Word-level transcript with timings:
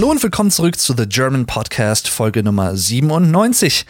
Hallo 0.00 0.12
und 0.12 0.22
willkommen 0.22 0.50
zurück 0.50 0.78
zu 0.78 0.94
The 0.96 1.06
German 1.06 1.44
Podcast, 1.44 2.08
Folge 2.08 2.42
Nummer 2.42 2.74
97. 2.74 3.84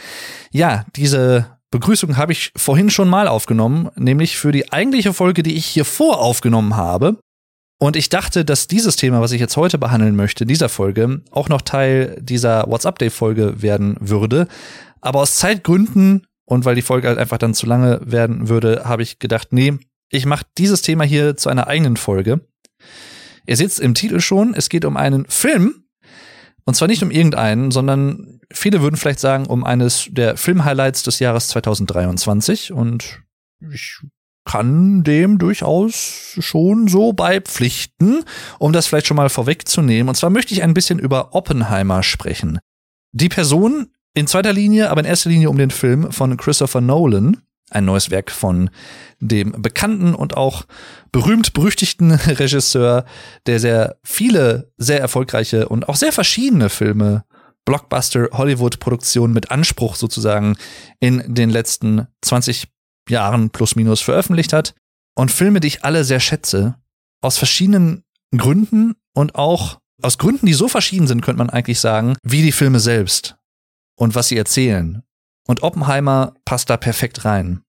Ja, 0.51 0.85
diese 0.97 1.57
Begrüßung 1.71 2.17
habe 2.17 2.33
ich 2.33 2.51
vorhin 2.57 2.91
schon 2.91 3.09
mal 3.09 3.29
aufgenommen, 3.29 3.91
nämlich 3.95 4.37
für 4.37 4.51
die 4.51 4.73
eigentliche 4.73 5.13
Folge, 5.13 5.45
die 5.45 5.55
ich 5.55 5.67
hier 5.67 5.85
vor 5.85 6.19
aufgenommen 6.19 6.75
habe. 6.75 7.21
Und 7.79 7.95
ich 7.95 8.09
dachte, 8.09 8.45
dass 8.45 8.67
dieses 8.67 8.97
Thema, 8.97 9.21
was 9.21 9.31
ich 9.31 9.41
jetzt 9.41 9.57
heute 9.57 9.79
behandeln 9.79 10.17
möchte, 10.17 10.47
dieser 10.47 10.69
Folge, 10.69 11.23
auch 11.31 11.49
noch 11.49 11.63
Teil 11.63 12.19
dieser 12.21 12.69
WhatsApp-Day-Folge 12.69 13.63
werden 13.63 13.97
würde. 14.01 14.49
Aber 15.01 15.21
aus 15.21 15.37
Zeitgründen 15.37 16.27
und 16.45 16.65
weil 16.65 16.75
die 16.75 16.83
Folge 16.83 17.07
halt 17.07 17.19
einfach 17.19 17.39
dann 17.39 17.55
zu 17.55 17.67
lange 17.67 18.01
werden 18.03 18.49
würde, 18.49 18.83
habe 18.85 19.05
ich 19.05 19.21
gedacht, 19.21 19.53
nee, 19.53 19.79
ich 20.09 20.27
mache 20.27 20.45
dieses 20.59 20.83
Thema 20.83 21.05
hier 21.05 21.37
zu 21.37 21.51
einer 21.51 21.69
eigenen 21.69 21.97
Folge. 21.97 22.41
Ihr 23.47 23.57
seht 23.57 23.71
es 23.71 23.79
im 23.79 23.95
Titel 23.95 24.19
schon, 24.19 24.55
es 24.55 24.69
geht 24.69 24.85
um 24.85 24.97
einen 24.97 25.25
Film. 25.27 25.85
Und 26.71 26.75
zwar 26.75 26.87
nicht 26.87 27.03
um 27.03 27.11
irgendeinen, 27.11 27.73
sondern 27.73 28.39
viele 28.53 28.81
würden 28.81 28.95
vielleicht 28.95 29.19
sagen, 29.19 29.47
um 29.47 29.65
eines 29.65 30.07
der 30.09 30.37
Filmhighlights 30.37 31.03
des 31.03 31.19
Jahres 31.19 31.49
2023. 31.49 32.71
Und 32.71 33.25
ich 33.73 33.99
kann 34.45 35.03
dem 35.03 35.39
durchaus 35.39 36.37
schon 36.39 36.87
so 36.87 37.13
beipflichten, 37.13 38.23
um 38.61 38.73
das 38.73 38.87
vielleicht 38.87 39.09
schon 39.09 39.17
mal 39.17 39.31
vorwegzunehmen. 39.31 40.09
Und 40.09 40.15
zwar 40.15 40.31
möchte 40.31 40.55
ich 40.55 40.63
ein 40.63 40.73
bisschen 40.73 41.01
über 41.01 41.35
Oppenheimer 41.35 42.05
sprechen. 42.05 42.61
Die 43.11 43.29
Person 43.29 43.89
in 44.15 44.29
zweiter 44.29 44.53
Linie, 44.53 44.91
aber 44.91 45.01
in 45.01 45.07
erster 45.09 45.31
Linie 45.31 45.51
um 45.51 45.59
den 45.59 45.73
Film 45.73 46.13
von 46.13 46.37
Christopher 46.37 46.81
Nolan, 46.81 47.43
ein 47.71 47.85
neues 47.85 48.11
Werk 48.11 48.31
von 48.31 48.71
dem 49.21 49.53
bekannten 49.63 50.15
und 50.15 50.37
auch 50.37 50.65
berühmt-berüchtigten 51.13 52.13
Regisseur, 52.27 53.05
der 53.47 53.61
sehr 53.61 53.97
viele 54.03 54.73
sehr 54.77 55.01
erfolgreiche 55.01 55.69
und 55.69 55.89
auch 55.89 55.97
sehr 55.97 56.13
verschiedene 56.13 56.69
Filme, 56.69 57.25
Blockbuster 57.65 58.29
Hollywood-Produktionen 58.33 59.33
mit 59.33 59.51
Anspruch 59.51 59.95
sozusagen 59.95 60.57
in 60.99 61.23
den 61.35 61.51
letzten 61.51 62.07
20 62.23 62.69
Jahren 63.09 63.51
plus 63.51 63.77
minus 63.77 64.01
veröffentlicht 64.01 64.53
hat. 64.53 64.75
Und 65.15 65.31
Filme, 65.31 65.61
die 65.61 65.69
ich 65.69 65.85
alle 65.85 66.05
sehr 66.05 66.21
schätze, 66.21 66.77
aus 67.21 67.39
verschiedenen 67.39 68.05
Gründen 68.37 68.95
und 69.15 69.35
auch 69.35 69.79
aus 70.03 70.19
Gründen, 70.19 70.47
die 70.47 70.55
so 70.55 70.69
verschieden 70.69 71.07
sind, 71.07 71.21
könnte 71.21 71.39
man 71.39 71.51
eigentlich 71.51 71.81
sagen, 71.81 72.17
wie 72.23 72.43
die 72.43 72.53
Filme 72.53 72.81
selbst 72.81 73.37
und 73.97 74.15
was 74.15 74.29
sie 74.29 74.37
erzählen. 74.37 75.03
Und 75.51 75.65
Oppenheimer 75.65 76.35
passt 76.45 76.71
da 76.71 76.77
perfekt 76.77 77.25
rein. 77.25 77.63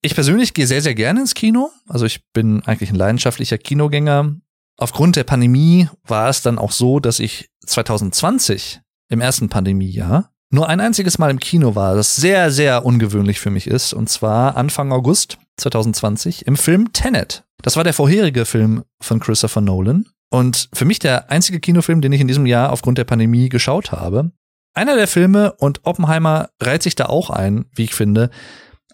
Ich 0.00 0.14
persönlich 0.14 0.54
gehe 0.54 0.66
sehr, 0.66 0.80
sehr 0.80 0.94
gerne 0.94 1.20
ins 1.20 1.34
Kino. 1.34 1.68
Also 1.86 2.06
ich 2.06 2.24
bin 2.32 2.62
eigentlich 2.64 2.88
ein 2.88 2.96
leidenschaftlicher 2.96 3.58
Kinogänger. 3.58 4.36
Aufgrund 4.78 5.16
der 5.16 5.24
Pandemie 5.24 5.90
war 6.06 6.30
es 6.30 6.40
dann 6.40 6.58
auch 6.58 6.72
so, 6.72 6.98
dass 6.98 7.20
ich 7.20 7.50
2020 7.66 8.80
im 9.10 9.20
ersten 9.20 9.50
Pandemiejahr 9.50 10.32
nur 10.50 10.70
ein 10.70 10.80
einziges 10.80 11.18
Mal 11.18 11.30
im 11.30 11.38
Kino 11.38 11.74
war, 11.74 11.96
das 11.96 12.16
sehr, 12.16 12.50
sehr 12.50 12.86
ungewöhnlich 12.86 13.40
für 13.40 13.50
mich 13.50 13.66
ist. 13.66 13.92
Und 13.92 14.08
zwar 14.08 14.56
Anfang 14.56 14.90
August 14.90 15.36
2020 15.58 16.46
im 16.46 16.56
Film 16.56 16.94
Tenet. 16.94 17.44
Das 17.60 17.76
war 17.76 17.84
der 17.84 17.92
vorherige 17.92 18.46
Film 18.46 18.84
von 19.02 19.20
Christopher 19.20 19.60
Nolan. 19.60 20.06
Und 20.30 20.70
für 20.72 20.86
mich 20.86 20.98
der 20.98 21.30
einzige 21.30 21.60
Kinofilm, 21.60 22.00
den 22.00 22.12
ich 22.12 22.22
in 22.22 22.28
diesem 22.28 22.46
Jahr 22.46 22.72
aufgrund 22.72 22.96
der 22.96 23.04
Pandemie 23.04 23.50
geschaut 23.50 23.92
habe. 23.92 24.32
Einer 24.76 24.94
der 24.94 25.08
Filme, 25.08 25.54
und 25.54 25.80
Oppenheimer 25.84 26.50
reiht 26.60 26.82
sich 26.82 26.94
da 26.94 27.06
auch 27.06 27.30
ein, 27.30 27.64
wie 27.74 27.84
ich 27.84 27.94
finde, 27.94 28.28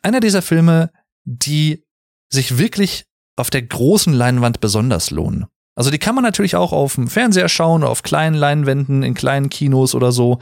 einer 0.01 0.21
dieser 0.21 0.41
Filme, 0.41 0.93
die 1.25 1.83
sich 2.29 2.57
wirklich 2.57 3.07
auf 3.35 3.51
der 3.51 3.63
großen 3.63 4.13
Leinwand 4.13 4.61
besonders 4.61 5.11
lohnen. 5.11 5.47
Also 5.75 5.91
die 5.91 5.99
kann 5.99 6.15
man 6.15 6.23
natürlich 6.23 6.55
auch 6.55 6.71
auf 6.71 6.95
dem 6.95 7.09
Fernseher 7.09 7.49
schauen, 7.49 7.83
auf 7.83 8.05
kleinen 8.05 8.37
Leinwänden, 8.37 9.03
in 9.03 9.15
kleinen 9.15 9.51
Kinos 9.51 9.97
oder 9.97 10.13
so. 10.13 10.39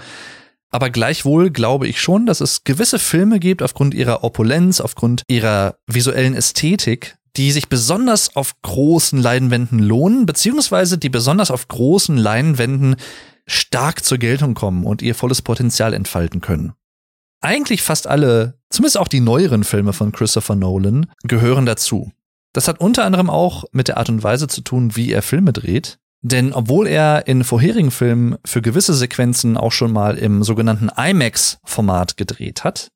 Aber 0.69 0.91
gleichwohl 0.91 1.51
glaube 1.51 1.89
ich 1.89 2.03
schon, 2.03 2.27
dass 2.27 2.43
es 2.43 2.65
gewisse 2.65 2.99
Filme 2.99 3.41
gibt, 3.41 3.63
aufgrund 3.63 3.95
ihrer 3.95 4.23
Opulenz, 4.23 4.79
aufgrund 4.79 5.23
ihrer 5.27 5.77
visuellen 5.87 6.35
Ästhetik, 6.35 7.17
die 7.39 7.51
sich 7.51 7.71
besonders 7.71 8.37
auf 8.37 8.61
großen 8.61 9.23
Leinwänden 9.23 9.79
lohnen, 9.79 10.27
beziehungsweise 10.27 10.99
die 10.99 11.09
besonders 11.09 11.51
auf 11.51 11.67
großen 11.67 12.19
Leinwänden 12.19 12.97
stark 13.51 14.05
zur 14.05 14.19
Geltung 14.19 14.55
kommen 14.55 14.85
und 14.85 15.03
ihr 15.03 15.15
volles 15.15 15.43
Potenzial 15.43 15.93
entfalten 15.93 16.41
können. 16.41 16.73
Eigentlich 17.41 17.83
fast 17.83 18.07
alle, 18.07 18.59
zumindest 18.69 18.99
auch 18.99 19.09
die 19.09 19.21
neueren 19.21 19.65
Filme 19.65 19.93
von 19.93 20.13
Christopher 20.13 20.57
Nolan, 20.57 21.11
gehören 21.25 21.67
dazu. 21.67 22.13
Das 22.53 22.69
hat 22.69 22.81
unter 22.81 23.05
anderem 23.05 23.31
auch 23.31 23.65
mit 23.73 23.89
der 23.89 23.97
Art 23.97 24.09
und 24.09 24.23
Weise 24.23 24.47
zu 24.47 24.61
tun, 24.61 24.97
wie 24.97 25.13
er 25.13 25.23
Filme 25.23 25.53
dreht. 25.53 25.99
Denn 26.23 26.53
obwohl 26.53 26.87
er 26.87 27.27
in 27.27 27.45
vorherigen 27.45 27.91
Filmen 27.91 28.37
für 28.45 28.61
gewisse 28.61 28.93
Sequenzen 28.93 29.57
auch 29.57 29.73
schon 29.73 29.93
mal 29.93 30.19
im 30.19 30.43
sogenannten 30.43 30.91
IMAX-Format 30.91 32.17
gedreht 32.17 32.63
hat, 32.63 32.93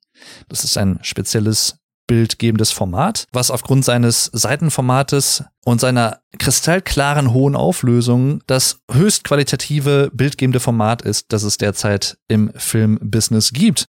das 0.49 0.63
ist 0.63 0.77
ein 0.77 0.99
spezielles 1.03 1.79
bildgebendes 2.07 2.71
Format, 2.71 3.27
was 3.33 3.51
aufgrund 3.51 3.85
seines 3.85 4.31
Seitenformates 4.33 5.45
und 5.65 5.81
seiner 5.81 6.21
kristallklaren 6.39 7.33
hohen 7.33 7.57
Auflösung 7.57 8.43
das 8.47 8.81
höchst 8.91 9.25
qualitative 9.25 10.11
bildgebende 10.13 10.61
Format 10.61 11.03
ist, 11.03 11.33
das 11.33 11.43
es 11.43 11.57
derzeit 11.57 12.19
im 12.29 12.53
Filmbusiness 12.57 13.53
gibt. 13.53 13.87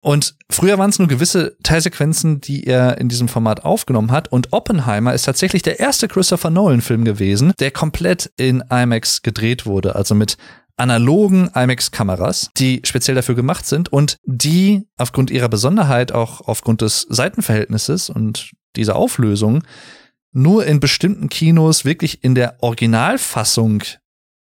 Und 0.00 0.36
früher 0.48 0.78
waren 0.78 0.90
es 0.90 0.98
nur 0.98 1.08
gewisse 1.08 1.56
Teilsequenzen, 1.62 2.40
die 2.40 2.64
er 2.64 2.98
in 2.98 3.08
diesem 3.08 3.26
Format 3.28 3.64
aufgenommen 3.64 4.12
hat. 4.12 4.30
Und 4.30 4.52
Oppenheimer 4.52 5.12
ist 5.12 5.24
tatsächlich 5.24 5.62
der 5.62 5.80
erste 5.80 6.06
Christopher 6.06 6.50
Nolan-Film 6.50 7.04
gewesen, 7.04 7.52
der 7.58 7.72
komplett 7.72 8.30
in 8.36 8.62
IMAX 8.70 9.22
gedreht 9.22 9.66
wurde, 9.66 9.96
also 9.96 10.14
mit 10.14 10.36
analogen 10.78 11.50
IMAX-Kameras, 11.54 12.50
die 12.56 12.80
speziell 12.84 13.14
dafür 13.14 13.34
gemacht 13.34 13.66
sind 13.66 13.92
und 13.92 14.18
die 14.24 14.86
aufgrund 14.96 15.30
ihrer 15.30 15.48
Besonderheit, 15.48 16.12
auch 16.12 16.42
aufgrund 16.42 16.80
des 16.82 17.02
Seitenverhältnisses 17.08 18.10
und 18.10 18.52
dieser 18.76 18.96
Auflösung, 18.96 19.64
nur 20.32 20.66
in 20.66 20.80
bestimmten 20.80 21.28
Kinos 21.28 21.84
wirklich 21.84 22.22
in 22.22 22.34
der 22.34 22.62
Originalfassung 22.62 23.82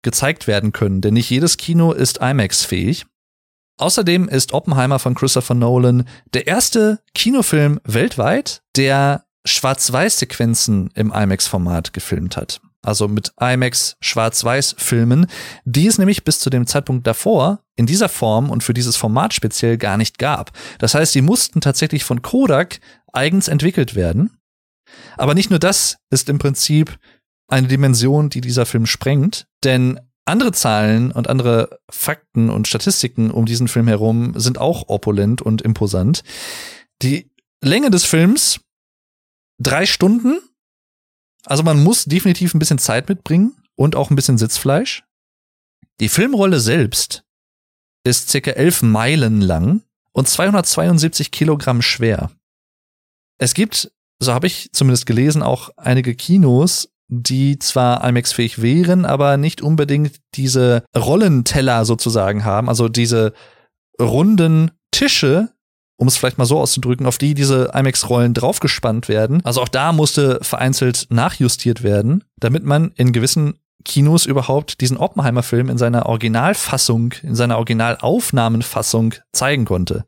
gezeigt 0.02 0.46
werden 0.46 0.72
können. 0.72 1.00
Denn 1.00 1.14
nicht 1.14 1.30
jedes 1.30 1.56
Kino 1.56 1.92
ist 1.92 2.18
IMAX-fähig. 2.18 3.06
Außerdem 3.78 4.28
ist 4.28 4.52
Oppenheimer 4.52 4.98
von 4.98 5.14
Christopher 5.14 5.54
Nolan 5.54 6.08
der 6.34 6.48
erste 6.48 7.00
Kinofilm 7.14 7.80
weltweit, 7.84 8.62
der 8.76 9.24
Schwarz-Weiß-Sequenzen 9.44 10.90
im 10.94 11.12
IMAX-Format 11.12 11.92
gefilmt 11.92 12.36
hat 12.36 12.60
also 12.88 13.06
mit 13.06 13.32
IMAX 13.40 13.96
Schwarz-Weiß-Filmen, 14.00 15.26
die 15.64 15.86
es 15.86 15.98
nämlich 15.98 16.24
bis 16.24 16.40
zu 16.40 16.50
dem 16.50 16.66
Zeitpunkt 16.66 17.06
davor 17.06 17.60
in 17.76 17.86
dieser 17.86 18.08
Form 18.08 18.50
und 18.50 18.64
für 18.64 18.74
dieses 18.74 18.96
Format 18.96 19.34
speziell 19.34 19.76
gar 19.76 19.96
nicht 19.96 20.18
gab. 20.18 20.52
Das 20.78 20.94
heißt, 20.94 21.12
sie 21.12 21.22
mussten 21.22 21.60
tatsächlich 21.60 22.02
von 22.02 22.22
Kodak 22.22 22.80
eigens 23.12 23.48
entwickelt 23.48 23.94
werden. 23.94 24.38
Aber 25.16 25.34
nicht 25.34 25.50
nur 25.50 25.58
das 25.58 25.98
ist 26.10 26.28
im 26.28 26.38
Prinzip 26.38 26.98
eine 27.46 27.68
Dimension, 27.68 28.30
die 28.30 28.40
dieser 28.40 28.66
Film 28.66 28.86
sprengt, 28.86 29.46
denn 29.64 30.00
andere 30.24 30.52
Zahlen 30.52 31.12
und 31.12 31.28
andere 31.28 31.78
Fakten 31.90 32.50
und 32.50 32.68
Statistiken 32.68 33.30
um 33.30 33.46
diesen 33.46 33.68
Film 33.68 33.88
herum 33.88 34.34
sind 34.36 34.58
auch 34.58 34.88
opulent 34.88 35.40
und 35.40 35.62
imposant. 35.62 36.22
Die 37.02 37.30
Länge 37.62 37.90
des 37.90 38.04
Films 38.04 38.60
drei 39.58 39.86
Stunden 39.86 40.38
also 41.48 41.62
man 41.62 41.82
muss 41.82 42.04
definitiv 42.04 42.54
ein 42.54 42.58
bisschen 42.58 42.78
Zeit 42.78 43.08
mitbringen 43.08 43.56
und 43.74 43.96
auch 43.96 44.10
ein 44.10 44.16
bisschen 44.16 44.38
Sitzfleisch. 44.38 45.04
Die 46.00 46.08
Filmrolle 46.08 46.60
selbst 46.60 47.24
ist 48.04 48.28
circa 48.28 48.52
elf 48.52 48.82
Meilen 48.82 49.40
lang 49.40 49.82
und 50.12 50.28
272 50.28 51.30
Kilogramm 51.30 51.82
schwer. 51.82 52.30
Es 53.38 53.54
gibt, 53.54 53.90
so 54.20 54.32
habe 54.32 54.46
ich 54.46 54.70
zumindest 54.72 55.06
gelesen, 55.06 55.42
auch 55.42 55.70
einige 55.76 56.14
Kinos, 56.14 56.90
die 57.08 57.58
zwar 57.58 58.06
IMAX-fähig 58.06 58.60
wären, 58.60 59.06
aber 59.06 59.38
nicht 59.38 59.62
unbedingt 59.62 60.16
diese 60.34 60.84
Rollenteller 60.94 61.84
sozusagen 61.84 62.44
haben, 62.44 62.68
also 62.68 62.88
diese 62.88 63.32
runden 64.00 64.72
Tische, 64.90 65.54
um 65.98 66.06
es 66.06 66.16
vielleicht 66.16 66.38
mal 66.38 66.46
so 66.46 66.60
auszudrücken, 66.60 67.06
auf 67.06 67.18
die 67.18 67.34
diese 67.34 67.72
IMAX-Rollen 67.74 68.32
draufgespannt 68.32 69.08
werden. 69.08 69.44
Also 69.44 69.60
auch 69.60 69.68
da 69.68 69.92
musste 69.92 70.38
vereinzelt 70.42 71.08
nachjustiert 71.10 71.82
werden, 71.82 72.24
damit 72.38 72.64
man 72.64 72.92
in 72.94 73.12
gewissen 73.12 73.58
Kinos 73.84 74.24
überhaupt 74.24 74.80
diesen 74.80 74.96
Oppenheimer-Film 74.96 75.68
in 75.68 75.76
seiner 75.76 76.06
Originalfassung, 76.06 77.14
in 77.22 77.34
seiner 77.34 77.56
Originalaufnahmenfassung 77.56 79.14
zeigen 79.32 79.64
konnte. 79.64 80.04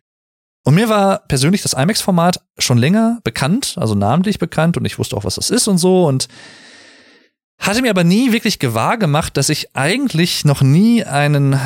Und 0.64 0.74
mir 0.74 0.88
war 0.88 1.20
persönlich 1.26 1.62
das 1.62 1.72
IMAX-Format 1.72 2.40
schon 2.58 2.78
länger 2.78 3.18
bekannt, 3.24 3.74
also 3.76 3.96
namentlich 3.96 4.38
bekannt 4.38 4.76
und 4.76 4.84
ich 4.84 4.98
wusste 4.98 5.16
auch, 5.16 5.24
was 5.24 5.34
das 5.34 5.50
ist 5.50 5.66
und 5.66 5.78
so 5.78 6.06
und 6.06 6.28
hatte 7.58 7.82
mir 7.82 7.90
aber 7.90 8.04
nie 8.04 8.32
wirklich 8.32 8.58
gewahr 8.58 8.96
gemacht, 8.96 9.36
dass 9.36 9.48
ich 9.48 9.74
eigentlich 9.74 10.44
noch 10.44 10.62
nie 10.62 11.04
einen 11.04 11.58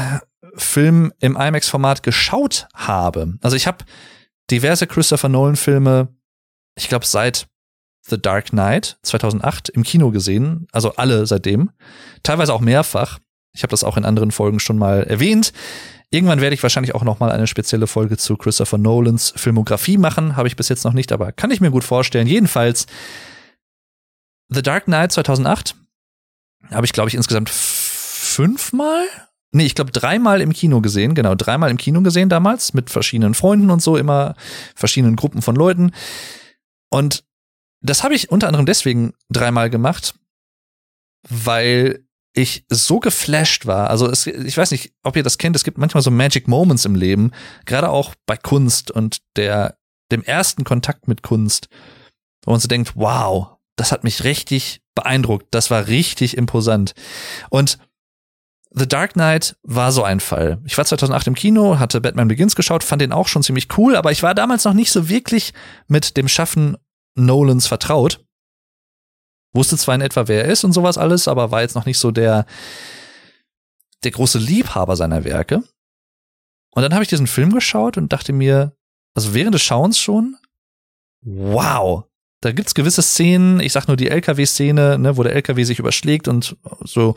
Film 0.56 1.12
im 1.20 1.36
IMAX-Format 1.36 2.02
geschaut 2.02 2.68
habe. 2.74 3.34
Also 3.42 3.56
ich 3.56 3.66
habe 3.66 3.84
diverse 4.50 4.86
Christopher 4.86 5.28
Nolan-Filme, 5.28 6.08
ich 6.76 6.88
glaube 6.88 7.06
seit 7.06 7.46
The 8.06 8.20
Dark 8.20 8.50
Knight 8.50 8.98
2008 9.02 9.70
im 9.70 9.82
Kino 9.82 10.10
gesehen, 10.10 10.66
also 10.72 10.94
alle 10.96 11.26
seitdem, 11.26 11.70
teilweise 12.22 12.52
auch 12.52 12.60
mehrfach. 12.60 13.18
Ich 13.54 13.62
habe 13.62 13.70
das 13.70 13.84
auch 13.84 13.96
in 13.96 14.04
anderen 14.04 14.32
Folgen 14.32 14.60
schon 14.60 14.78
mal 14.78 15.04
erwähnt. 15.04 15.52
Irgendwann 16.10 16.40
werde 16.40 16.54
ich 16.54 16.62
wahrscheinlich 16.62 16.94
auch 16.94 17.02
noch 17.02 17.18
mal 17.18 17.32
eine 17.32 17.46
spezielle 17.46 17.86
Folge 17.86 18.16
zu 18.16 18.36
Christopher 18.36 18.78
Nolans 18.78 19.32
Filmografie 19.36 19.96
machen. 19.96 20.36
Habe 20.36 20.48
ich 20.48 20.56
bis 20.56 20.68
jetzt 20.68 20.84
noch 20.84 20.92
nicht, 20.92 21.12
aber 21.12 21.32
kann 21.32 21.50
ich 21.50 21.60
mir 21.60 21.70
gut 21.70 21.84
vorstellen. 21.84 22.26
Jedenfalls 22.26 22.86
The 24.48 24.62
Dark 24.62 24.84
Knight 24.84 25.12
2008 25.12 25.74
habe 26.70 26.86
ich, 26.86 26.92
glaube 26.92 27.08
ich, 27.08 27.14
insgesamt 27.14 27.50
fünfmal 27.50 29.06
Nee, 29.54 29.66
ich 29.66 29.76
glaube 29.76 29.92
dreimal 29.92 30.40
im 30.40 30.52
Kino 30.52 30.80
gesehen, 30.80 31.14
genau, 31.14 31.36
dreimal 31.36 31.70
im 31.70 31.76
Kino 31.76 32.02
gesehen 32.02 32.28
damals, 32.28 32.74
mit 32.74 32.90
verschiedenen 32.90 33.34
Freunden 33.34 33.70
und 33.70 33.80
so, 33.80 33.96
immer 33.96 34.34
verschiedenen 34.74 35.14
Gruppen 35.14 35.42
von 35.42 35.54
Leuten. 35.54 35.92
Und 36.90 37.24
das 37.80 38.02
habe 38.02 38.16
ich 38.16 38.32
unter 38.32 38.48
anderem 38.48 38.66
deswegen 38.66 39.12
dreimal 39.30 39.70
gemacht, 39.70 40.16
weil 41.28 42.04
ich 42.32 42.64
so 42.68 42.98
geflasht 42.98 43.64
war. 43.64 43.90
Also 43.90 44.10
es, 44.10 44.26
ich 44.26 44.56
weiß 44.56 44.72
nicht, 44.72 44.92
ob 45.04 45.14
ihr 45.14 45.22
das 45.22 45.38
kennt, 45.38 45.54
es 45.54 45.62
gibt 45.62 45.78
manchmal 45.78 46.02
so 46.02 46.10
Magic 46.10 46.48
Moments 46.48 46.84
im 46.84 46.96
Leben, 46.96 47.30
gerade 47.64 47.90
auch 47.90 48.16
bei 48.26 48.36
Kunst 48.36 48.90
und 48.90 49.18
der, 49.36 49.78
dem 50.10 50.24
ersten 50.24 50.64
Kontakt 50.64 51.06
mit 51.06 51.22
Kunst, 51.22 51.68
wo 52.44 52.50
man 52.50 52.58
so 52.60 52.66
denkt, 52.66 52.94
wow, 52.96 53.50
das 53.76 53.92
hat 53.92 54.02
mich 54.02 54.24
richtig 54.24 54.80
beeindruckt, 54.96 55.46
das 55.52 55.70
war 55.70 55.86
richtig 55.86 56.36
imposant. 56.36 56.94
Und 57.50 57.78
The 58.76 58.88
Dark 58.88 59.12
Knight 59.12 59.56
war 59.62 59.92
so 59.92 60.02
ein 60.02 60.18
Fall. 60.18 60.60
Ich 60.64 60.76
war 60.76 60.84
2008 60.84 61.28
im 61.28 61.34
Kino, 61.36 61.78
hatte 61.78 62.00
Batman 62.00 62.26
Begins 62.26 62.56
geschaut, 62.56 62.82
fand 62.82 63.00
den 63.00 63.12
auch 63.12 63.28
schon 63.28 63.44
ziemlich 63.44 63.68
cool, 63.78 63.94
aber 63.94 64.10
ich 64.10 64.24
war 64.24 64.34
damals 64.34 64.64
noch 64.64 64.74
nicht 64.74 64.90
so 64.90 65.08
wirklich 65.08 65.54
mit 65.86 66.16
dem 66.16 66.26
Schaffen 66.26 66.76
Nolans 67.14 67.68
vertraut. 67.68 68.24
Wusste 69.52 69.76
zwar 69.76 69.94
in 69.94 70.00
etwa, 70.00 70.26
wer 70.26 70.44
er 70.44 70.50
ist 70.50 70.64
und 70.64 70.72
sowas 70.72 70.98
alles, 70.98 71.28
aber 71.28 71.52
war 71.52 71.62
jetzt 71.62 71.76
noch 71.76 71.86
nicht 71.86 71.98
so 71.98 72.10
der, 72.10 72.46
der 74.02 74.10
große 74.10 74.38
Liebhaber 74.38 74.96
seiner 74.96 75.22
Werke. 75.22 75.62
Und 76.70 76.82
dann 76.82 76.94
habe 76.94 77.04
ich 77.04 77.08
diesen 77.08 77.28
Film 77.28 77.52
geschaut 77.52 77.96
und 77.96 78.12
dachte 78.12 78.32
mir, 78.32 78.72
also 79.14 79.34
während 79.34 79.54
des 79.54 79.62
Schauens 79.62 80.00
schon, 80.00 80.36
wow, 81.20 82.02
da 82.40 82.50
gibt's 82.50 82.74
gewisse 82.74 83.02
Szenen, 83.02 83.60
ich 83.60 83.72
sag 83.72 83.86
nur 83.86 83.96
die 83.96 84.10
LKW-Szene, 84.10 84.98
ne, 84.98 85.16
wo 85.16 85.22
der 85.22 85.36
LKW 85.36 85.62
sich 85.62 85.78
überschlägt 85.78 86.26
und 86.26 86.56
so 86.80 87.14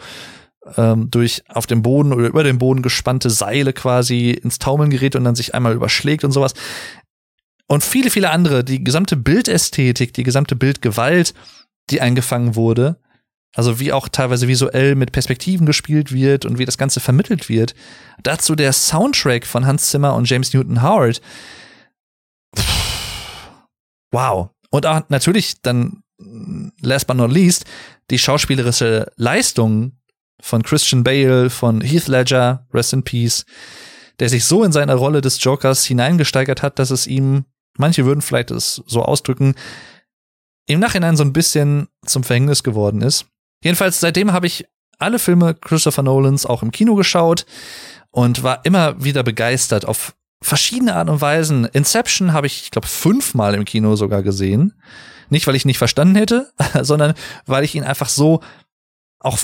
ähm, 0.75 1.09
durch 1.11 1.43
auf 1.47 1.67
dem 1.67 1.81
Boden 1.81 2.13
oder 2.13 2.27
über 2.27 2.43
den 2.43 2.57
Boden 2.57 2.81
gespannte 2.81 3.29
Seile 3.29 3.73
quasi 3.73 4.31
ins 4.31 4.59
Taumeln 4.59 4.89
gerät 4.89 5.15
und 5.15 5.23
dann 5.23 5.35
sich 5.35 5.55
einmal 5.55 5.73
überschlägt 5.73 6.23
und 6.23 6.31
sowas. 6.31 6.53
Und 7.67 7.83
viele, 7.83 8.09
viele 8.09 8.29
andere, 8.29 8.63
die 8.63 8.83
gesamte 8.83 9.17
Bildästhetik, 9.17 10.13
die 10.13 10.23
gesamte 10.23 10.55
Bildgewalt, 10.55 11.33
die 11.89 12.01
eingefangen 12.01 12.55
wurde, 12.55 12.97
also 13.53 13.79
wie 13.79 13.91
auch 13.91 14.07
teilweise 14.07 14.47
visuell 14.47 14.95
mit 14.95 15.11
Perspektiven 15.11 15.65
gespielt 15.65 16.11
wird 16.11 16.45
und 16.45 16.59
wie 16.59 16.65
das 16.65 16.77
Ganze 16.77 16.99
vermittelt 16.99 17.49
wird. 17.49 17.75
Dazu 18.23 18.55
der 18.55 18.73
Soundtrack 18.73 19.45
von 19.45 19.65
Hans 19.65 19.89
Zimmer 19.89 20.15
und 20.15 20.29
James 20.29 20.53
Newton 20.53 20.81
Howard. 20.81 21.21
Wow. 24.11 24.49
Und 24.69 24.85
auch 24.85 25.01
natürlich 25.09 25.61
dann, 25.61 26.03
last 26.81 27.07
but 27.07 27.17
not 27.17 27.31
least, 27.31 27.65
die 28.09 28.19
schauspielerische 28.19 29.11
Leistung 29.15 29.93
von 30.41 30.63
Christian 30.63 31.03
Bale, 31.03 31.49
von 31.49 31.81
Heath 31.81 32.07
Ledger, 32.07 32.67
Rest 32.73 32.93
in 32.93 33.03
Peace, 33.03 33.45
der 34.19 34.29
sich 34.29 34.45
so 34.45 34.63
in 34.63 34.71
seine 34.71 34.95
Rolle 34.95 35.21
des 35.21 35.43
Jokers 35.43 35.85
hineingesteigert 35.85 36.61
hat, 36.61 36.79
dass 36.79 36.91
es 36.91 37.07
ihm, 37.07 37.45
manche 37.77 38.05
würden 38.05 38.21
vielleicht 38.21 38.51
es 38.51 38.81
so 38.85 39.03
ausdrücken, 39.03 39.55
im 40.67 40.79
Nachhinein 40.79 41.15
so 41.15 41.23
ein 41.23 41.33
bisschen 41.33 41.87
zum 42.05 42.23
Verhängnis 42.23 42.63
geworden 42.63 43.01
ist. 43.01 43.25
Jedenfalls 43.63 43.99
seitdem 43.99 44.33
habe 44.33 44.47
ich 44.47 44.67
alle 44.99 45.19
Filme 45.19 45.53
Christopher 45.55 46.03
Nolans 46.03 46.45
auch 46.45 46.63
im 46.63 46.71
Kino 46.71 46.95
geschaut 46.95 47.45
und 48.11 48.43
war 48.43 48.65
immer 48.65 49.03
wieder 49.03 49.23
begeistert 49.23 49.85
auf 49.85 50.15
verschiedene 50.41 50.95
Art 50.95 51.09
und 51.09 51.21
Weisen. 51.21 51.65
Inception 51.65 52.33
habe 52.33 52.47
ich, 52.47 52.63
ich 52.63 52.71
glaube, 52.71 52.87
fünfmal 52.87 53.55
im 53.55 53.65
Kino 53.65 53.95
sogar 53.95 54.23
gesehen. 54.23 54.73
Nicht, 55.29 55.47
weil 55.47 55.55
ich 55.55 55.65
nicht 55.65 55.77
verstanden 55.77 56.15
hätte, 56.15 56.51
sondern 56.81 57.13
weil 57.45 57.63
ich 57.63 57.75
ihn 57.75 57.83
einfach 57.83 58.09
so 58.09 58.41
auch 59.19 59.39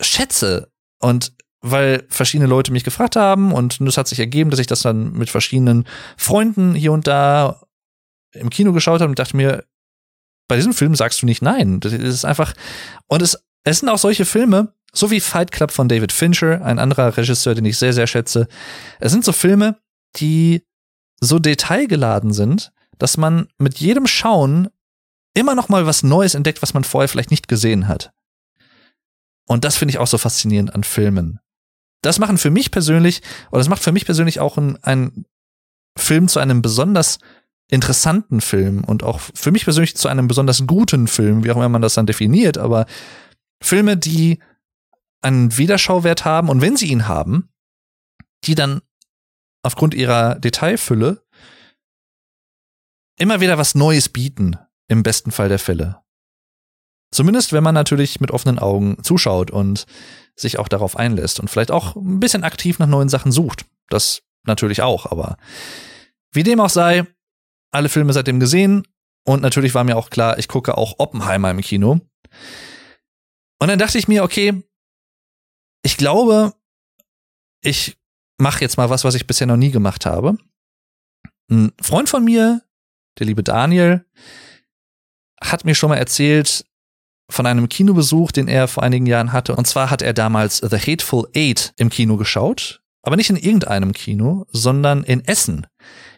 schätze. 0.00 0.70
Und 1.00 1.32
weil 1.60 2.04
verschiedene 2.08 2.48
Leute 2.48 2.72
mich 2.72 2.84
gefragt 2.84 3.16
haben 3.16 3.52
und 3.52 3.80
es 3.80 3.96
hat 3.96 4.06
sich 4.06 4.20
ergeben, 4.20 4.50
dass 4.50 4.60
ich 4.60 4.66
das 4.66 4.82
dann 4.82 5.12
mit 5.12 5.30
verschiedenen 5.30 5.86
Freunden 6.16 6.74
hier 6.74 6.92
und 6.92 7.06
da 7.06 7.62
im 8.32 8.50
Kino 8.50 8.72
geschaut 8.72 9.00
habe 9.00 9.08
und 9.08 9.18
dachte 9.18 9.36
mir, 9.36 9.64
bei 10.46 10.56
diesem 10.56 10.74
Film 10.74 10.94
sagst 10.94 11.22
du 11.22 11.26
nicht 11.26 11.40
nein. 11.40 11.80
Das 11.80 11.94
ist 11.94 12.26
einfach, 12.26 12.52
und 13.06 13.22
es, 13.22 13.42
es 13.64 13.80
sind 13.80 13.88
auch 13.88 13.98
solche 13.98 14.26
Filme, 14.26 14.74
so 14.92 15.10
wie 15.10 15.20
Fight 15.20 15.52
Club 15.52 15.70
von 15.70 15.88
David 15.88 16.12
Fincher, 16.12 16.62
ein 16.64 16.78
anderer 16.78 17.16
Regisseur, 17.16 17.54
den 17.54 17.64
ich 17.64 17.78
sehr, 17.78 17.94
sehr 17.94 18.06
schätze. 18.06 18.46
Es 19.00 19.12
sind 19.12 19.24
so 19.24 19.32
Filme, 19.32 19.78
die 20.16 20.66
so 21.20 21.38
detailgeladen 21.38 22.32
sind, 22.34 22.72
dass 22.98 23.16
man 23.16 23.48
mit 23.56 23.78
jedem 23.78 24.06
Schauen 24.06 24.68
immer 25.32 25.54
noch 25.54 25.70
mal 25.70 25.86
was 25.86 26.02
Neues 26.02 26.34
entdeckt, 26.34 26.62
was 26.62 26.74
man 26.74 26.84
vorher 26.84 27.08
vielleicht 27.08 27.30
nicht 27.30 27.48
gesehen 27.48 27.88
hat. 27.88 28.12
Und 29.46 29.64
das 29.64 29.76
finde 29.76 29.92
ich 29.92 29.98
auch 29.98 30.06
so 30.06 30.18
faszinierend 30.18 30.74
an 30.74 30.84
Filmen. 30.84 31.40
Das 32.02 32.18
machen 32.18 32.38
für 32.38 32.50
mich 32.50 32.70
persönlich, 32.70 33.22
oder 33.50 33.58
das 33.58 33.68
macht 33.68 33.82
für 33.82 33.92
mich 33.92 34.04
persönlich 34.04 34.40
auch 34.40 34.56
ein, 34.58 34.78
ein 34.82 35.24
Film 35.96 36.28
zu 36.28 36.40
einem 36.40 36.62
besonders 36.62 37.18
interessanten 37.70 38.40
Film 38.40 38.84
und 38.84 39.02
auch 39.02 39.20
für 39.20 39.50
mich 39.50 39.64
persönlich 39.64 39.96
zu 39.96 40.08
einem 40.08 40.28
besonders 40.28 40.66
guten 40.66 41.06
Film, 41.08 41.44
wie 41.44 41.50
auch 41.50 41.56
immer 41.56 41.68
man 41.68 41.82
das 41.82 41.94
dann 41.94 42.06
definiert, 42.06 42.58
aber 42.58 42.86
Filme, 43.62 43.96
die 43.96 44.40
einen 45.22 45.56
Wiederschauwert 45.56 46.24
haben 46.26 46.50
und 46.50 46.60
wenn 46.60 46.76
sie 46.76 46.88
ihn 46.88 47.08
haben, 47.08 47.48
die 48.44 48.54
dann 48.54 48.82
aufgrund 49.62 49.94
ihrer 49.94 50.34
Detailfülle 50.34 51.24
immer 53.18 53.40
wieder 53.40 53.56
was 53.56 53.74
Neues 53.74 54.10
bieten, 54.10 54.58
im 54.88 55.02
besten 55.02 55.30
Fall 55.30 55.48
der 55.48 55.58
Fälle. 55.58 56.03
Zumindest, 57.14 57.52
wenn 57.52 57.62
man 57.62 57.76
natürlich 57.76 58.20
mit 58.20 58.32
offenen 58.32 58.58
Augen 58.58 58.96
zuschaut 59.04 59.52
und 59.52 59.86
sich 60.34 60.58
auch 60.58 60.66
darauf 60.66 60.96
einlässt 60.96 61.38
und 61.38 61.48
vielleicht 61.48 61.70
auch 61.70 61.94
ein 61.94 62.18
bisschen 62.18 62.42
aktiv 62.42 62.80
nach 62.80 62.88
neuen 62.88 63.08
Sachen 63.08 63.30
sucht. 63.30 63.66
Das 63.88 64.22
natürlich 64.42 64.82
auch, 64.82 65.06
aber 65.06 65.36
wie 66.32 66.42
dem 66.42 66.58
auch 66.58 66.70
sei, 66.70 67.06
alle 67.70 67.88
Filme 67.88 68.12
seitdem 68.12 68.40
gesehen 68.40 68.82
und 69.24 69.42
natürlich 69.42 69.74
war 69.76 69.84
mir 69.84 69.96
auch 69.96 70.10
klar, 70.10 70.40
ich 70.40 70.48
gucke 70.48 70.76
auch 70.76 70.96
Oppenheimer 70.98 71.52
im 71.52 71.60
Kino. 71.60 72.00
Und 73.60 73.68
dann 73.68 73.78
dachte 73.78 73.96
ich 73.96 74.08
mir, 74.08 74.24
okay, 74.24 74.64
ich 75.84 75.96
glaube, 75.96 76.52
ich 77.62 77.96
mache 78.38 78.60
jetzt 78.60 78.76
mal 78.76 78.90
was, 78.90 79.04
was 79.04 79.14
ich 79.14 79.28
bisher 79.28 79.46
noch 79.46 79.56
nie 79.56 79.70
gemacht 79.70 80.04
habe. 80.04 80.36
Ein 81.48 81.70
Freund 81.80 82.08
von 82.08 82.24
mir, 82.24 82.62
der 83.20 83.26
liebe 83.26 83.44
Daniel, 83.44 84.04
hat 85.40 85.64
mir 85.64 85.76
schon 85.76 85.90
mal 85.90 85.96
erzählt, 85.96 86.66
von 87.30 87.46
einem 87.46 87.68
Kinobesuch, 87.68 88.32
den 88.32 88.48
er 88.48 88.68
vor 88.68 88.82
einigen 88.82 89.06
Jahren 89.06 89.32
hatte. 89.32 89.56
Und 89.56 89.66
zwar 89.66 89.90
hat 89.90 90.02
er 90.02 90.12
damals 90.12 90.58
The 90.58 90.78
Hateful 90.78 91.28
Eight 91.34 91.72
im 91.76 91.90
Kino 91.90 92.16
geschaut, 92.16 92.82
aber 93.02 93.16
nicht 93.16 93.30
in 93.30 93.36
irgendeinem 93.36 93.92
Kino, 93.92 94.46
sondern 94.50 95.04
in 95.04 95.24
Essen, 95.24 95.66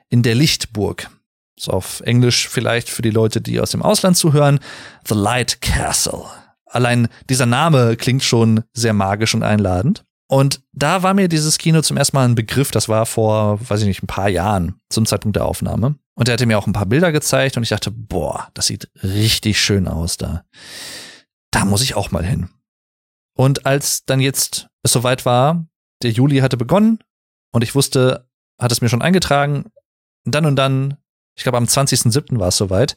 in 0.09 0.23
der 0.23 0.35
Lichtburg. 0.35 1.11
So 1.59 1.73
auf 1.73 2.01
Englisch 2.01 2.49
vielleicht 2.49 2.89
für 2.89 3.03
die 3.03 3.11
Leute, 3.11 3.41
die 3.41 3.61
aus 3.61 3.71
dem 3.71 3.83
Ausland 3.83 4.17
zuhören, 4.17 4.61
The 5.07 5.15
Light 5.15 5.63
Castle. 5.63 6.25
Allein 6.67 7.09
dieser 7.31 7.47
Name 7.47 7.97
klingt 7.97 8.23
schon 8.23 8.65
sehr 8.75 8.93
magisch 8.93 9.35
und 9.35 9.43
einladend. 9.43 10.05
Und 10.29 10.63
da 10.73 11.03
war 11.03 11.15
mir 11.15 11.29
dieses 11.29 11.57
Kino 11.59 11.83
zum 11.83 11.97
ersten 11.97 12.17
Mal 12.17 12.25
ein 12.25 12.35
Begriff, 12.35 12.71
das 12.71 12.89
war 12.89 13.07
vor, 13.07 13.61
weiß 13.69 13.81
ich 13.81 13.87
nicht, 13.87 14.03
ein 14.03 14.09
paar 14.09 14.29
Jahren 14.29 14.81
zum 14.89 15.07
Zeitpunkt 15.07 15.37
der 15.37 15.45
Aufnahme. 15.45 15.97
Und 16.15 16.29
er 16.29 16.35
hatte 16.35 16.47
mir 16.47 16.59
auch 16.59 16.67
ein 16.67 16.73
paar 16.73 16.87
Bilder 16.87 17.13
gezeigt 17.13 17.57
und 17.57 17.63
ich 17.63 17.69
dachte, 17.69 17.91
boah, 17.91 18.49
das 18.55 18.67
sieht 18.67 18.91
richtig 19.03 19.61
schön 19.61 19.87
aus 19.87 20.17
da. 20.17 20.45
Da 21.53 21.65
muss 21.65 21.83
ich 21.83 21.95
auch 21.95 22.11
mal 22.11 22.25
hin. 22.25 22.49
Und 23.37 23.67
als 23.67 24.05
dann 24.05 24.21
jetzt 24.21 24.69
es 24.83 24.93
soweit 24.93 25.27
war, 25.27 25.67
der 26.03 26.11
Juli 26.11 26.39
hatte 26.39 26.57
begonnen 26.57 26.99
und 27.53 27.63
ich 27.63 27.75
wusste, 27.75 28.29
hat 28.61 28.73
es 28.73 28.81
mir 28.81 28.89
schon 28.89 29.03
eingetragen, 29.03 29.71
dann 30.25 30.47
und 30.47 30.57
dann, 30.57 30.97
ich 31.37 31.43
glaube 31.43 31.59
am 31.59 31.65
20.07. 31.65 32.39
war 32.39 32.49
es 32.49 32.57
soweit, 32.57 32.97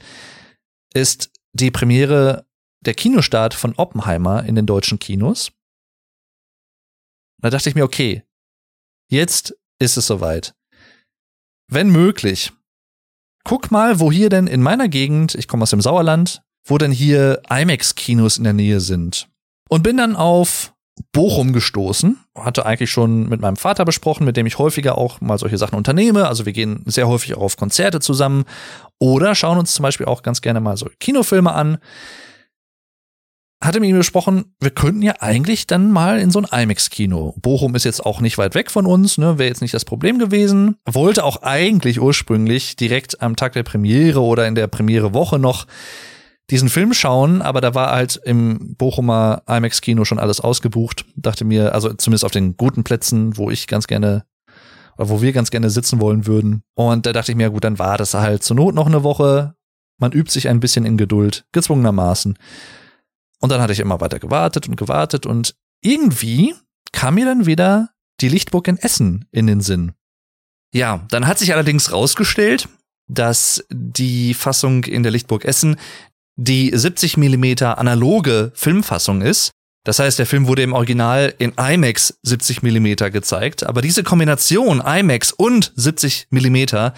ist 0.94 1.32
die 1.54 1.72
Premiere 1.72 2.46
der 2.82 2.94
Kinostart 2.94 3.54
von 3.54 3.76
Oppenheimer 3.76 4.46
in 4.46 4.56
den 4.56 4.66
deutschen 4.66 5.00
Kinos. 5.00 5.52
Da 7.42 7.50
dachte 7.50 7.70
ich 7.70 7.76
mir, 7.76 7.84
okay, 7.84 8.24
jetzt 9.10 9.56
ist 9.80 9.98
es 9.98 10.08
soweit. 10.08 10.54
Wenn 11.68 11.90
möglich, 11.90 12.52
guck 13.44 13.72
mal, 13.72 14.00
wo 14.00 14.12
hier 14.12 14.30
denn 14.30 14.48
in 14.48 14.62
meiner 14.62 14.90
Gegend, 14.90 15.36
ich 15.36 15.48
komme 15.48 15.64
aus 15.64 15.70
dem 15.70 15.82
Sauerland, 15.82 16.42
wo 16.66 16.78
denn 16.78 16.92
hier 16.92 17.42
IMAX-Kinos 17.50 18.38
in 18.38 18.44
der 18.44 18.54
Nähe 18.54 18.80
sind. 18.80 19.30
Und 19.70 19.84
bin 19.84 19.98
dann 19.98 20.16
auf 20.16 20.74
Bochum 21.12 21.54
gestoßen. 21.54 22.20
Hatte 22.36 22.66
eigentlich 22.66 22.92
schon 22.92 23.30
mit 23.30 23.40
meinem 23.40 23.56
Vater 23.56 23.86
besprochen, 23.86 24.26
mit 24.26 24.36
dem 24.36 24.46
ich 24.46 24.58
häufiger 24.58 24.98
auch 24.98 25.22
mal 25.22 25.38
solche 25.38 25.58
Sachen 25.58 25.76
unternehme. 25.76 26.28
Also 26.28 26.46
wir 26.46 26.54
gehen 26.54 26.84
sehr 26.86 27.08
häufig 27.08 27.36
auch 27.36 27.42
auf 27.42 27.58
Konzerte 27.58 28.00
zusammen 28.00 28.46
oder 29.00 29.36
schauen 29.36 29.58
uns 29.58 29.74
zum 29.74 29.84
Beispiel 29.84 30.08
auch 30.08 30.24
ganz 30.24 30.42
gerne 30.42 30.60
mal 30.60 30.78
so 30.78 30.90
Kinofilme 31.00 31.54
an. 31.54 31.78
Hatte 33.62 33.80
mit 33.80 33.90
ihm 33.90 33.98
gesprochen, 33.98 34.56
wir 34.60 34.72
könnten 34.72 35.02
ja 35.02 35.16
eigentlich 35.20 35.68
dann 35.68 35.92
mal 35.92 36.20
in 36.20 36.32
so 36.32 36.42
ein 36.42 36.62
IMAX-Kino. 36.64 37.36
Bochum 37.42 37.76
ist 37.76 37.84
jetzt 37.84 38.06
auch 38.06 38.22
nicht 38.22 38.38
weit 38.38 38.56
weg 38.56 38.72
von 38.72 38.86
uns, 38.86 39.18
ne, 39.18 39.38
wäre 39.38 39.50
jetzt 39.50 39.62
nicht 39.62 39.74
das 39.74 39.84
Problem 39.84 40.18
gewesen. 40.18 40.78
Wollte 40.86 41.26
auch 41.26 41.42
eigentlich 41.42 42.00
ursprünglich 42.00 42.78
direkt 42.78 43.22
am 43.22 43.36
Tag 43.36 43.54
der 43.54 43.64
Premiere 43.64 44.22
oder 44.22 44.48
in 44.48 44.56
der 44.56 44.68
Premiere-Woche 44.68 45.40
noch 45.40 45.68
diesen 46.50 46.70
Film 46.70 46.94
schauen, 46.94 47.42
aber 47.42 47.62
da 47.62 47.76
war 47.76 47.92
halt 47.92 48.20
im 48.24 48.76
Bochumer 48.78 49.44
IMAX-Kino 49.48 50.06
schon 50.06 50.20
alles 50.20 50.40
ausgebucht. 50.40 51.06
Dachte 51.16 51.46
mir, 51.46 51.74
also 51.76 51.94
zumindest 51.94 52.26
auf 52.26 52.32
den 52.32 52.56
guten 52.56 52.84
Plätzen, 52.84 53.38
wo 53.38 53.52
ich 53.52 53.68
ganz 53.68 53.88
gerne 53.88 54.24
oder 54.98 55.10
wo 55.10 55.22
wir 55.22 55.32
ganz 55.32 55.52
gerne 55.52 55.70
sitzen 55.70 56.02
wollen 56.02 56.28
würden. 56.28 56.62
Und 56.76 57.06
da 57.06 57.14
dachte 57.14 57.32
ich 57.32 57.38
mir, 57.38 57.50
gut, 57.50 57.64
dann 57.64 57.80
war 57.80 57.98
das 57.98 58.14
halt 58.14 58.44
zur 58.44 58.56
Not 58.56 58.76
noch 58.76 58.88
eine 58.88 59.04
Woche. 59.04 59.54
Man 59.98 60.12
übt 60.12 60.32
sich 60.32 60.50
ein 60.50 60.60
bisschen 60.60 60.86
in 60.86 60.98
Geduld, 60.98 61.46
gezwungenermaßen. 61.52 62.38
Und 63.40 63.52
dann 63.52 63.62
hatte 63.62 63.74
ich 63.74 63.80
immer 63.80 64.02
weiter 64.02 64.20
gewartet 64.20 64.68
und 64.68 64.76
gewartet 64.76 65.26
und 65.26 65.56
irgendwie 65.82 66.56
kam 66.92 67.16
mir 67.16 67.26
dann 67.26 67.46
wieder 67.46 67.90
die 68.20 68.30
Lichtburg 68.30 68.68
in 68.68 68.78
Essen 68.78 69.26
in 69.32 69.48
den 69.48 69.62
Sinn. 69.62 69.94
Ja, 70.74 71.06
dann 71.10 71.26
hat 71.26 71.40
sich 71.40 71.54
allerdings 71.54 71.92
rausgestellt, 71.92 72.68
dass 73.08 73.66
die 73.72 74.34
Fassung 74.34 74.84
in 74.84 75.04
der 75.04 75.12
Lichtburg 75.12 75.46
Essen 75.46 75.78
die 76.36 76.72
70 76.74 77.18
Millimeter 77.18 77.78
analoge 77.78 78.52
Filmfassung 78.56 79.22
ist. 79.22 79.52
Das 79.86 80.00
heißt, 80.00 80.20
der 80.20 80.26
Film 80.26 80.48
wurde 80.48 80.62
im 80.62 80.74
Original 80.74 81.34
in 81.38 81.54
IMAX 81.58 82.20
70 82.22 82.62
Millimeter 82.62 83.10
gezeigt, 83.10 83.64
aber 83.66 83.82
diese 83.82 84.04
Kombination 84.04 84.82
IMAX 84.86 85.32
und 85.32 85.72
70 85.76 86.28
Millimeter, 86.30 86.94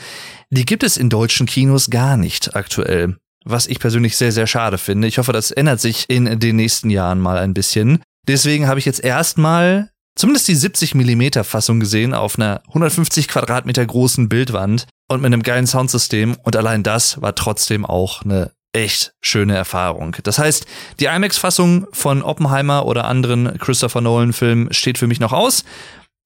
die 0.49 0.65
gibt 0.65 0.83
es 0.83 0.97
in 0.97 1.09
deutschen 1.09 1.45
Kinos 1.45 1.89
gar 1.89 2.17
nicht 2.17 2.55
aktuell. 2.55 3.17
Was 3.43 3.67
ich 3.67 3.79
persönlich 3.79 4.17
sehr, 4.17 4.31
sehr 4.31 4.47
schade 4.47 4.77
finde. 4.77 5.07
Ich 5.07 5.17
hoffe, 5.17 5.33
das 5.33 5.51
ändert 5.51 5.79
sich 5.79 6.09
in 6.09 6.39
den 6.39 6.55
nächsten 6.55 6.89
Jahren 6.89 7.19
mal 7.19 7.37
ein 7.37 7.53
bisschen. 7.53 8.01
Deswegen 8.27 8.67
habe 8.67 8.79
ich 8.79 8.85
jetzt 8.85 9.03
erstmal 9.03 9.89
zumindest 10.15 10.47
die 10.47 10.55
70 10.55 10.95
Millimeter 10.95 11.43
Fassung 11.43 11.79
gesehen 11.79 12.13
auf 12.13 12.37
einer 12.37 12.61
150 12.67 13.27
Quadratmeter 13.27 13.85
großen 13.85 14.29
Bildwand 14.29 14.85
und 15.07 15.21
mit 15.21 15.27
einem 15.27 15.43
geilen 15.43 15.67
Soundsystem. 15.67 16.37
Und 16.43 16.55
allein 16.55 16.83
das 16.83 17.21
war 17.21 17.33
trotzdem 17.35 17.85
auch 17.85 18.21
eine 18.21 18.51
echt 18.73 19.13
schöne 19.21 19.55
Erfahrung. 19.55 20.15
Das 20.23 20.39
heißt, 20.39 20.65
die 20.99 21.05
IMAX-Fassung 21.05 21.87
von 21.91 22.21
Oppenheimer 22.21 22.85
oder 22.85 23.05
anderen 23.05 23.57
Christopher 23.57 24.01
Nolan-Filmen 24.01 24.71
steht 24.71 24.97
für 24.97 25.07
mich 25.07 25.19
noch 25.19 25.33
aus. 25.33 25.65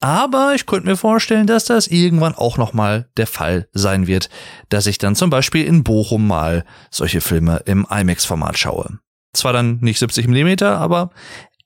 Aber 0.00 0.54
ich 0.54 0.66
könnte 0.66 0.88
mir 0.88 0.96
vorstellen, 0.96 1.46
dass 1.46 1.64
das 1.64 1.86
irgendwann 1.86 2.34
auch 2.34 2.58
nochmal 2.58 3.08
der 3.16 3.26
Fall 3.26 3.68
sein 3.72 4.06
wird, 4.06 4.28
dass 4.68 4.86
ich 4.86 4.98
dann 4.98 5.16
zum 5.16 5.30
Beispiel 5.30 5.64
in 5.64 5.84
Bochum 5.84 6.26
mal 6.26 6.64
solche 6.90 7.20
Filme 7.20 7.62
im 7.64 7.86
IMAX-Format 7.90 8.58
schaue. 8.58 8.98
Zwar 9.32 9.52
dann 9.52 9.78
nicht 9.80 9.98
70 9.98 10.28
Millimeter, 10.28 10.78
aber 10.78 11.10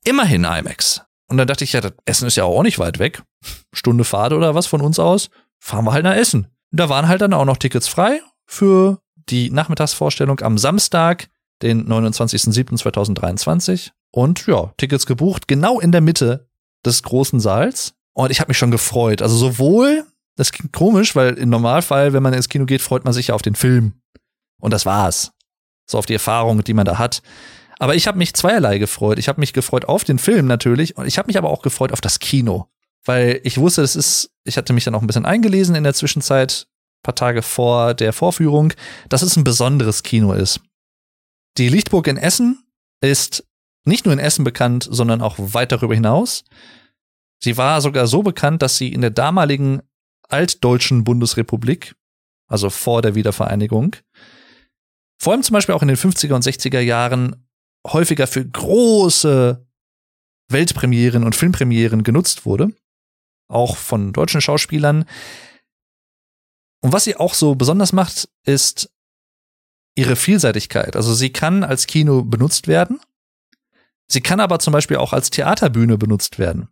immerhin 0.04 0.44
IMAX. 0.44 1.02
Und 1.28 1.38
dann 1.38 1.46
dachte 1.46 1.64
ich, 1.64 1.72
ja, 1.72 1.80
das 1.80 1.92
Essen 2.04 2.26
ist 2.26 2.36
ja 2.36 2.44
auch 2.44 2.62
nicht 2.62 2.78
weit 2.78 2.98
weg. 2.98 3.22
Stunde 3.72 4.04
Fahrt 4.04 4.32
oder 4.32 4.54
was 4.54 4.66
von 4.66 4.80
uns 4.80 4.98
aus. 4.98 5.30
Fahren 5.58 5.84
wir 5.84 5.92
halt 5.92 6.04
nach 6.04 6.16
Essen. 6.16 6.48
Da 6.72 6.88
waren 6.88 7.08
halt 7.08 7.20
dann 7.20 7.34
auch 7.34 7.44
noch 7.44 7.56
Tickets 7.56 7.88
frei 7.88 8.20
für 8.46 9.00
die 9.28 9.50
Nachmittagsvorstellung 9.50 10.40
am 10.40 10.58
Samstag, 10.58 11.28
den 11.62 11.88
29.07.2023. 11.88 13.90
Und 14.12 14.46
ja, 14.46 14.72
Tickets 14.76 15.06
gebucht, 15.06 15.46
genau 15.46 15.78
in 15.78 15.92
der 15.92 16.00
Mitte 16.00 16.48
des 16.84 17.02
großen 17.02 17.38
Saals. 17.38 17.94
Und 18.20 18.30
ich 18.30 18.40
habe 18.40 18.50
mich 18.50 18.58
schon 18.58 18.70
gefreut. 18.70 19.22
Also 19.22 19.36
sowohl, 19.36 20.04
das 20.36 20.52
klingt 20.52 20.72
komisch, 20.72 21.16
weil 21.16 21.34
im 21.34 21.48
Normalfall, 21.48 22.12
wenn 22.12 22.22
man 22.22 22.34
ins 22.34 22.48
Kino 22.48 22.66
geht, 22.66 22.82
freut 22.82 23.04
man 23.04 23.14
sich 23.14 23.28
ja 23.28 23.34
auf 23.34 23.42
den 23.42 23.54
Film. 23.54 23.94
Und 24.60 24.72
das 24.72 24.84
war's. 24.84 25.32
So 25.86 25.96
auf 25.96 26.06
die 26.06 26.12
Erfahrung, 26.12 26.62
die 26.62 26.74
man 26.74 26.84
da 26.84 26.98
hat. 26.98 27.22
Aber 27.78 27.94
ich 27.94 28.06
habe 28.06 28.18
mich 28.18 28.34
zweierlei 28.34 28.76
gefreut. 28.76 29.18
Ich 29.18 29.28
habe 29.28 29.40
mich 29.40 29.54
gefreut 29.54 29.86
auf 29.86 30.04
den 30.04 30.18
Film 30.18 30.46
natürlich. 30.46 30.98
Und 30.98 31.06
ich 31.06 31.16
habe 31.16 31.28
mich 31.28 31.38
aber 31.38 31.48
auch 31.48 31.62
gefreut 31.62 31.92
auf 31.92 32.02
das 32.02 32.18
Kino. 32.18 32.66
Weil 33.06 33.40
ich 33.42 33.56
wusste, 33.56 33.80
das 33.80 33.96
ist, 33.96 34.30
ich 34.44 34.58
hatte 34.58 34.74
mich 34.74 34.84
dann 34.84 34.94
auch 34.94 35.00
ein 35.00 35.06
bisschen 35.06 35.24
eingelesen 35.24 35.74
in 35.74 35.84
der 35.84 35.94
Zwischenzeit, 35.94 36.66
paar 37.02 37.14
Tage 37.14 37.40
vor 37.40 37.94
der 37.94 38.12
Vorführung, 38.12 38.74
dass 39.08 39.22
es 39.22 39.36
ein 39.36 39.44
besonderes 39.44 40.02
Kino 40.02 40.34
ist. 40.34 40.60
Die 41.56 41.70
Lichtburg 41.70 42.06
in 42.06 42.18
Essen 42.18 42.62
ist 43.00 43.44
nicht 43.86 44.04
nur 44.04 44.12
in 44.12 44.20
Essen 44.20 44.44
bekannt, 44.44 44.86
sondern 44.90 45.22
auch 45.22 45.36
weit 45.38 45.72
darüber 45.72 45.94
hinaus. 45.94 46.44
Sie 47.42 47.56
war 47.56 47.80
sogar 47.80 48.06
so 48.06 48.22
bekannt, 48.22 48.62
dass 48.62 48.76
sie 48.76 48.92
in 48.92 49.00
der 49.00 49.10
damaligen 49.10 49.82
altdeutschen 50.28 51.04
Bundesrepublik, 51.04 51.94
also 52.48 52.70
vor 52.70 53.02
der 53.02 53.14
Wiedervereinigung, 53.14 53.96
vor 55.18 55.32
allem 55.32 55.42
zum 55.42 55.54
Beispiel 55.54 55.74
auch 55.74 55.82
in 55.82 55.88
den 55.88 55.96
50er 55.96 56.34
und 56.34 56.44
60er 56.44 56.80
Jahren 56.80 57.48
häufiger 57.86 58.26
für 58.26 58.46
große 58.46 59.66
Weltpremieren 60.48 61.24
und 61.24 61.36
Filmpremieren 61.36 62.02
genutzt 62.02 62.44
wurde, 62.44 62.72
auch 63.48 63.76
von 63.76 64.12
deutschen 64.12 64.40
Schauspielern, 64.40 65.06
und 66.80 66.92
was 66.92 67.04
sie 67.04 67.16
auch 67.16 67.34
so 67.34 67.54
besonders 67.54 67.92
macht, 67.92 68.28
ist 68.44 68.90
ihre 69.94 70.16
Vielseitigkeit. 70.16 70.96
Also 70.96 71.14
sie 71.14 71.30
kann 71.30 71.62
als 71.62 71.86
Kino 71.86 72.22
benutzt 72.22 72.68
werden. 72.68 73.00
Sie 74.08 74.20
kann 74.20 74.40
aber 74.40 74.58
zum 74.58 74.72
Beispiel 74.72 74.96
auch 74.96 75.12
als 75.12 75.30
Theaterbühne 75.30 75.98
benutzt 75.98 76.38
werden. 76.38 76.68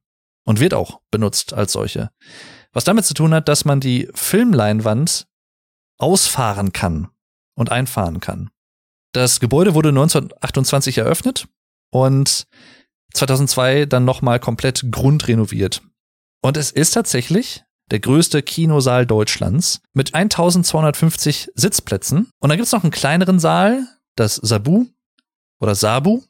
Und 0.48 0.60
wird 0.60 0.72
auch 0.72 1.02
benutzt 1.10 1.52
als 1.52 1.74
solche. 1.74 2.10
Was 2.72 2.84
damit 2.84 3.04
zu 3.04 3.12
tun 3.12 3.34
hat, 3.34 3.48
dass 3.48 3.66
man 3.66 3.80
die 3.80 4.08
Filmleinwand 4.14 5.26
ausfahren 5.98 6.72
kann 6.72 7.08
und 7.54 7.70
einfahren 7.70 8.20
kann. 8.20 8.48
Das 9.12 9.40
Gebäude 9.40 9.74
wurde 9.74 9.90
1928 9.90 10.96
eröffnet 10.96 11.48
und 11.90 12.46
2002 13.12 13.84
dann 13.84 14.06
nochmal 14.06 14.40
komplett 14.40 14.90
grundrenoviert. 14.90 15.82
Und 16.40 16.56
es 16.56 16.70
ist 16.70 16.92
tatsächlich 16.92 17.64
der 17.90 18.00
größte 18.00 18.42
Kinosaal 18.42 19.04
Deutschlands 19.04 19.82
mit 19.92 20.14
1250 20.14 21.50
Sitzplätzen. 21.56 22.30
Und 22.40 22.48
dann 22.48 22.56
gibt's 22.56 22.72
noch 22.72 22.84
einen 22.84 22.90
kleineren 22.90 23.38
Saal, 23.38 23.86
das 24.16 24.36
Sabu 24.36 24.86
oder 25.60 25.74
Sabu 25.74 26.22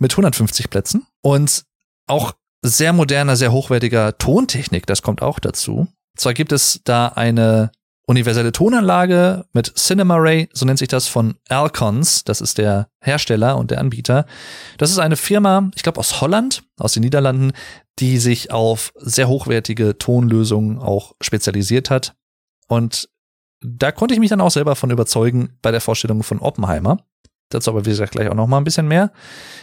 mit 0.00 0.14
150 0.14 0.68
Plätzen 0.68 1.06
und 1.22 1.64
auch 2.08 2.34
sehr 2.62 2.92
moderner, 2.92 3.36
sehr 3.36 3.52
hochwertiger 3.52 4.18
Tontechnik, 4.18 4.86
das 4.86 5.02
kommt 5.02 5.22
auch 5.22 5.38
dazu. 5.38 5.88
Zwar 6.16 6.34
gibt 6.34 6.52
es 6.52 6.80
da 6.84 7.08
eine 7.08 7.70
universelle 8.06 8.52
Tonanlage 8.52 9.44
mit 9.52 9.76
Cinema 9.76 10.16
Ray, 10.16 10.48
so 10.52 10.64
nennt 10.64 10.78
sich 10.78 10.88
das 10.88 11.08
von 11.08 11.36
Alcons, 11.48 12.24
das 12.24 12.40
ist 12.40 12.58
der 12.58 12.88
Hersteller 13.02 13.56
und 13.56 13.70
der 13.70 13.80
Anbieter. 13.80 14.26
Das 14.78 14.90
ist 14.90 14.98
eine 14.98 15.16
Firma, 15.16 15.70
ich 15.74 15.82
glaube 15.82 15.98
aus 15.98 16.20
Holland, 16.20 16.62
aus 16.78 16.92
den 16.92 17.02
Niederlanden, 17.02 17.52
die 17.98 18.18
sich 18.18 18.52
auf 18.52 18.92
sehr 18.96 19.28
hochwertige 19.28 19.98
Tonlösungen 19.98 20.78
auch 20.78 21.14
spezialisiert 21.20 21.90
hat. 21.90 22.14
Und 22.68 23.08
da 23.60 23.90
konnte 23.90 24.14
ich 24.14 24.20
mich 24.20 24.30
dann 24.30 24.40
auch 24.40 24.50
selber 24.50 24.76
von 24.76 24.90
überzeugen 24.90 25.58
bei 25.62 25.72
der 25.72 25.80
Vorstellung 25.80 26.22
von 26.22 26.38
Oppenheimer. 26.38 26.98
Dazu 27.50 27.70
aber, 27.70 27.86
wie 27.86 27.90
gesagt, 27.90 28.12
gleich 28.12 28.28
auch 28.28 28.34
noch 28.34 28.46
mal 28.46 28.58
ein 28.58 28.64
bisschen 28.64 28.88
mehr 28.88 29.12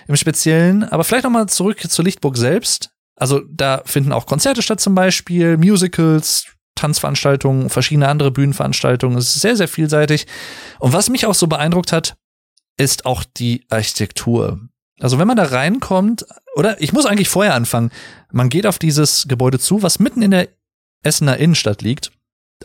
im 0.07 0.15
Speziellen. 0.15 0.83
Aber 0.83 1.03
vielleicht 1.03 1.25
noch 1.25 1.31
mal 1.31 1.47
zurück 1.47 1.79
zur 1.81 2.05
Lichtburg 2.05 2.37
selbst. 2.37 2.91
Also 3.15 3.41
da 3.49 3.81
finden 3.85 4.11
auch 4.11 4.25
Konzerte 4.25 4.61
statt 4.61 4.79
zum 4.79 4.95
Beispiel, 4.95 5.57
Musicals, 5.57 6.47
Tanzveranstaltungen, 6.75 7.69
verschiedene 7.69 8.07
andere 8.07 8.31
Bühnenveranstaltungen. 8.31 9.17
Es 9.17 9.35
ist 9.35 9.41
sehr, 9.41 9.55
sehr 9.55 9.67
vielseitig. 9.67 10.27
Und 10.79 10.93
was 10.93 11.09
mich 11.09 11.25
auch 11.25 11.35
so 11.35 11.47
beeindruckt 11.47 11.91
hat, 11.91 12.15
ist 12.77 13.05
auch 13.05 13.23
die 13.23 13.65
Architektur. 13.69 14.59
Also 14.99 15.19
wenn 15.19 15.27
man 15.27 15.37
da 15.37 15.43
reinkommt, 15.43 16.25
oder 16.55 16.81
ich 16.81 16.93
muss 16.93 17.05
eigentlich 17.05 17.29
vorher 17.29 17.55
anfangen, 17.55 17.91
man 18.31 18.49
geht 18.49 18.65
auf 18.65 18.79
dieses 18.79 19.27
Gebäude 19.27 19.59
zu, 19.59 19.83
was 19.83 19.99
mitten 19.99 20.21
in 20.21 20.31
der 20.31 20.47
Essener 21.03 21.37
Innenstadt 21.37 21.81
liegt, 21.81 22.11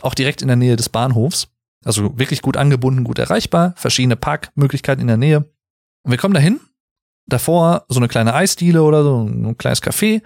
auch 0.01 0.15
direkt 0.15 0.41
in 0.41 0.47
der 0.47 0.57
Nähe 0.57 0.75
des 0.75 0.89
Bahnhofs. 0.89 1.49
Also 1.85 2.17
wirklich 2.19 2.41
gut 2.41 2.57
angebunden, 2.57 3.03
gut 3.03 3.19
erreichbar, 3.19 3.73
verschiedene 3.77 4.15
Parkmöglichkeiten 4.15 5.01
in 5.01 5.07
der 5.07 5.17
Nähe. 5.17 5.37
Und 6.03 6.11
wir 6.11 6.17
kommen 6.17 6.33
dahin, 6.33 6.59
davor 7.27 7.85
so 7.87 7.99
eine 7.99 8.07
kleine 8.07 8.33
Eisdiele 8.33 8.83
oder 8.83 9.03
so 9.03 9.23
ein 9.23 9.57
kleines 9.57 9.81
Café 9.81 10.21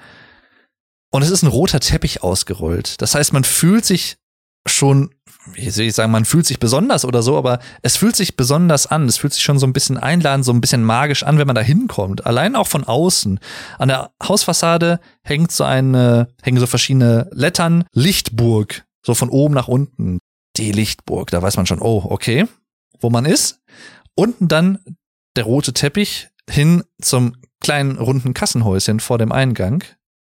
und 1.13 1.22
es 1.22 1.29
ist 1.29 1.43
ein 1.43 1.48
roter 1.48 1.79
Teppich 1.79 2.24
ausgerollt. 2.24 3.00
Das 3.00 3.13
heißt, 3.13 3.33
man 3.33 3.43
fühlt 3.43 3.86
sich 3.86 4.17
schon, 4.65 5.12
wie 5.53 5.69
soll 5.69 5.86
ich 5.86 5.93
sagen, 5.93 6.12
man 6.12 6.25
fühlt 6.25 6.48
sich 6.48 6.57
besonders 6.57 7.05
oder 7.05 7.22
so, 7.22 7.38
aber 7.38 7.60
es 7.83 7.98
fühlt 7.98 8.15
sich 8.15 8.36
besonders 8.36 8.88
an. 8.88 9.05
Es 9.07 9.17
fühlt 9.17 9.33
sich 9.33 9.43
schon 9.43 9.60
so 9.60 9.67
ein 9.67 9.74
bisschen 9.74 10.00
einladend, 10.00 10.43
so 10.43 10.51
ein 10.51 10.60
bisschen 10.60 10.83
magisch 10.83 11.22
an, 11.22 11.38
wenn 11.38 11.45
man 11.45 11.55
da 11.55 11.62
hinkommt. 11.62 12.25
Allein 12.25 12.55
auch 12.55 12.65
von 12.65 12.83
außen. 12.83 13.39
An 13.77 13.89
der 13.89 14.12
Hausfassade 14.24 15.00
hängt 15.22 15.51
so 15.51 15.63
eine, 15.63 16.29
hängen 16.41 16.60
so 16.60 16.65
verschiedene 16.65 17.29
Lettern. 17.31 17.83
Lichtburg. 17.93 18.83
So 19.05 19.13
von 19.13 19.29
oben 19.29 19.53
nach 19.53 19.67
unten. 19.67 20.17
Die 20.57 20.72
Lichtburg. 20.72 21.31
Da 21.31 21.41
weiß 21.41 21.57
man 21.57 21.65
schon, 21.65 21.81
oh, 21.81 22.05
okay, 22.10 22.48
wo 23.00 23.10
man 23.10 23.25
ist. 23.25 23.60
Unten 24.15 24.48
dann 24.48 24.79
der 25.36 25.45
rote 25.45 25.74
Teppich 25.74 26.29
hin 26.50 26.83
zum 27.01 27.36
kleinen 27.60 27.98
runden 27.98 28.33
Kassenhäuschen 28.33 29.00
vor 29.00 29.17
dem 29.17 29.31
Eingang. 29.31 29.83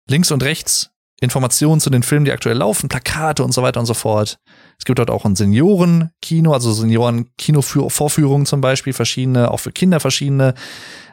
Links 0.08 0.32
und 0.32 0.44
rechts 0.44 0.94
Informationen 1.24 1.80
zu 1.80 1.90
den 1.90 2.04
Filmen, 2.04 2.26
die 2.26 2.32
aktuell 2.32 2.58
laufen, 2.58 2.90
Plakate 2.90 3.44
und 3.44 3.54
so 3.54 3.62
weiter 3.62 3.80
und 3.80 3.86
so 3.86 3.94
fort. 3.94 4.40
Es 4.78 4.86
gibt 4.86 5.00
dort 5.00 5.10
auch 5.10 5.24
ein 5.24 5.36
Seniorenkino, 5.38 6.52
also 6.52 6.74
Senioren-Kino-Vorführungen 6.74 8.46
zum 8.46 8.60
Beispiel, 8.60 8.92
verschiedene, 8.92 9.50
auch 9.50 9.62
für 9.62 9.72
Kinder 9.72 10.02
verschiedene 10.02 10.54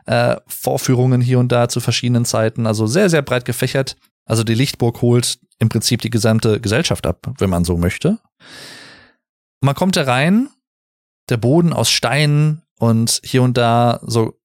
äh, 0.06 0.36
Vorführungen 0.48 1.20
hier 1.20 1.38
und 1.38 1.52
da 1.52 1.68
zu 1.68 1.78
verschiedenen 1.78 2.24
Zeiten. 2.24 2.66
Also 2.66 2.88
sehr, 2.88 3.08
sehr 3.08 3.22
breit 3.22 3.44
gefächert. 3.44 3.96
Also 4.24 4.42
die 4.42 4.54
Lichtburg 4.54 5.00
holt 5.00 5.38
im 5.60 5.68
Prinzip 5.68 6.00
die 6.02 6.10
gesamte 6.10 6.60
Gesellschaft 6.60 7.06
ab, 7.06 7.32
wenn 7.38 7.50
man 7.50 7.64
so 7.64 7.76
möchte. 7.76 8.18
Man 9.60 9.74
kommt 9.74 9.96
da 9.96 10.04
rein, 10.04 10.48
der 11.28 11.36
Boden 11.36 11.72
aus 11.72 11.90
Steinen 11.90 12.62
und 12.78 13.20
hier 13.24 13.42
und 13.42 13.56
da 13.56 14.00
so 14.02 14.40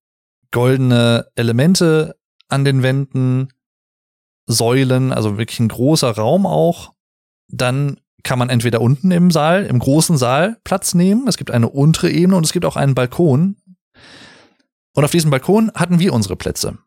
goldene 0.51 1.27
Elemente 1.35 2.17
an 2.47 2.65
den 2.65 2.83
Wänden, 2.83 3.49
Säulen, 4.47 5.11
also 5.11 5.37
wirklich 5.37 5.59
ein 5.59 5.69
großer 5.69 6.11
Raum 6.11 6.45
auch. 6.45 6.93
Dann 7.47 7.99
kann 8.23 8.39
man 8.39 8.49
entweder 8.49 8.81
unten 8.81 9.11
im 9.11 9.31
Saal, 9.31 9.65
im 9.65 9.79
großen 9.79 10.17
Saal 10.17 10.57
Platz 10.63 10.93
nehmen. 10.93 11.27
Es 11.27 11.37
gibt 11.37 11.51
eine 11.51 11.69
untere 11.69 12.11
Ebene 12.11 12.35
und 12.35 12.45
es 12.45 12.53
gibt 12.53 12.65
auch 12.65 12.75
einen 12.75 12.95
Balkon. 12.95 13.57
Und 14.93 15.03
auf 15.03 15.11
diesem 15.11 15.31
Balkon 15.31 15.71
hatten 15.75 15.99
wir 15.99 16.13
unsere 16.13 16.35
Plätze. 16.35 16.77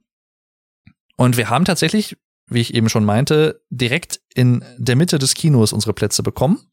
Und 1.16 1.36
wir 1.36 1.50
haben 1.50 1.64
tatsächlich, 1.64 2.16
wie 2.46 2.60
ich 2.60 2.74
eben 2.74 2.88
schon 2.88 3.04
meinte, 3.04 3.62
direkt 3.70 4.20
in 4.34 4.64
der 4.78 4.96
Mitte 4.96 5.18
des 5.18 5.34
Kinos 5.34 5.72
unsere 5.72 5.92
Plätze 5.92 6.22
bekommen. 6.22 6.70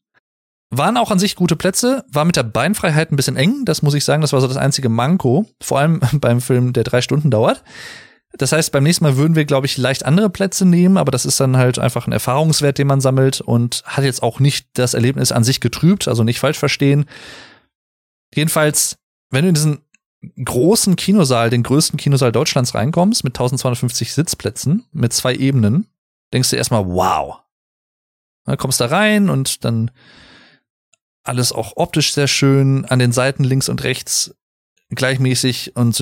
Waren 0.70 0.96
auch 0.96 1.10
an 1.10 1.18
sich 1.18 1.36
gute 1.36 1.54
Plätze, 1.54 2.04
war 2.10 2.24
mit 2.24 2.36
der 2.36 2.42
Beinfreiheit 2.42 3.12
ein 3.12 3.16
bisschen 3.16 3.36
eng, 3.36 3.64
das 3.64 3.82
muss 3.82 3.94
ich 3.94 4.04
sagen, 4.04 4.20
das 4.20 4.32
war 4.32 4.40
so 4.40 4.48
das 4.48 4.56
einzige 4.56 4.88
Manko, 4.88 5.46
vor 5.60 5.78
allem 5.78 6.00
beim 6.14 6.40
Film, 6.40 6.72
der 6.72 6.84
drei 6.84 7.00
Stunden 7.00 7.30
dauert. 7.30 7.62
Das 8.38 8.52
heißt, 8.52 8.72
beim 8.72 8.82
nächsten 8.82 9.04
Mal 9.04 9.16
würden 9.16 9.36
wir, 9.36 9.44
glaube 9.44 9.66
ich, 9.66 9.78
leicht 9.78 10.04
andere 10.04 10.28
Plätze 10.28 10.66
nehmen, 10.66 10.96
aber 10.98 11.10
das 11.10 11.24
ist 11.24 11.40
dann 11.40 11.56
halt 11.56 11.78
einfach 11.78 12.06
ein 12.06 12.12
Erfahrungswert, 12.12 12.78
den 12.78 12.86
man 12.86 13.00
sammelt 13.00 13.40
und 13.40 13.82
hat 13.86 14.04
jetzt 14.04 14.22
auch 14.22 14.40
nicht 14.40 14.68
das 14.74 14.94
Erlebnis 14.94 15.32
an 15.32 15.44
sich 15.44 15.60
getrübt, 15.60 16.08
also 16.08 16.22
nicht 16.24 16.40
falsch 16.40 16.58
verstehen. 16.58 17.06
Jedenfalls, 18.34 18.98
wenn 19.30 19.42
du 19.42 19.48
in 19.48 19.54
diesen 19.54 19.78
großen 20.44 20.96
Kinosaal, 20.96 21.50
den 21.50 21.62
größten 21.62 21.98
Kinosaal 21.98 22.32
Deutschlands 22.32 22.74
reinkommst, 22.74 23.24
mit 23.24 23.34
1250 23.34 24.12
Sitzplätzen, 24.12 24.84
mit 24.92 25.12
zwei 25.12 25.34
Ebenen, 25.34 25.86
denkst 26.32 26.50
du 26.50 26.56
erstmal, 26.56 26.86
wow. 26.86 27.38
Dann 28.44 28.56
kommst 28.58 28.80
da 28.80 28.86
rein 28.86 29.30
und 29.30 29.64
dann 29.64 29.90
alles 31.28 31.52
auch 31.52 31.72
optisch 31.76 32.12
sehr 32.12 32.28
schön, 32.28 32.84
an 32.84 32.98
den 32.98 33.12
Seiten 33.12 33.44
links 33.44 33.68
und 33.68 33.82
rechts 33.84 34.34
gleichmäßig 34.90 35.74
und 35.74 35.98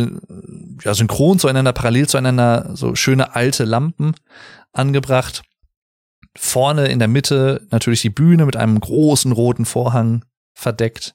ja, 0.82 0.94
synchron 0.94 1.38
zueinander, 1.38 1.72
parallel 1.72 2.06
zueinander, 2.06 2.70
so 2.74 2.94
schöne 2.94 3.34
alte 3.34 3.64
Lampen 3.64 4.14
angebracht. 4.72 5.42
Vorne 6.36 6.88
in 6.88 6.98
der 6.98 7.08
Mitte 7.08 7.66
natürlich 7.70 8.02
die 8.02 8.10
Bühne 8.10 8.44
mit 8.44 8.56
einem 8.56 8.78
großen 8.78 9.32
roten 9.32 9.64
Vorhang 9.64 10.24
verdeckt. 10.52 11.14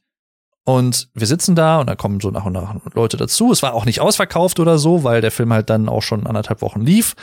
Und 0.63 1.09
wir 1.13 1.27
sitzen 1.27 1.55
da 1.55 1.79
und 1.79 1.87
da 1.87 1.95
kommen 1.95 2.19
so 2.19 2.31
nach 2.31 2.45
und 2.45 2.53
nach 2.53 2.75
Leute 2.93 3.17
dazu. 3.17 3.51
Es 3.51 3.63
war 3.63 3.73
auch 3.73 3.85
nicht 3.85 4.01
ausverkauft 4.01 4.59
oder 4.59 4.77
so, 4.77 5.03
weil 5.03 5.21
der 5.21 5.31
Film 5.31 5.51
halt 5.51 5.69
dann 5.69 5.89
auch 5.89 6.03
schon 6.03 6.27
anderthalb 6.27 6.61
Wochen 6.61 6.81
lief. 6.81 7.15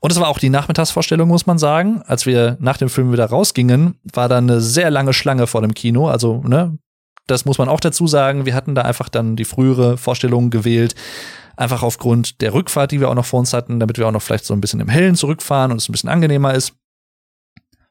Und 0.00 0.10
es 0.10 0.18
war 0.18 0.28
auch 0.28 0.38
die 0.38 0.48
Nachmittagsvorstellung, 0.48 1.28
muss 1.28 1.46
man 1.46 1.58
sagen. 1.58 2.02
Als 2.06 2.24
wir 2.24 2.56
nach 2.58 2.78
dem 2.78 2.88
Film 2.88 3.12
wieder 3.12 3.26
rausgingen, 3.26 3.96
war 4.12 4.28
da 4.28 4.38
eine 4.38 4.60
sehr 4.60 4.90
lange 4.90 5.12
Schlange 5.12 5.46
vor 5.46 5.60
dem 5.60 5.74
Kino. 5.74 6.08
Also, 6.08 6.42
ne, 6.42 6.78
das 7.26 7.44
muss 7.44 7.58
man 7.58 7.68
auch 7.68 7.80
dazu 7.80 8.06
sagen. 8.06 8.46
Wir 8.46 8.54
hatten 8.54 8.74
da 8.74 8.82
einfach 8.82 9.08
dann 9.10 9.36
die 9.36 9.44
frühere 9.44 9.98
Vorstellung 9.98 10.50
gewählt. 10.50 10.94
Einfach 11.56 11.82
aufgrund 11.82 12.40
der 12.40 12.54
Rückfahrt, 12.54 12.90
die 12.90 13.00
wir 13.00 13.10
auch 13.10 13.14
noch 13.14 13.26
vor 13.26 13.40
uns 13.40 13.52
hatten, 13.52 13.78
damit 13.78 13.98
wir 13.98 14.08
auch 14.08 14.12
noch 14.12 14.22
vielleicht 14.22 14.46
so 14.46 14.54
ein 14.54 14.62
bisschen 14.62 14.80
im 14.80 14.88
Hellen 14.88 15.14
zurückfahren 15.14 15.70
und 15.70 15.76
es 15.76 15.88
ein 15.88 15.92
bisschen 15.92 16.08
angenehmer 16.08 16.54
ist. 16.54 16.72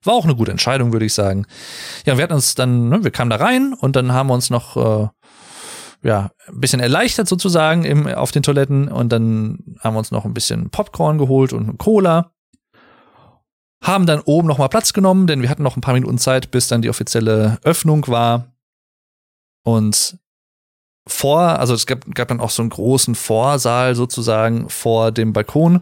War 0.03 0.13
auch 0.13 0.23
eine 0.23 0.35
gute 0.35 0.51
Entscheidung, 0.51 0.93
würde 0.93 1.05
ich 1.05 1.13
sagen. 1.13 1.45
Ja, 2.05 2.17
wir 2.17 2.23
hatten 2.23 2.33
uns 2.33 2.55
dann, 2.55 2.89
ne, 2.89 3.03
wir 3.03 3.11
kamen 3.11 3.29
da 3.29 3.35
rein 3.35 3.73
und 3.73 3.95
dann 3.95 4.13
haben 4.13 4.27
wir 4.27 4.33
uns 4.33 4.49
noch 4.49 4.77
äh, 4.77 5.07
ja, 6.01 6.31
ein 6.47 6.59
bisschen 6.59 6.79
erleichtert 6.79 7.27
sozusagen 7.27 7.83
im, 7.83 8.07
auf 8.07 8.31
den 8.31 8.43
Toiletten 8.43 8.87
und 8.87 9.09
dann 9.09 9.75
haben 9.79 9.95
wir 9.95 9.99
uns 9.99 10.11
noch 10.11 10.25
ein 10.25 10.33
bisschen 10.33 10.69
Popcorn 10.69 11.17
geholt 11.17 11.53
und 11.53 11.77
Cola. 11.77 12.31
Haben 13.81 14.05
dann 14.05 14.21
oben 14.21 14.47
noch 14.47 14.57
mal 14.57 14.67
Platz 14.67 14.93
genommen, 14.93 15.27
denn 15.27 15.41
wir 15.41 15.49
hatten 15.49 15.63
noch 15.63 15.77
ein 15.77 15.81
paar 15.81 15.93
Minuten 15.93 16.17
Zeit, 16.17 16.51
bis 16.51 16.67
dann 16.67 16.81
die 16.81 16.89
offizielle 16.89 17.59
Öffnung 17.63 18.07
war. 18.07 18.53
Und 19.63 20.17
vor, 21.07 21.41
also 21.41 21.73
es 21.73 21.85
gab, 21.85 22.05
gab 22.13 22.27
dann 22.27 22.39
auch 22.39 22.49
so 22.49 22.61
einen 22.61 22.69
großen 22.69 23.15
Vorsaal 23.15 23.95
sozusagen 23.95 24.69
vor 24.69 25.11
dem 25.11 25.33
Balkon, 25.33 25.81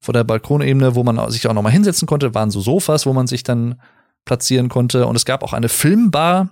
vor 0.00 0.14
der 0.14 0.24
Balkonebene, 0.24 0.94
wo 0.94 1.04
man 1.04 1.30
sich 1.30 1.46
auch 1.46 1.52
noch 1.52 1.62
mal 1.62 1.70
hinsetzen 1.70 2.08
konnte, 2.08 2.34
waren 2.34 2.50
so 2.50 2.60
Sofas, 2.60 3.06
wo 3.06 3.12
man 3.12 3.26
sich 3.26 3.42
dann 3.42 3.80
platzieren 4.24 4.68
konnte. 4.68 5.06
Und 5.06 5.16
es 5.16 5.24
gab 5.24 5.42
auch 5.42 5.52
eine 5.52 5.68
Filmbar, 5.68 6.50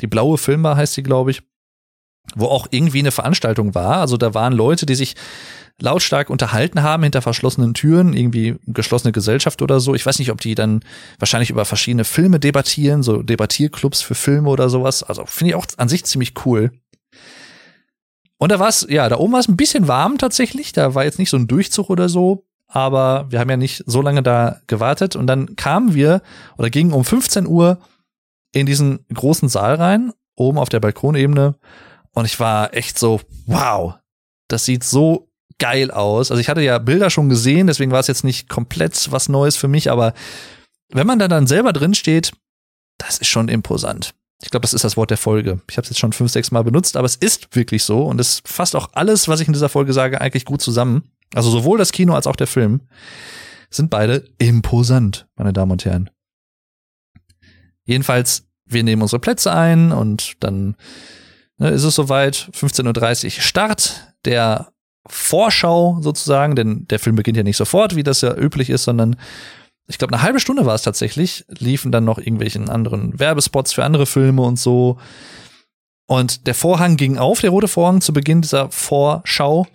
die 0.00 0.06
blaue 0.06 0.38
Filmbar 0.38 0.76
heißt 0.76 0.94
sie, 0.94 1.02
glaube 1.02 1.30
ich, 1.30 1.42
wo 2.34 2.46
auch 2.46 2.68
irgendwie 2.70 3.00
eine 3.00 3.10
Veranstaltung 3.10 3.74
war. 3.74 3.98
Also 3.98 4.16
da 4.16 4.34
waren 4.34 4.52
Leute, 4.52 4.86
die 4.86 4.94
sich 4.94 5.14
lautstark 5.80 6.28
unterhalten 6.28 6.82
haben 6.82 7.04
hinter 7.04 7.22
verschlossenen 7.22 7.74
Türen, 7.74 8.12
irgendwie 8.12 8.56
geschlossene 8.66 9.12
Gesellschaft 9.12 9.62
oder 9.62 9.78
so. 9.80 9.94
Ich 9.94 10.04
weiß 10.04 10.18
nicht, 10.18 10.32
ob 10.32 10.40
die 10.40 10.54
dann 10.54 10.80
wahrscheinlich 11.18 11.50
über 11.50 11.64
verschiedene 11.64 12.04
Filme 12.04 12.40
debattieren, 12.40 13.02
so 13.02 13.22
Debattierclubs 13.22 14.02
für 14.02 14.14
Filme 14.14 14.48
oder 14.48 14.68
sowas. 14.68 15.02
Also 15.02 15.24
finde 15.26 15.50
ich 15.50 15.54
auch 15.54 15.66
an 15.76 15.88
sich 15.88 16.04
ziemlich 16.04 16.34
cool. 16.44 16.72
Und 18.38 18.52
da 18.52 18.58
war 18.58 18.68
es, 18.68 18.86
ja, 18.88 19.08
da 19.08 19.18
oben 19.18 19.32
war 19.32 19.40
es 19.40 19.48
ein 19.48 19.56
bisschen 19.56 19.88
warm 19.88 20.18
tatsächlich. 20.18 20.72
Da 20.72 20.94
war 20.94 21.04
jetzt 21.04 21.18
nicht 21.18 21.30
so 21.30 21.36
ein 21.36 21.48
Durchzug 21.48 21.90
oder 21.90 22.08
so. 22.08 22.44
Aber 22.68 23.26
wir 23.30 23.40
haben 23.40 23.50
ja 23.50 23.56
nicht 23.56 23.82
so 23.86 24.02
lange 24.02 24.22
da 24.22 24.60
gewartet. 24.66 25.16
Und 25.16 25.26
dann 25.26 25.56
kamen 25.56 25.94
wir 25.94 26.22
oder 26.56 26.70
gingen 26.70 26.92
um 26.92 27.04
15 27.04 27.46
Uhr 27.46 27.78
in 28.52 28.66
diesen 28.66 29.04
großen 29.12 29.48
Saal 29.48 29.74
rein, 29.74 30.12
oben 30.36 30.58
auf 30.58 30.68
der 30.68 30.80
Balkonebene. 30.80 31.56
Und 32.18 32.24
ich 32.24 32.40
war 32.40 32.74
echt 32.74 32.98
so, 32.98 33.20
wow, 33.46 33.94
das 34.48 34.64
sieht 34.64 34.82
so 34.82 35.30
geil 35.58 35.90
aus. 35.90 36.30
Also 36.30 36.40
ich 36.40 36.48
hatte 36.48 36.62
ja 36.62 36.78
Bilder 36.78 37.10
schon 37.10 37.28
gesehen, 37.28 37.66
deswegen 37.68 37.92
war 37.92 38.00
es 38.00 38.08
jetzt 38.08 38.24
nicht 38.24 38.48
komplett 38.48 39.10
was 39.12 39.28
Neues 39.28 39.56
für 39.56 39.68
mich, 39.68 39.90
aber 39.90 40.14
wenn 40.90 41.06
man 41.06 41.18
da 41.18 41.28
dann 41.28 41.46
selber 41.46 41.72
drin 41.72 41.94
steht, 41.94 42.32
das 42.98 43.18
ist 43.18 43.28
schon 43.28 43.48
imposant. 43.48 44.14
Ich 44.42 44.50
glaube, 44.50 44.62
das 44.62 44.74
ist 44.74 44.84
das 44.84 44.96
Wort 44.96 45.10
der 45.10 45.16
Folge. 45.16 45.60
Ich 45.68 45.76
habe 45.76 45.84
es 45.84 45.90
jetzt 45.90 45.98
schon 45.98 46.12
fünf, 46.12 46.30
sechs 46.30 46.50
Mal 46.50 46.62
benutzt, 46.62 46.96
aber 46.96 47.06
es 47.06 47.16
ist 47.16 47.54
wirklich 47.54 47.84
so 47.84 48.04
und 48.04 48.20
es 48.20 48.42
fasst 48.44 48.74
auch 48.74 48.90
alles, 48.92 49.28
was 49.28 49.40
ich 49.40 49.46
in 49.46 49.52
dieser 49.52 49.68
Folge 49.68 49.92
sage, 49.92 50.20
eigentlich 50.20 50.44
gut 50.44 50.62
zusammen. 50.62 51.10
Also 51.34 51.50
sowohl 51.50 51.78
das 51.78 51.92
Kino 51.92 52.14
als 52.14 52.26
auch 52.26 52.36
der 52.36 52.46
Film 52.46 52.80
sind 53.70 53.90
beide 53.90 54.24
imposant, 54.38 55.28
meine 55.36 55.52
Damen 55.52 55.72
und 55.72 55.84
Herren. 55.84 56.10
Jedenfalls, 57.84 58.48
wir 58.64 58.82
nehmen 58.82 59.02
unsere 59.02 59.20
Plätze 59.20 59.52
ein 59.52 59.92
und 59.92 60.36
dann 60.40 60.76
ne, 61.58 61.70
ist 61.70 61.84
es 61.84 61.94
soweit, 61.94 62.50
15.30 62.52 63.24
Uhr 63.24 63.30
Start 63.42 64.14
der 64.24 64.72
Vorschau 65.06 65.98
sozusagen, 66.00 66.54
denn 66.54 66.86
der 66.88 66.98
Film 66.98 67.16
beginnt 67.16 67.36
ja 67.36 67.42
nicht 67.42 67.56
sofort, 67.56 67.96
wie 67.96 68.02
das 68.02 68.20
ja 68.20 68.34
üblich 68.34 68.70
ist, 68.70 68.84
sondern 68.84 69.16
ich 69.86 69.96
glaube, 69.96 70.12
eine 70.12 70.22
halbe 70.22 70.40
Stunde 70.40 70.66
war 70.66 70.74
es 70.74 70.82
tatsächlich, 70.82 71.46
liefen 71.48 71.90
dann 71.90 72.04
noch 72.04 72.18
irgendwelchen 72.18 72.68
anderen 72.68 73.18
Werbespots 73.18 73.72
für 73.72 73.84
andere 73.84 74.04
Filme 74.04 74.42
und 74.42 74.58
so. 74.58 74.98
Und 76.06 76.46
der 76.46 76.54
Vorhang 76.54 76.96
ging 76.96 77.16
auf, 77.16 77.40
der 77.40 77.50
rote 77.50 77.68
Vorhang 77.68 78.02
zu 78.02 78.12
Beginn 78.12 78.42
dieser 78.42 78.70
Vorschau. 78.70 79.66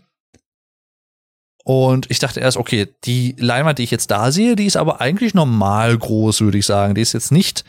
Und 1.64 2.12
ich 2.12 2.20
dachte 2.20 2.42
erst, 2.42 2.58
okay, 2.58 2.94
die 3.06 3.36
Leinwand, 3.40 3.80
die 3.80 3.84
ich 3.84 3.92
jetzt 3.92 4.12
da 4.12 4.32
sehe, 4.32 4.56
die 4.56 4.66
ist 4.66 4.78
aber 4.78 5.02
eigentlich 5.02 5.34
normal 5.34 5.98
groß, 5.98 6.42
würde 6.42 6.58
ich 6.60 6.66
sagen. 6.66 6.94
Die 6.94 7.02
ist 7.02 7.14
jetzt 7.14 7.32
nicht 7.32 7.64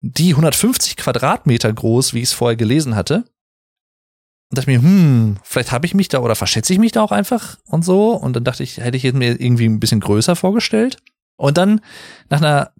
die 0.00 0.30
150 0.30 0.96
Quadratmeter 0.96 1.72
groß, 1.72 2.14
wie 2.14 2.18
ich 2.18 2.28
es 2.28 2.32
vorher 2.32 2.56
gelesen 2.56 2.94
hatte. 2.94 3.24
Und 4.50 4.58
dachte 4.58 4.70
mir, 4.70 4.82
hm, 4.82 5.36
vielleicht 5.44 5.70
habe 5.70 5.86
ich 5.86 5.94
mich 5.94 6.08
da 6.08 6.18
oder 6.18 6.34
verschätze 6.34 6.72
ich 6.72 6.80
mich 6.80 6.92
da 6.92 7.02
auch 7.02 7.12
einfach 7.12 7.58
und 7.66 7.84
so. 7.84 8.12
Und 8.12 8.34
dann 8.34 8.44
dachte 8.44 8.64
ich, 8.64 8.78
hätte 8.78 8.96
ich 8.96 9.04
mir 9.12 9.40
irgendwie 9.40 9.66
ein 9.66 9.78
bisschen 9.78 10.00
größer 10.00 10.34
vorgestellt. 10.34 10.96
Und 11.36 11.56
dann, 11.56 11.80
nach 12.28 12.38
einer 12.38 12.72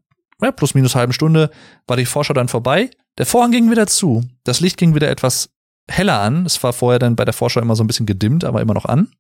ja, 0.43 0.53
plus 0.53 0.75
minus 0.75 0.95
halben 0.95 1.13
Stunde, 1.13 1.51
war 1.87 1.97
die 1.97 2.07
Vorschau 2.07 2.35
dann 2.35 2.49
vorbei. 2.49 2.91
Der 3.19 3.27
Vorhang 3.27 3.53
ging 3.53 3.71
wieder 3.71 3.87
zu. 3.87 4.25
Das 4.45 4.61
Licht 4.61 4.79
ging 4.79 4.95
wieder 4.95 5.11
etwas 5.11 5.51
heller 5.89 6.21
an. 6.21 6.47
Es 6.47 6.63
war 6.63 6.73
vorher 6.73 6.99
dann 6.99 7.17
bei 7.17 7.25
der 7.25 7.35
Vorschau 7.35 7.61
immer 7.61 7.77
so 7.77 7.85
ein 7.85 7.87
bisschen 7.87 8.07
gedimmt, 8.07 8.45
aber 8.45 8.61
immer 8.61 8.75
noch 8.75 8.87
an. 8.87 9.13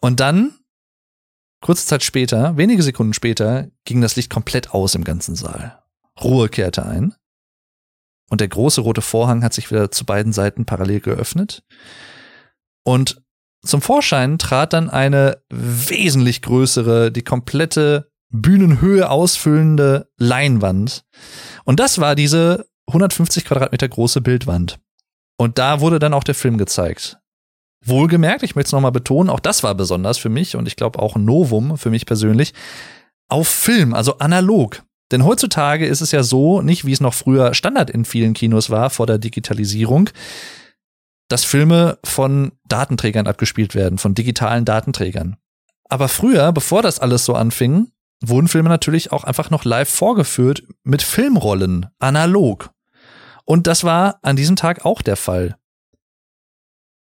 Und 0.00 0.20
dann, 0.20 0.54
kurze 1.60 1.86
Zeit 1.86 2.02
später, 2.02 2.56
wenige 2.56 2.82
Sekunden 2.82 3.14
später, 3.14 3.68
ging 3.84 4.00
das 4.00 4.16
Licht 4.16 4.30
komplett 4.30 4.72
aus 4.72 4.94
im 4.94 5.04
ganzen 5.04 5.34
Saal. 5.34 5.82
Ruhe 6.22 6.48
kehrte 6.48 6.84
ein. 6.84 7.14
Und 8.30 8.40
der 8.40 8.48
große 8.48 8.80
rote 8.80 9.02
Vorhang 9.02 9.44
hat 9.44 9.52
sich 9.52 9.70
wieder 9.70 9.90
zu 9.90 10.06
beiden 10.06 10.32
Seiten 10.32 10.64
parallel 10.64 11.00
geöffnet. 11.00 11.62
Und 12.84 13.22
zum 13.62 13.82
Vorschein 13.82 14.38
trat 14.38 14.72
dann 14.72 14.88
eine 14.88 15.42
wesentlich 15.50 16.40
größere, 16.40 17.12
die 17.12 17.22
komplette 17.22 18.10
Bühnenhöhe 18.30 19.10
ausfüllende 19.10 20.08
Leinwand. 20.16 21.04
Und 21.64 21.80
das 21.80 21.98
war 21.98 22.14
diese 22.14 22.66
150 22.88 23.44
Quadratmeter 23.44 23.88
große 23.88 24.20
Bildwand. 24.20 24.78
Und 25.36 25.58
da 25.58 25.80
wurde 25.80 25.98
dann 25.98 26.14
auch 26.14 26.24
der 26.24 26.34
Film 26.34 26.56
gezeigt. 26.56 27.18
Wohlgemerkt, 27.84 28.42
ich 28.42 28.54
möchte 28.54 28.68
es 28.68 28.72
nochmal 28.72 28.92
betonen, 28.92 29.30
auch 29.30 29.40
das 29.40 29.62
war 29.62 29.74
besonders 29.74 30.18
für 30.18 30.28
mich 30.28 30.54
und 30.54 30.68
ich 30.68 30.76
glaube 30.76 30.98
auch 30.98 31.16
ein 31.16 31.24
Novum 31.24 31.78
für 31.78 31.90
mich 31.90 32.06
persönlich. 32.06 32.52
Auf 33.28 33.48
Film, 33.48 33.94
also 33.94 34.18
analog. 34.18 34.82
Denn 35.10 35.24
heutzutage 35.24 35.86
ist 35.86 36.00
es 36.00 36.12
ja 36.12 36.22
so, 36.22 36.62
nicht 36.62 36.84
wie 36.84 36.92
es 36.92 37.00
noch 37.00 37.14
früher 37.14 37.54
Standard 37.54 37.90
in 37.90 38.04
vielen 38.04 38.32
Kinos 38.32 38.70
war 38.70 38.90
vor 38.90 39.06
der 39.06 39.18
Digitalisierung, 39.18 40.10
dass 41.28 41.44
Filme 41.44 41.98
von 42.04 42.52
Datenträgern 42.68 43.26
abgespielt 43.26 43.74
werden, 43.74 43.98
von 43.98 44.14
digitalen 44.14 44.64
Datenträgern. 44.64 45.36
Aber 45.88 46.08
früher, 46.08 46.52
bevor 46.52 46.82
das 46.82 47.00
alles 47.00 47.24
so 47.24 47.34
anfing, 47.34 47.90
wurden 48.22 48.48
Filme 48.48 48.68
natürlich 48.68 49.12
auch 49.12 49.24
einfach 49.24 49.50
noch 49.50 49.64
live 49.64 49.88
vorgeführt 49.88 50.64
mit 50.84 51.02
Filmrollen, 51.02 51.86
analog. 51.98 52.70
Und 53.44 53.66
das 53.66 53.82
war 53.84 54.18
an 54.22 54.36
diesem 54.36 54.56
Tag 54.56 54.84
auch 54.84 55.02
der 55.02 55.16
Fall. 55.16 55.56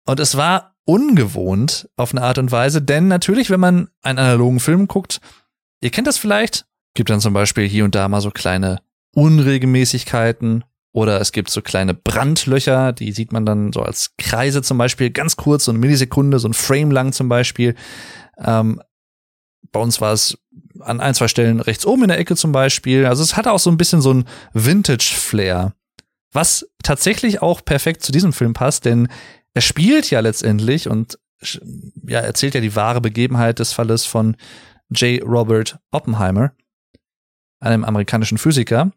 Und 0.07 0.21
es 0.21 0.37
war 0.37 0.75
ungewohnt 0.85 1.89
auf 1.97 2.13
eine 2.13 2.23
Art 2.23 2.39
und 2.39 2.53
Weise, 2.53 2.83
denn 2.83 3.09
natürlich, 3.09 3.51
wenn 3.51 3.61
man 3.61 3.89
einen 4.03 4.19
analogen 4.19 4.61
Film 4.61 4.87
guckt, 4.87 5.21
ihr 5.81 5.91
kennt 5.91 6.07
das 6.07 6.19
vielleicht, 6.19 6.67
gibt 6.97 7.11
dann 7.11 7.21
zum 7.21 7.33
Beispiel 7.33 7.69
hier 7.69 7.85
und 7.85 7.95
da 7.95 8.09
mal 8.09 8.21
so 8.21 8.31
kleine 8.31 8.81
Unregelmäßigkeiten 9.15 10.65
oder 10.93 11.21
es 11.21 11.33
gibt 11.33 11.51
so 11.51 11.63
kleine 11.63 11.95
Brandlöcher, 11.95 12.93
die 12.93 13.13
sieht 13.13 13.31
man 13.31 13.47
dann 13.47 13.73
so 13.73 13.83
als 13.83 14.15
Kreise 14.17 14.63
zum 14.63 14.79
Beispiel, 14.79 15.11
ganz 15.11 15.37
kurz, 15.37 15.67
so 15.67 15.71
eine 15.71 15.79
Millisekunde, 15.79 16.39
so 16.39 16.49
ein 16.49 16.55
Frame 16.55 16.91
lang 16.91 17.13
zum 17.13 17.29
Beispiel. 17.29 17.75
Ähm, 18.39 18.81
bei 19.73 19.81
uns 19.81 20.01
war 20.01 20.13
es 20.13 20.39
an 20.81 21.01
ein, 21.01 21.15
zwei 21.15 21.29
Stellen 21.29 21.61
rechts 21.61 21.87
oben 21.87 22.05
in 22.05 22.09
der 22.09 22.19
Ecke 22.19 22.35
zum 22.35 22.53
Beispiel. 22.53 23.07
Also 23.07 23.23
es 23.23 23.37
hatte 23.37 23.53
auch 23.53 23.59
so 23.59 23.71
ein 23.71 23.77
bisschen 23.77 24.01
so 24.01 24.13
ein 24.13 24.25
Vintage-Flair. 24.55 25.75
Was 26.33 26.67
tatsächlich 26.83 27.43
auch 27.43 27.65
perfekt 27.65 28.03
zu 28.03 28.13
diesem 28.13 28.33
Film 28.33 28.53
passt, 28.53 28.85
denn 28.85 29.09
er 29.55 29.63
spielt 29.63 30.11
ja 30.11 30.21
letztendlich 30.21 30.89
und 30.89 31.19
ja, 32.07 32.21
erzählt 32.21 32.55
ja 32.55 32.61
die 32.61 32.75
wahre 32.75 33.01
Begebenheit 33.01 33.59
des 33.59 33.73
Falles 33.73 34.07
von 34.07 34.37
J. 34.91 35.23
Robert 35.23 35.79
Oppenheimer, 35.91 36.53
einem 37.61 37.85
amerikanischen 37.85 38.38
Physiker. 38.38 38.92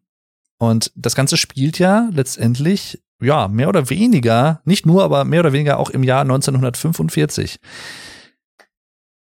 Und 0.57 0.91
das 0.95 1.15
Ganze 1.15 1.37
spielt 1.37 1.79
ja 1.79 2.09
letztendlich, 2.11 3.01
ja, 3.21 3.47
mehr 3.47 3.69
oder 3.69 3.89
weniger, 3.89 4.61
nicht 4.65 4.85
nur, 4.85 5.03
aber 5.03 5.23
mehr 5.23 5.39
oder 5.39 5.53
weniger 5.53 5.79
auch 5.79 5.89
im 5.89 6.03
Jahr 6.03 6.21
1945. 6.21 7.59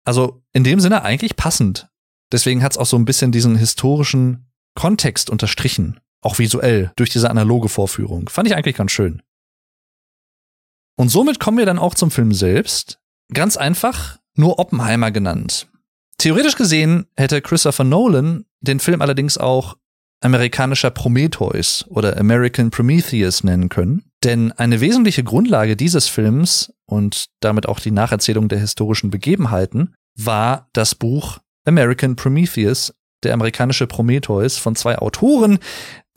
Also 0.03 0.43
in 0.53 0.63
dem 0.63 0.79
Sinne 0.79 1.03
eigentlich 1.03 1.35
passend. 1.35 1.89
Deswegen 2.31 2.63
hat 2.63 2.73
es 2.73 2.77
auch 2.77 2.85
so 2.85 2.97
ein 2.97 3.05
bisschen 3.05 3.31
diesen 3.31 3.55
historischen 3.55 4.51
Kontext 4.75 5.29
unterstrichen, 5.29 5.99
auch 6.21 6.39
visuell, 6.39 6.91
durch 6.95 7.09
diese 7.09 7.29
analoge 7.29 7.69
Vorführung. 7.69 8.29
Fand 8.29 8.47
ich 8.47 8.55
eigentlich 8.55 8.77
ganz 8.77 8.91
schön. 8.91 9.21
Und 10.97 11.09
somit 11.09 11.39
kommen 11.39 11.57
wir 11.57 11.65
dann 11.65 11.79
auch 11.79 11.95
zum 11.95 12.11
Film 12.11 12.33
selbst. 12.33 12.99
Ganz 13.33 13.57
einfach, 13.57 14.19
nur 14.35 14.59
Oppenheimer 14.59 15.11
genannt. 15.11 15.67
Theoretisch 16.17 16.55
gesehen 16.55 17.07
hätte 17.15 17.41
Christopher 17.41 17.83
Nolan 17.83 18.45
den 18.61 18.79
Film 18.79 19.01
allerdings 19.01 19.37
auch 19.37 19.75
amerikanischer 20.21 20.91
Prometheus 20.91 21.85
oder 21.89 22.17
American 22.17 22.69
Prometheus 22.69 23.43
nennen 23.43 23.69
können. 23.69 24.03
Denn 24.23 24.51
eine 24.51 24.79
wesentliche 24.79 25.23
Grundlage 25.23 25.75
dieses 25.75 26.07
Films 26.07 26.71
und 26.85 27.25
damit 27.39 27.67
auch 27.67 27.79
die 27.79 27.91
Nacherzählung 27.91 28.47
der 28.47 28.59
historischen 28.59 29.09
Begebenheiten 29.09 29.95
war 30.15 30.69
das 30.73 30.93
Buch 30.93 31.39
American 31.65 32.15
Prometheus, 32.15 32.93
der 33.23 33.33
amerikanische 33.33 33.87
Prometheus 33.87 34.57
von 34.57 34.75
zwei 34.75 34.97
Autoren, 34.99 35.59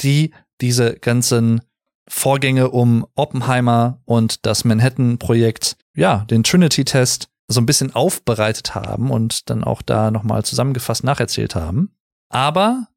die 0.01 0.33
diese 0.61 0.95
ganzen 0.95 1.63
Vorgänge 2.09 2.71
um 2.71 3.07
Oppenheimer 3.15 4.03
und 4.05 4.45
das 4.45 4.65
Manhattan-Projekt, 4.65 5.77
ja, 5.97 6.27
den 6.31 6.43
Trinity-Test 6.43 7.29
so 7.49 7.61
ein 7.61 7.67
bisschen 7.67 7.95
aufbereitet 7.95 8.75
haben 8.75 9.11
und 9.11 9.49
dann 9.51 9.65
auch 9.65 9.83
da 9.83 10.11
nochmal 10.11 10.45
zusammengefasst 10.45 11.05
nacherzählt 11.05 11.55
haben. 11.55 11.91
Aber 12.35 12.89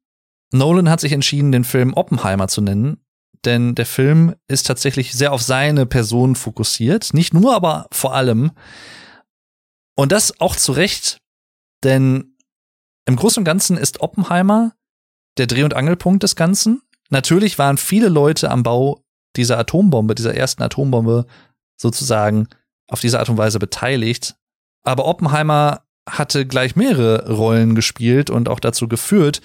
Nolan 0.52 0.90
hat 0.90 1.00
sich 1.00 1.12
entschieden, 1.12 1.52
den 1.52 1.62
Film 1.62 1.94
Oppenheimer 1.94 2.48
zu 2.48 2.60
nennen, 2.60 3.00
denn 3.44 3.76
der 3.76 3.86
Film 3.86 4.34
ist 4.48 4.66
tatsächlich 4.66 5.12
sehr 5.12 5.32
auf 5.32 5.42
seine 5.42 5.86
Person 5.86 6.34
fokussiert. 6.34 7.14
Nicht 7.14 7.32
nur, 7.32 7.54
aber 7.54 7.86
vor 7.92 8.14
allem. 8.14 8.50
Und 9.96 10.10
das 10.10 10.40
auch 10.40 10.56
zu 10.56 10.72
Recht, 10.72 11.20
denn 11.84 12.36
im 13.06 13.14
Großen 13.14 13.40
und 13.40 13.44
Ganzen 13.44 13.76
ist 13.76 14.00
Oppenheimer 14.00 14.72
der 15.38 15.46
Dreh- 15.46 15.62
und 15.62 15.74
Angelpunkt 15.74 16.24
des 16.24 16.34
Ganzen. 16.34 16.82
Natürlich 17.10 17.58
waren 17.58 17.78
viele 17.78 18.08
Leute 18.08 18.50
am 18.50 18.64
Bau 18.64 19.04
dieser 19.36 19.56
Atombombe, 19.56 20.16
dieser 20.16 20.34
ersten 20.34 20.62
Atombombe 20.64 21.26
sozusagen 21.80 22.48
auf 22.88 23.00
diese 23.00 23.20
Art 23.20 23.28
und 23.28 23.38
Weise 23.38 23.60
beteiligt. 23.60 24.34
Aber 24.82 25.04
Oppenheimer 25.06 25.84
hatte 26.10 26.46
gleich 26.46 26.76
mehrere 26.76 27.30
Rollen 27.32 27.74
gespielt 27.74 28.30
und 28.30 28.48
auch 28.48 28.60
dazu 28.60 28.88
geführt 28.88 29.40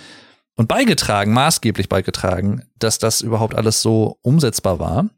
und 0.56 0.68
beigetragen, 0.68 1.34
maßgeblich 1.34 1.90
beigetragen, 1.90 2.64
dass 2.78 3.00
das 3.00 3.22
überhaupt 3.22 3.56
alles 3.56 3.82
so 3.82 4.18
umsetzbar 4.22 4.80
war. 4.80 5.10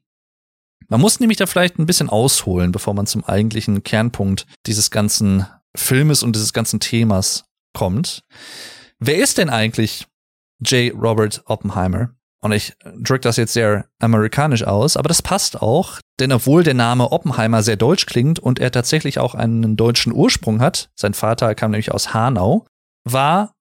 Man 0.87 1.01
muss 1.01 1.19
nämlich 1.19 1.37
da 1.37 1.45
vielleicht 1.45 1.79
ein 1.79 1.85
bisschen 1.85 2.09
ausholen, 2.09 2.71
bevor 2.71 2.93
man 2.93 3.07
zum 3.07 3.23
eigentlichen 3.23 3.83
Kernpunkt 3.83 4.45
dieses 4.65 4.91
ganzen 4.91 5.45
Filmes 5.75 6.23
und 6.23 6.35
dieses 6.35 6.53
ganzen 6.53 6.79
Themas 6.79 7.45
kommt. 7.73 8.23
Wer 8.99 9.17
ist 9.17 9.37
denn 9.37 9.49
eigentlich 9.49 10.07
J. 10.59 10.93
Robert 10.93 11.43
Oppenheimer? 11.45 12.15
Und 12.45 12.51
ich 12.51 12.75
drücke 12.83 13.21
das 13.21 13.37
jetzt 13.37 13.53
sehr 13.53 13.87
amerikanisch 13.97 14.65
aus, 14.65 14.97
aber 14.97 15.07
das 15.07 15.23
passt 15.23 15.63
auch, 15.63 15.99
denn 16.19 16.31
obwohl 16.31 16.61
der 16.63 16.75
Name 16.75 17.11
Oppenheimer 17.11 17.63
sehr 17.63 17.75
deutsch 17.75 18.05
klingt 18.05 18.37
und 18.37 18.59
er 18.59 18.69
tatsächlich 18.69 19.17
auch 19.17 19.33
einen 19.33 19.75
deutschen 19.75 20.13
Ursprung 20.13 20.61
hat, 20.61 20.91
sein 20.93 21.15
Vater 21.15 21.55
kam 21.55 21.71
nämlich 21.71 21.91
aus 21.91 22.13
Hanau, 22.13 22.67
war 23.03 23.53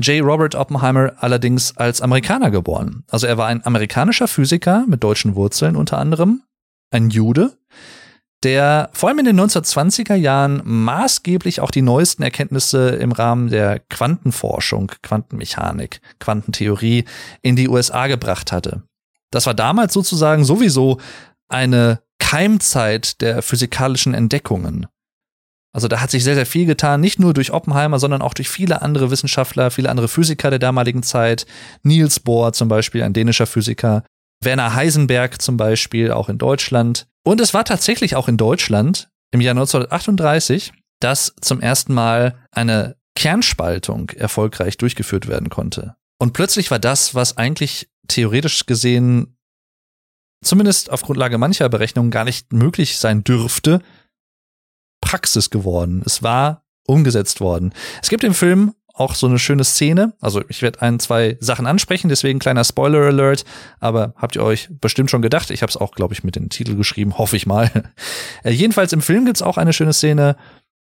J. 0.00 0.24
Robert 0.26 0.56
Oppenheimer 0.56 1.12
allerdings 1.18 1.76
als 1.76 2.00
Amerikaner 2.00 2.50
geboren. 2.50 3.04
Also 3.08 3.28
er 3.28 3.38
war 3.38 3.46
ein 3.46 3.64
amerikanischer 3.64 4.26
Physiker 4.26 4.86
mit 4.88 5.04
deutschen 5.04 5.36
Wurzeln 5.36 5.76
unter 5.76 5.98
anderem, 5.98 6.42
ein 6.90 7.10
Jude, 7.10 7.56
der 8.42 8.90
vor 8.92 9.08
allem 9.08 9.20
in 9.20 9.24
den 9.24 9.40
1920er 9.40 10.14
Jahren 10.14 10.62
maßgeblich 10.64 11.60
auch 11.60 11.70
die 11.70 11.82
neuesten 11.82 12.22
Erkenntnisse 12.22 12.90
im 12.90 13.12
Rahmen 13.12 13.48
der 13.48 13.78
Quantenforschung, 13.78 14.92
Quantenmechanik, 15.02 16.00
Quantentheorie 16.18 17.04
in 17.42 17.56
die 17.56 17.68
USA 17.68 18.06
gebracht 18.06 18.52
hatte. 18.52 18.82
Das 19.30 19.46
war 19.46 19.54
damals 19.54 19.92
sozusagen 19.94 20.44
sowieso 20.44 21.00
eine 21.48 22.00
Keimzeit 22.18 23.20
der 23.20 23.42
physikalischen 23.42 24.14
Entdeckungen. 24.14 24.86
Also 25.74 25.88
da 25.88 26.00
hat 26.00 26.10
sich 26.10 26.22
sehr, 26.22 26.34
sehr 26.34 26.46
viel 26.46 26.66
getan, 26.66 27.00
nicht 27.00 27.18
nur 27.18 27.32
durch 27.32 27.50
Oppenheimer, 27.50 27.98
sondern 27.98 28.20
auch 28.20 28.34
durch 28.34 28.50
viele 28.50 28.82
andere 28.82 29.10
Wissenschaftler, 29.10 29.70
viele 29.70 29.88
andere 29.88 30.08
Physiker 30.08 30.50
der 30.50 30.58
damaligen 30.58 31.02
Zeit. 31.02 31.46
Niels 31.82 32.20
Bohr 32.20 32.52
zum 32.52 32.68
Beispiel, 32.68 33.02
ein 33.02 33.14
dänischer 33.14 33.46
Physiker. 33.46 34.04
Werner 34.44 34.74
Heisenberg 34.74 35.40
zum 35.40 35.56
Beispiel, 35.56 36.10
auch 36.10 36.28
in 36.28 36.38
Deutschland. 36.38 37.06
Und 37.24 37.40
es 37.40 37.54
war 37.54 37.64
tatsächlich 37.64 38.16
auch 38.16 38.28
in 38.28 38.36
Deutschland 38.36 39.08
im 39.30 39.40
Jahr 39.40 39.52
1938, 39.52 40.72
dass 41.00 41.34
zum 41.40 41.60
ersten 41.60 41.94
Mal 41.94 42.36
eine 42.50 42.96
Kernspaltung 43.14 44.10
erfolgreich 44.10 44.76
durchgeführt 44.76 45.28
werden 45.28 45.48
konnte. 45.48 45.96
Und 46.18 46.32
plötzlich 46.32 46.70
war 46.70 46.78
das, 46.78 47.14
was 47.14 47.36
eigentlich 47.36 47.88
theoretisch 48.08 48.66
gesehen 48.66 49.36
zumindest 50.42 50.90
auf 50.90 51.02
Grundlage 51.02 51.38
mancher 51.38 51.68
Berechnungen 51.68 52.10
gar 52.10 52.24
nicht 52.24 52.52
möglich 52.52 52.98
sein 52.98 53.24
dürfte, 53.24 53.80
Praxis 55.00 55.50
geworden. 55.50 56.02
Es 56.04 56.22
war 56.22 56.64
umgesetzt 56.86 57.40
worden. 57.40 57.72
Es 58.02 58.08
gibt 58.08 58.24
im 58.24 58.34
Film 58.34 58.74
auch 58.94 59.14
so 59.14 59.26
eine 59.26 59.38
schöne 59.38 59.64
Szene. 59.64 60.12
Also 60.20 60.42
ich 60.48 60.62
werde 60.62 60.82
ein, 60.82 60.98
zwei 60.98 61.36
Sachen 61.40 61.66
ansprechen, 61.66 62.08
deswegen 62.08 62.38
kleiner 62.38 62.64
Spoiler 62.64 63.06
Alert. 63.06 63.44
Aber 63.80 64.14
habt 64.16 64.36
ihr 64.36 64.42
euch 64.42 64.68
bestimmt 64.80 65.10
schon 65.10 65.22
gedacht? 65.22 65.50
Ich 65.50 65.62
habe 65.62 65.70
es 65.70 65.76
auch, 65.76 65.92
glaube 65.92 66.14
ich, 66.14 66.24
mit 66.24 66.36
dem 66.36 66.48
Titel 66.48 66.76
geschrieben, 66.76 67.18
hoffe 67.18 67.36
ich 67.36 67.46
mal. 67.46 67.70
Äh, 68.44 68.50
jedenfalls 68.50 68.92
im 68.92 69.02
Film 69.02 69.24
gibt's 69.24 69.42
auch 69.42 69.56
eine 69.56 69.72
schöne 69.72 69.92
Szene, 69.92 70.36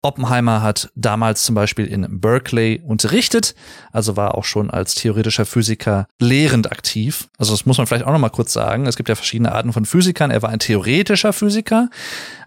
Oppenheimer 0.05 0.62
hat 0.62 0.90
damals 0.95 1.45
zum 1.45 1.55
Beispiel 1.55 1.87
in 1.87 2.21
Berkeley 2.21 2.83
unterrichtet, 2.87 3.55
also 3.93 4.17
war 4.17 4.37
auch 4.37 4.45
schon 4.45 4.71
als 4.71 4.95
theoretischer 4.95 5.47
Physiker 5.47 6.07
lehrend 6.19 6.71
aktiv. 6.71 7.29
Also 7.38 7.53
das 7.53 7.67
muss 7.67 7.79
man 7.79 7.87
vielleicht 7.87 8.05
auch 8.05 8.12
noch 8.12 8.19
mal 8.19 8.29
kurz 8.29 8.53
sagen. 8.53 8.87
Es 8.87 8.97
gibt 8.97 9.09
ja 9.09 9.14
verschiedene 9.14 9.53
Arten 9.53 9.73
von 9.73 9.87
Physikern. 9.87 10.31
Er 10.31 10.43
war 10.43 10.51
ein 10.51 10.59
theoretischer 10.59 11.33
Physiker. 11.33 11.88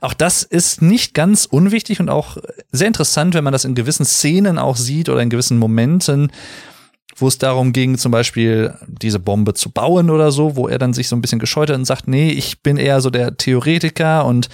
Auch 0.01 0.13
das 0.13 0.43
ist 0.43 0.81
nicht 0.81 1.13
ganz 1.13 1.45
unwichtig 1.45 1.99
und 1.99 2.09
auch 2.09 2.37
sehr 2.71 2.87
interessant, 2.87 3.33
wenn 3.33 3.43
man 3.43 3.53
das 3.53 3.65
in 3.65 3.75
gewissen 3.75 4.05
Szenen 4.05 4.57
auch 4.57 4.77
sieht 4.77 5.09
oder 5.09 5.21
in 5.21 5.29
gewissen 5.29 5.57
Momenten 5.57 6.31
wo 7.19 7.27
es 7.27 7.39
darum 7.39 7.73
ging, 7.73 7.97
zum 7.97 8.11
Beispiel 8.11 8.75
diese 8.87 9.19
Bombe 9.19 9.55
zu 9.55 9.71
bauen 9.71 10.11
oder 10.11 10.31
so, 10.31 10.55
wo 10.55 10.67
er 10.67 10.77
dann 10.77 10.93
sich 10.93 11.07
so 11.07 11.15
ein 11.15 11.21
bisschen 11.21 11.39
gescheut 11.39 11.69
hat 11.69 11.75
und 11.75 11.85
sagt, 11.85 12.07
nee, 12.07 12.29
ich 12.29 12.61
bin 12.61 12.77
eher 12.77 13.01
so 13.01 13.09
der 13.09 13.35
Theoretiker 13.37 14.25
und 14.25 14.49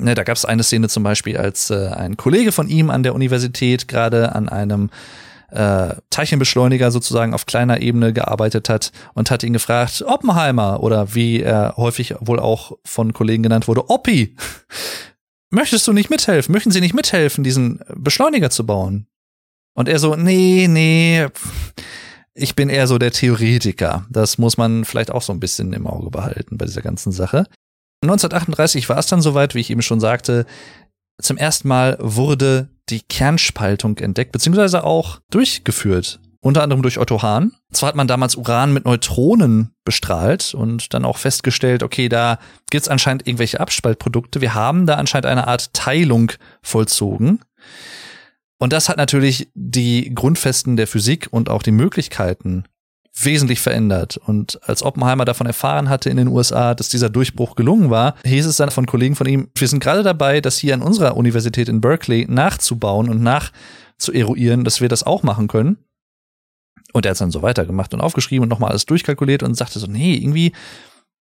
Ne, 0.00 0.14
da 0.14 0.22
gab 0.24 0.36
es 0.36 0.44
eine 0.44 0.62
Szene 0.62 0.88
zum 0.88 1.02
Beispiel, 1.02 1.36
als 1.36 1.70
äh, 1.70 1.88
ein 1.88 2.16
Kollege 2.16 2.52
von 2.52 2.68
ihm 2.68 2.90
an 2.90 3.02
der 3.02 3.14
Universität 3.14 3.88
gerade 3.88 4.34
an 4.34 4.48
einem 4.48 4.90
äh, 5.50 5.94
Teilchenbeschleuniger 6.10 6.90
sozusagen 6.90 7.34
auf 7.34 7.46
kleiner 7.46 7.80
Ebene 7.80 8.12
gearbeitet 8.12 8.68
hat 8.68 8.92
und 9.14 9.30
hat 9.30 9.42
ihn 9.42 9.52
gefragt, 9.52 10.04
Oppenheimer 10.06 10.82
oder 10.82 11.14
wie 11.14 11.40
er 11.40 11.74
häufig 11.76 12.14
wohl 12.20 12.40
auch 12.40 12.72
von 12.84 13.12
Kollegen 13.12 13.42
genannt 13.42 13.68
wurde, 13.68 13.88
Oppi, 13.88 14.34
möchtest 15.50 15.86
du 15.86 15.92
nicht 15.92 16.10
mithelfen? 16.10 16.52
Möchten 16.52 16.70
Sie 16.70 16.80
nicht 16.80 16.94
mithelfen, 16.94 17.44
diesen 17.44 17.80
Beschleuniger 17.94 18.50
zu 18.50 18.66
bauen? 18.66 19.06
Und 19.74 19.88
er 19.88 19.98
so, 19.98 20.16
nee, 20.16 20.66
nee, 20.68 21.26
Ich 22.38 22.54
bin 22.54 22.68
eher 22.68 22.86
so 22.86 22.98
der 22.98 23.12
Theoretiker. 23.12 24.06
Das 24.10 24.36
muss 24.36 24.58
man 24.58 24.84
vielleicht 24.84 25.10
auch 25.10 25.22
so 25.22 25.32
ein 25.32 25.40
bisschen 25.40 25.72
im 25.72 25.86
Auge 25.86 26.10
behalten 26.10 26.58
bei 26.58 26.66
dieser 26.66 26.82
ganzen 26.82 27.10
Sache. 27.12 27.46
1938 28.02 28.88
war 28.88 28.98
es 28.98 29.06
dann 29.06 29.22
soweit, 29.22 29.54
wie 29.54 29.60
ich 29.60 29.70
eben 29.70 29.82
schon 29.82 30.00
sagte, 30.00 30.46
zum 31.20 31.36
ersten 31.36 31.68
Mal 31.68 31.96
wurde 32.00 32.68
die 32.88 33.00
Kernspaltung 33.00 33.98
entdeckt, 33.98 34.32
beziehungsweise 34.32 34.84
auch 34.84 35.20
durchgeführt. 35.30 36.20
Unter 36.40 36.62
anderem 36.62 36.82
durch 36.82 36.98
Otto 36.98 37.22
Hahn. 37.22 37.52
Zwar 37.72 37.88
hat 37.88 37.96
man 37.96 38.06
damals 38.06 38.36
Uran 38.36 38.72
mit 38.72 38.84
Neutronen 38.84 39.74
bestrahlt 39.84 40.54
und 40.54 40.94
dann 40.94 41.04
auch 41.04 41.16
festgestellt, 41.18 41.82
okay, 41.82 42.08
da 42.08 42.38
gibt's 42.70 42.88
anscheinend 42.88 43.26
irgendwelche 43.26 43.58
Abspaltprodukte. 43.58 44.40
Wir 44.40 44.54
haben 44.54 44.86
da 44.86 44.94
anscheinend 44.94 45.26
eine 45.26 45.48
Art 45.48 45.72
Teilung 45.72 46.30
vollzogen. 46.62 47.40
Und 48.58 48.72
das 48.72 48.88
hat 48.88 48.96
natürlich 48.96 49.50
die 49.54 50.14
Grundfesten 50.14 50.76
der 50.76 50.86
Physik 50.86 51.26
und 51.30 51.48
auch 51.48 51.62
die 51.62 51.72
Möglichkeiten 51.72 52.64
wesentlich 53.18 53.60
verändert. 53.60 54.16
Und 54.18 54.60
als 54.68 54.82
Oppenheimer 54.82 55.24
davon 55.24 55.46
erfahren 55.46 55.88
hatte 55.88 56.10
in 56.10 56.16
den 56.16 56.28
USA, 56.28 56.74
dass 56.74 56.88
dieser 56.88 57.08
Durchbruch 57.08 57.56
gelungen 57.56 57.90
war, 57.90 58.14
hieß 58.24 58.46
es 58.46 58.56
dann 58.56 58.70
von 58.70 58.86
Kollegen 58.86 59.16
von 59.16 59.26
ihm, 59.26 59.48
wir 59.54 59.68
sind 59.68 59.80
gerade 59.80 60.02
dabei, 60.02 60.40
das 60.40 60.58
hier 60.58 60.74
an 60.74 60.82
unserer 60.82 61.16
Universität 61.16 61.68
in 61.68 61.80
Berkeley 61.80 62.26
nachzubauen 62.28 63.08
und 63.08 63.22
nachzueruieren, 63.22 64.64
dass 64.64 64.80
wir 64.80 64.88
das 64.88 65.02
auch 65.02 65.22
machen 65.22 65.48
können. 65.48 65.78
Und 66.92 67.06
er 67.06 67.10
hat 67.10 67.14
es 67.14 67.20
dann 67.20 67.30
so 67.30 67.42
weitergemacht 67.42 67.94
und 67.94 68.00
aufgeschrieben 68.00 68.44
und 68.44 68.48
nochmal 68.48 68.70
alles 68.70 68.86
durchkalkuliert 68.86 69.42
und 69.42 69.54
sagte 69.54 69.78
so, 69.78 69.86
nee, 69.86 70.14
irgendwie. 70.14 70.52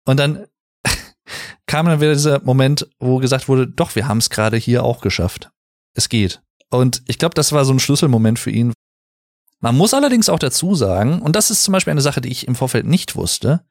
Und 0.07 0.19
dann 0.19 0.47
kam 1.67 1.87
dann 1.87 2.01
wieder 2.01 2.13
dieser 2.13 2.43
Moment, 2.43 2.89
wo 2.99 3.19
gesagt 3.19 3.49
wurde, 3.49 3.67
doch, 3.67 3.95
wir 3.95 4.09
haben 4.09 4.19
es 4.19 4.31
gerade 4.31 4.57
hier 4.57 4.83
auch 4.83 5.01
geschafft. 5.01 5.51
Es 5.95 6.09
geht. 6.09 6.43
Und 6.71 7.03
ich 7.07 7.19
glaube, 7.19 7.35
das 7.35 7.53
war 7.53 7.65
so 7.65 7.73
ein 7.73 7.79
Schlüsselmoment 7.79 8.39
für 8.39 8.51
ihn, 8.51 8.73
man 9.61 9.77
muss 9.77 9.95
allerdings 9.95 10.29
auch 10.29 10.39
dazu 10.39 10.75
sagen, 10.75 11.21
und 11.21 11.35
das 11.35 11.51
ist 11.51 11.65
zum 11.65 11.73
Beispiel 11.73 11.93
eine 11.93 12.01
Sache, 12.01 12.21
die 12.21 12.31
ich 12.31 12.47
im 12.47 12.55
Vorfeld 12.55 12.87
nicht 12.87 13.17
wusste, 13.17 13.65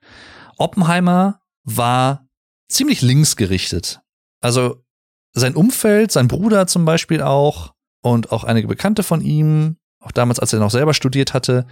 Oppenheimer 0.58 1.42
war 1.64 2.28
ziemlich 2.70 3.02
linksgerichtet. 3.02 4.02
Also 4.42 4.84
sein 5.34 5.56
Umfeld, 5.56 6.12
sein 6.12 6.28
Bruder 6.28 6.68
zum 6.68 6.86
Beispiel 6.86 7.22
auch 7.22 7.74
und 8.02 8.32
auch 8.32 8.44
einige 8.44 8.68
Bekannte 8.68 9.04
von 9.04 9.22
ihm, 9.22 9.78
auch 10.00 10.12
damals, 10.12 10.40
als 10.40 10.54
er 10.54 10.60
noch 10.60 10.72
selber 10.72 10.94
studiert 10.94 11.34
hatte, 11.34 11.66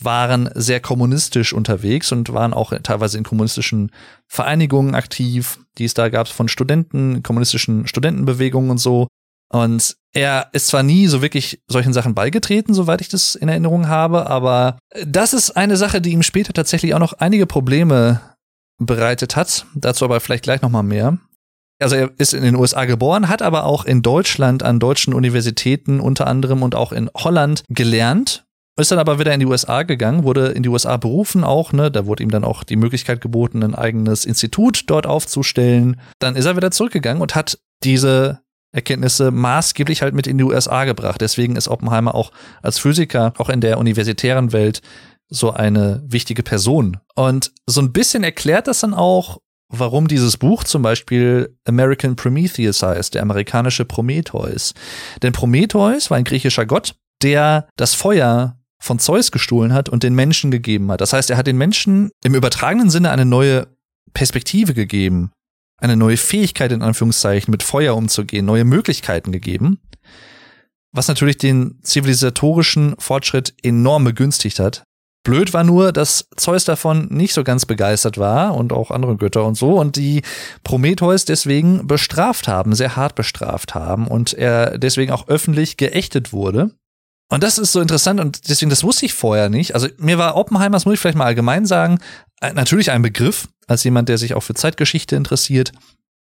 waren 0.00 0.50
sehr 0.54 0.80
kommunistisch 0.80 1.52
unterwegs 1.52 2.12
und 2.12 2.32
waren 2.32 2.52
auch 2.52 2.72
teilweise 2.82 3.16
in 3.16 3.24
kommunistischen 3.24 3.90
Vereinigungen 4.26 4.94
aktiv, 4.94 5.58
die 5.78 5.84
es 5.84 5.94
da 5.94 6.10
gab 6.10 6.28
von 6.28 6.48
Studenten, 6.48 7.22
kommunistischen 7.22 7.86
Studentenbewegungen 7.86 8.70
und 8.70 8.78
so. 8.78 9.08
Und 9.48 9.96
er 10.12 10.48
ist 10.52 10.68
zwar 10.68 10.82
nie 10.82 11.06
so 11.06 11.22
wirklich 11.22 11.60
solchen 11.68 11.92
Sachen 11.92 12.14
beigetreten, 12.14 12.74
soweit 12.74 13.00
ich 13.00 13.08
das 13.08 13.34
in 13.34 13.48
Erinnerung 13.48 13.88
habe, 13.88 14.28
aber 14.28 14.78
das 15.04 15.34
ist 15.34 15.50
eine 15.52 15.76
Sache, 15.76 16.00
die 16.00 16.12
ihm 16.12 16.22
später 16.22 16.52
tatsächlich 16.52 16.94
auch 16.94 16.98
noch 16.98 17.12
einige 17.14 17.46
Probleme 17.46 18.20
bereitet 18.78 19.36
hat. 19.36 19.66
Dazu 19.74 20.04
aber 20.04 20.20
vielleicht 20.20 20.44
gleich 20.44 20.62
noch 20.62 20.70
mal 20.70 20.82
mehr. 20.82 21.18
Also 21.78 21.96
er 21.96 22.10
ist 22.18 22.32
in 22.32 22.42
den 22.42 22.56
USA 22.56 22.86
geboren, 22.86 23.28
hat 23.28 23.42
aber 23.42 23.64
auch 23.64 23.84
in 23.84 24.02
Deutschland 24.02 24.62
an 24.62 24.80
deutschen 24.80 25.12
Universitäten 25.12 26.00
unter 26.00 26.26
anderem 26.26 26.62
und 26.62 26.74
auch 26.74 26.92
in 26.92 27.10
Holland 27.14 27.64
gelernt. 27.68 28.44
Ist 28.78 28.90
dann 28.90 28.98
aber 28.98 29.18
wieder 29.18 29.32
in 29.32 29.40
die 29.40 29.46
USA 29.46 29.82
gegangen, 29.84 30.24
wurde 30.24 30.48
in 30.48 30.62
die 30.62 30.68
USA 30.68 30.98
berufen 30.98 31.44
auch, 31.44 31.72
ne, 31.72 31.90
da 31.90 32.04
wurde 32.04 32.22
ihm 32.22 32.30
dann 32.30 32.44
auch 32.44 32.62
die 32.62 32.76
Möglichkeit 32.76 33.22
geboten, 33.22 33.62
ein 33.62 33.74
eigenes 33.74 34.26
Institut 34.26 34.84
dort 34.88 35.06
aufzustellen. 35.06 35.98
Dann 36.18 36.36
ist 36.36 36.44
er 36.44 36.56
wieder 36.56 36.70
zurückgegangen 36.70 37.22
und 37.22 37.34
hat 37.34 37.58
diese 37.84 38.40
Erkenntnisse 38.72 39.30
maßgeblich 39.30 40.02
halt 40.02 40.14
mit 40.14 40.26
in 40.26 40.38
die 40.38 40.44
USA 40.44 40.84
gebracht. 40.84 41.20
Deswegen 41.20 41.56
ist 41.56 41.68
Oppenheimer 41.68 42.14
auch 42.14 42.32
als 42.62 42.78
Physiker, 42.78 43.32
auch 43.38 43.48
in 43.48 43.60
der 43.60 43.78
universitären 43.78 44.52
Welt, 44.52 44.82
so 45.28 45.52
eine 45.52 46.02
wichtige 46.06 46.42
Person. 46.42 46.98
Und 47.14 47.52
so 47.66 47.80
ein 47.80 47.92
bisschen 47.92 48.22
erklärt 48.22 48.68
das 48.68 48.80
dann 48.80 48.94
auch, 48.94 49.38
warum 49.68 50.08
dieses 50.08 50.36
Buch 50.36 50.64
zum 50.64 50.82
Beispiel 50.82 51.56
American 51.64 52.16
Prometheus 52.16 52.82
heißt, 52.82 53.14
der 53.14 53.22
amerikanische 53.22 53.84
Prometheus. 53.84 54.74
Denn 55.22 55.32
Prometheus 55.32 56.10
war 56.10 56.18
ein 56.18 56.24
griechischer 56.24 56.66
Gott, 56.66 56.94
der 57.22 57.68
das 57.76 57.94
Feuer 57.94 58.58
von 58.78 58.98
Zeus 58.98 59.32
gestohlen 59.32 59.72
hat 59.72 59.88
und 59.88 60.02
den 60.02 60.14
Menschen 60.14 60.50
gegeben 60.50 60.92
hat. 60.92 61.00
Das 61.00 61.12
heißt, 61.12 61.30
er 61.30 61.36
hat 61.36 61.46
den 61.46 61.58
Menschen 61.58 62.10
im 62.22 62.34
übertragenen 62.34 62.90
Sinne 62.90 63.10
eine 63.10 63.24
neue 63.24 63.66
Perspektive 64.12 64.74
gegeben 64.74 65.32
eine 65.78 65.96
neue 65.96 66.16
Fähigkeit 66.16 66.72
in 66.72 66.82
Anführungszeichen 66.82 67.50
mit 67.50 67.62
Feuer 67.62 67.96
umzugehen, 67.96 68.46
neue 68.46 68.64
Möglichkeiten 68.64 69.32
gegeben, 69.32 69.80
was 70.92 71.08
natürlich 71.08 71.38
den 71.38 71.78
zivilisatorischen 71.82 72.94
Fortschritt 72.98 73.54
enorm 73.62 74.04
begünstigt 74.04 74.58
hat. 74.58 74.84
Blöd 75.26 75.52
war 75.52 75.64
nur, 75.64 75.90
dass 75.90 76.28
Zeus 76.36 76.64
davon 76.64 77.08
nicht 77.10 77.34
so 77.34 77.42
ganz 77.42 77.66
begeistert 77.66 78.16
war 78.16 78.54
und 78.54 78.72
auch 78.72 78.92
andere 78.92 79.16
Götter 79.16 79.44
und 79.44 79.56
so 79.56 79.80
und 79.80 79.96
die 79.96 80.22
Prometheus 80.62 81.24
deswegen 81.24 81.88
bestraft 81.88 82.46
haben, 82.46 82.76
sehr 82.76 82.94
hart 82.94 83.16
bestraft 83.16 83.74
haben 83.74 84.06
und 84.06 84.34
er 84.34 84.78
deswegen 84.78 85.10
auch 85.10 85.26
öffentlich 85.26 85.76
geächtet 85.76 86.32
wurde. 86.32 86.70
Und 87.28 87.42
das 87.42 87.58
ist 87.58 87.72
so 87.72 87.80
interessant 87.80 88.20
und 88.20 88.48
deswegen, 88.48 88.70
das 88.70 88.84
wusste 88.84 89.04
ich 89.04 89.14
vorher 89.14 89.48
nicht. 89.48 89.74
Also 89.74 89.88
mir 89.98 90.16
war 90.16 90.36
Oppenheimer, 90.36 90.76
das 90.76 90.84
muss 90.84 90.94
ich 90.94 91.00
vielleicht 91.00 91.18
mal 91.18 91.24
allgemein 91.24 91.66
sagen, 91.66 91.98
natürlich 92.40 92.90
ein 92.90 93.02
Begriff, 93.02 93.48
als 93.66 93.84
jemand, 93.84 94.08
der 94.08 94.18
sich 94.18 94.34
auch 94.34 94.42
für 94.42 94.54
Zeitgeschichte 94.54 95.16
interessiert. 95.16 95.72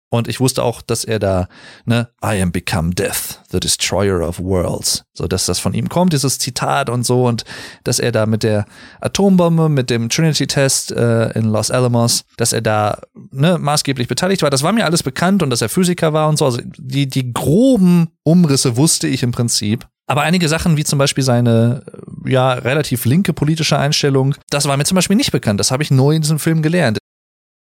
Und 0.09 0.27
ich 0.27 0.39
wusste 0.39 0.63
auch, 0.63 0.81
dass 0.81 1.03
er 1.03 1.19
da, 1.19 1.47
ne, 1.85 2.09
I 2.23 2.41
am 2.41 2.51
become 2.51 2.93
death, 2.93 3.41
the 3.51 3.59
destroyer 3.59 4.25
of 4.25 4.39
worlds. 4.39 5.03
So, 5.13 5.27
dass 5.27 5.45
das 5.45 5.59
von 5.59 5.73
ihm 5.73 5.89
kommt, 5.89 6.13
dieses 6.13 6.37
Zitat 6.37 6.89
und 6.89 7.05
so, 7.05 7.25
und 7.25 7.43
dass 7.83 7.99
er 7.99 8.11
da 8.11 8.25
mit 8.25 8.43
der 8.43 8.65
Atombombe, 9.01 9.67
mit 9.67 9.89
dem 9.89 10.09
Trinity-Test 10.09 10.91
äh, 10.91 11.31
in 11.31 11.45
Los 11.45 11.71
Alamos, 11.71 12.23
dass 12.37 12.53
er 12.53 12.61
da 12.61 13.01
ne, 13.31 13.57
maßgeblich 13.57 14.07
beteiligt 14.07 14.43
war. 14.43 14.51
Das 14.51 14.63
war 14.63 14.71
mir 14.71 14.85
alles 14.85 15.03
bekannt 15.03 15.41
und 15.41 15.49
dass 15.49 15.61
er 15.61 15.69
Physiker 15.69 16.13
war 16.13 16.29
und 16.29 16.37
so. 16.37 16.45
Also 16.45 16.61
die, 16.63 17.07
die 17.07 17.33
groben 17.33 18.09
Umrisse 18.23 18.77
wusste 18.77 19.07
ich 19.07 19.23
im 19.23 19.31
Prinzip. 19.31 19.87
Aber 20.07 20.21
einige 20.21 20.47
Sachen, 20.47 20.77
wie 20.77 20.83
zum 20.83 20.99
Beispiel 20.99 21.23
seine 21.23 21.83
ja 22.25 22.53
relativ 22.53 23.05
linke 23.05 23.33
politische 23.33 23.77
Einstellung, 23.77 24.35
das 24.49 24.65
war 24.65 24.77
mir 24.77 24.85
zum 24.85 24.95
Beispiel 24.95 25.15
nicht 25.15 25.31
bekannt. 25.31 25.59
Das 25.59 25.71
habe 25.71 25.83
ich 25.83 25.91
neu 25.91 26.15
in 26.15 26.21
diesem 26.21 26.39
Film 26.39 26.61
gelernt. 26.61 26.97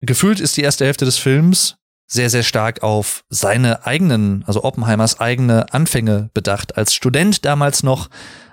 Gefühlt 0.01 0.41
ist 0.41 0.57
die 0.57 0.63
erste 0.63 0.85
Hälfte 0.85 1.05
des 1.05 1.19
Films 1.19 1.77
sehr, 2.11 2.29
sehr 2.29 2.43
stark 2.43 2.83
auf 2.83 3.25
seine 3.31 3.87
eigenen, 3.87 4.45
also 4.47 4.65
Oppenheimers 4.65 5.21
eigene 5.21 5.73
Anfänge 5.73 6.31
bedacht. 6.35 6.77
Als 6.77 6.95
Student 6.95 7.45
damals 7.45 7.83
noch 7.83 8.11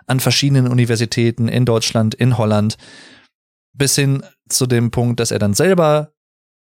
an 0.08 0.20
verschiedenen 0.20 0.68
Universitäten 0.68 1.48
in 1.48 1.66
Deutschland, 1.66 2.16
in 2.16 2.38
Holland, 2.38 2.78
bis 3.74 3.96
hin 3.96 4.24
zu 4.48 4.66
dem 4.66 4.92
Punkt, 4.92 5.20
dass 5.20 5.32
er 5.32 5.40
dann 5.40 5.54
selber 5.54 6.12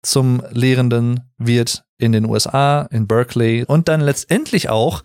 zum 0.04 0.42
Lehrenden 0.52 1.32
wird 1.38 1.84
in 1.98 2.12
den 2.12 2.26
USA, 2.26 2.84
in 2.92 3.08
Berkeley 3.08 3.64
und 3.66 3.88
dann 3.88 4.02
letztendlich 4.02 4.70
auch 4.70 5.04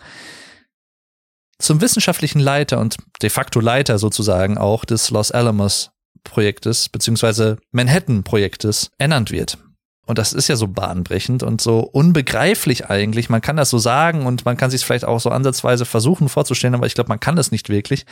zum 1.63 1.81
wissenschaftlichen 1.81 2.41
Leiter 2.41 2.81
und 2.81 2.97
de 3.23 3.31
facto 3.31 3.61
Leiter 3.61 3.99
sozusagen 3.99 4.59
auch 4.59 4.85
des 4.85 5.11
Los 5.11 5.31
Alamos 5.31 5.91
Projektes 6.25 6.89
beziehungsweise 6.89 7.59
Manhattan 7.71 8.25
Projektes 8.25 8.91
ernannt 8.99 9.31
wird. 9.31 9.59
Und 10.05 10.19
das 10.19 10.33
ist 10.33 10.49
ja 10.49 10.57
so 10.57 10.67
bahnbrechend 10.67 11.43
und 11.43 11.61
so 11.61 11.81
unbegreiflich 11.81 12.91
eigentlich. 12.91 13.31
Man 13.31 13.41
kann 13.41 13.57
das 13.57 13.71
so 13.71 13.79
sagen 13.79 14.27
und 14.27 14.45
man 14.45 14.57
kann 14.57 14.71
sich 14.71 14.85
vielleicht 14.85 15.05
auch 15.05 15.21
so 15.21 15.31
ansatzweise 15.31 15.85
versuchen 15.85 16.29
vorzustellen, 16.29 16.75
aber 16.75 16.87
ich 16.87 16.95
glaube, 16.95 17.09
man 17.09 17.21
kann 17.21 17.37
das 17.37 17.53
nicht 17.53 17.69
wirklich. 17.69 18.05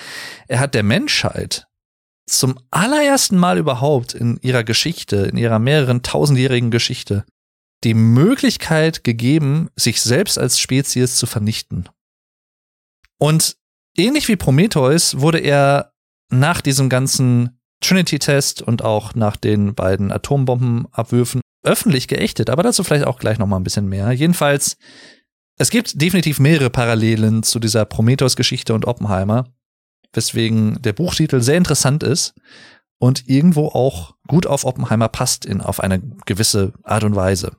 Er 0.47 0.61
hat 0.61 0.75
der 0.75 0.85
Menschheit 0.85 1.67
zum 2.27 2.59
allerersten 2.71 3.37
Mal 3.37 3.59
überhaupt 3.59 4.15
in 4.15 4.39
ihrer 4.41 4.63
Geschichte, 4.63 5.17
in 5.17 5.37
ihrer 5.37 5.59
mehreren 5.59 6.03
tausendjährigen 6.03 6.71
Geschichte, 6.71 7.25
die 7.83 7.95
Möglichkeit 7.95 9.03
gegeben, 9.03 9.69
sich 9.75 10.01
selbst 10.01 10.39
als 10.39 10.61
Spezies 10.61 11.17
zu 11.17 11.27
vernichten. 11.27 11.89
Und 13.21 13.57
ähnlich 13.97 14.29
wie 14.29 14.37
Prometheus 14.37 15.21
wurde 15.21 15.39
er 15.39 15.93
nach 16.31 16.63
diesem 16.63 16.89
ganzen 16.89 17.61
Trinity-Test 17.81 18.63
und 18.63 18.83
auch 18.83 19.15
nach 19.15 19.37
den 19.37 19.75
beiden 19.75 20.11
Atombombenabwürfen 20.11 21.43
öffentlich 21.63 22.09
geächtet, 22.09 22.49
aber 22.49 22.63
dazu 22.63 22.83
vielleicht 22.83 23.07
auch 23.07 23.19
gleich 23.19 23.39
noch 23.39 23.47
mal 23.47 23.57
ein 23.59 23.65
bisschen 23.65 23.89
mehr. 23.89 24.11
Jedenfalls, 24.13 24.79
es 25.59 25.69
gibt 25.69 26.01
definitiv 26.01 26.41
mehrere 26.41 26.71
Parallelen 26.71 27.43
zu 27.43 27.59
dieser 27.59 27.85
Prometheus-Geschichte 27.85 28.73
und 28.73 28.87
Oppenheimer, 28.87 29.53
weswegen 30.15 30.81
der 30.81 30.95
Buchtitel 30.95 31.43
sehr 31.43 31.59
interessant 31.59 32.03
ist 32.03 32.35
und 32.99 33.29
irgendwo 33.29 33.69
auch 33.69 34.15
gut 34.29 34.47
auf 34.47 34.65
Oppenheimer 34.65 35.09
passt 35.09 35.45
in 35.45 35.61
auf 35.61 35.81
eine 35.81 36.01
gewisse 36.25 36.73
Art 36.85 37.05
und 37.05 37.15
Weise. 37.15 37.57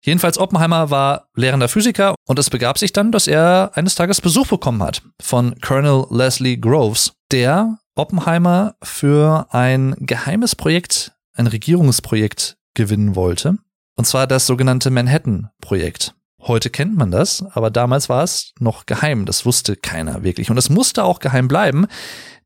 Jedenfalls 0.00 0.38
Oppenheimer 0.38 0.90
war 0.90 1.28
lehrender 1.34 1.68
Physiker 1.68 2.14
und 2.26 2.38
es 2.38 2.50
begab 2.50 2.78
sich 2.78 2.92
dann, 2.92 3.12
dass 3.12 3.26
er 3.26 3.72
eines 3.74 3.94
Tages 3.94 4.20
Besuch 4.20 4.46
bekommen 4.46 4.82
hat 4.82 5.02
von 5.20 5.58
Colonel 5.60 6.06
Leslie 6.10 6.56
Groves, 6.56 7.12
der 7.32 7.78
Oppenheimer 7.96 8.76
für 8.82 9.48
ein 9.50 9.96
geheimes 9.98 10.54
Projekt, 10.54 11.12
ein 11.34 11.48
Regierungsprojekt 11.48 12.56
gewinnen 12.74 13.16
wollte. 13.16 13.58
Und 13.96 14.06
zwar 14.06 14.28
das 14.28 14.46
sogenannte 14.46 14.90
Manhattan-Projekt. 14.90 16.14
Heute 16.40 16.70
kennt 16.70 16.96
man 16.96 17.10
das, 17.10 17.44
aber 17.50 17.70
damals 17.70 18.08
war 18.08 18.22
es 18.22 18.52
noch 18.60 18.86
geheim. 18.86 19.26
Das 19.26 19.44
wusste 19.44 19.74
keiner 19.74 20.22
wirklich. 20.22 20.50
Und 20.50 20.56
es 20.56 20.70
musste 20.70 21.02
auch 21.02 21.18
geheim 21.18 21.48
bleiben, 21.48 21.86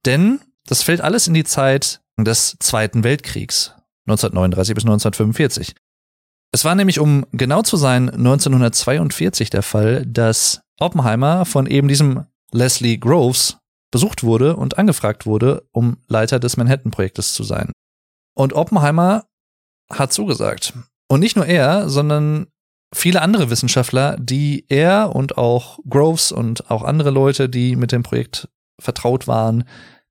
denn 0.07 0.41
das 0.67 0.83
fällt 0.83 1.03
alles 1.03 1.27
in 1.27 1.35
die 1.35 1.45
Zeit 1.45 2.01
des 2.19 2.57
Zweiten 2.59 3.05
Weltkriegs, 3.05 3.75
1939 4.07 4.75
bis 4.75 4.85
1945. 4.85 5.75
Es 6.53 6.67
war 6.67 6.75
nämlich, 6.75 7.01
um 7.01 7.27
genau 7.33 7.63
zu 7.63 7.77
sein, 7.79 8.11
1942 8.11 9.49
der 9.49 9.63
Fall, 9.63 10.05
dass 10.07 10.61
Oppenheimer 10.79 11.47
von 11.47 11.67
eben 11.67 11.89
diesem 11.89 12.27
Leslie 12.53 12.99
Groves 12.99 13.57
besucht 13.91 14.23
wurde 14.23 14.57
und 14.57 14.79
angefragt 14.79 15.25
wurde, 15.25 15.67
um 15.73 15.97
Leiter 16.09 16.39
des 16.39 16.59
Manhattan-Projektes 16.59 17.33
zu 17.33 17.43
sein. 17.43 17.73
Und 18.35 18.53
Oppenheimer 18.53 19.25
hat 19.91 20.13
zugesagt. 20.13 20.75
Und 21.09 21.21
nicht 21.21 21.37
nur 21.37 21.47
er, 21.47 21.89
sondern 21.89 22.47
viele 22.95 23.23
andere 23.23 23.51
Wissenschaftler, 23.51 24.17
die 24.19 24.67
er 24.69 25.15
und 25.15 25.39
auch 25.39 25.79
Groves 25.89 26.33
und 26.33 26.71
auch 26.71 26.83
andere 26.83 27.11
Leute, 27.11 27.49
die 27.49 27.77
mit 27.77 27.93
dem 27.93 28.03
Projekt 28.03 28.49
vertraut 28.79 29.27
waren, 29.27 29.65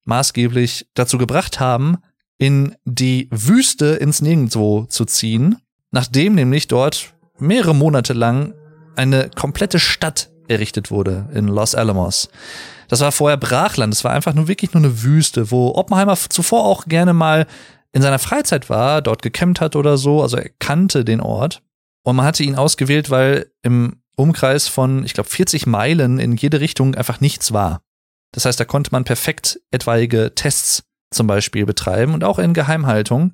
maßgeblich 0.06 0.88
dazu 0.96 1.18
gebracht 1.18 1.60
haben, 1.60 1.98
in 2.38 2.76
die 2.86 3.28
Wüste 3.32 3.86
ins 3.96 4.22
Nirgendwo 4.22 4.86
zu 4.86 5.06
ziehen, 5.06 5.58
nachdem 5.92 6.36
nämlich 6.36 6.68
dort 6.68 7.14
mehrere 7.38 7.76
Monate 7.76 8.14
lang 8.14 8.54
eine 8.96 9.30
komplette 9.30 9.80
Stadt 9.80 10.30
errichtet 10.48 10.92
wurde 10.92 11.30
in 11.34 11.48
Los 11.48 11.76
Alamos. 11.76 12.30
Das 12.88 13.00
war 13.00 13.12
vorher 13.12 13.38
Brachland, 13.38 13.94
es 13.94 14.04
war 14.04 14.12
einfach 14.12 14.34
nur 14.34 14.48
wirklich 14.48 14.74
nur 14.74 14.84
eine 14.84 15.04
Wüste, 15.04 15.50
wo 15.52 15.74
Oppenheimer 15.76 16.16
zuvor 16.16 16.66
auch 16.66 16.86
gerne 16.86 17.14
mal 17.14 17.48
in 17.94 18.02
seiner 18.02 18.20
Freizeit 18.20 18.70
war, 18.70 19.02
dort 19.02 19.22
gecampt 19.22 19.62
hat 19.62 19.76
oder 19.76 19.98
so, 19.98 20.22
also 20.22 20.38
er 20.38 20.50
kannte 20.60 21.06
den 21.06 21.22
Ort. 21.22 21.62
Und 22.04 22.16
man 22.16 22.26
hatte 22.26 22.44
ihn 22.44 22.56
ausgewählt, 22.56 23.10
weil 23.10 23.52
im 23.64 24.02
Umkreis 24.16 24.68
von, 24.68 25.06
ich 25.06 25.14
glaube, 25.14 25.30
40 25.30 25.68
Meilen 25.68 26.20
in 26.20 26.36
jede 26.36 26.60
Richtung 26.60 26.96
einfach 26.96 27.22
nichts 27.22 27.54
war. 27.54 27.82
Das 28.34 28.46
heißt, 28.46 28.60
da 28.60 28.66
konnte 28.66 28.92
man 28.92 29.04
perfekt 29.04 29.60
etwaige 29.72 30.34
Tests 30.36 30.84
zum 31.12 31.28
Beispiel 31.28 31.66
betreiben 31.66 32.14
und 32.14 32.24
auch 32.24 32.40
in 32.40 32.54
Geheimhaltung. 32.54 33.34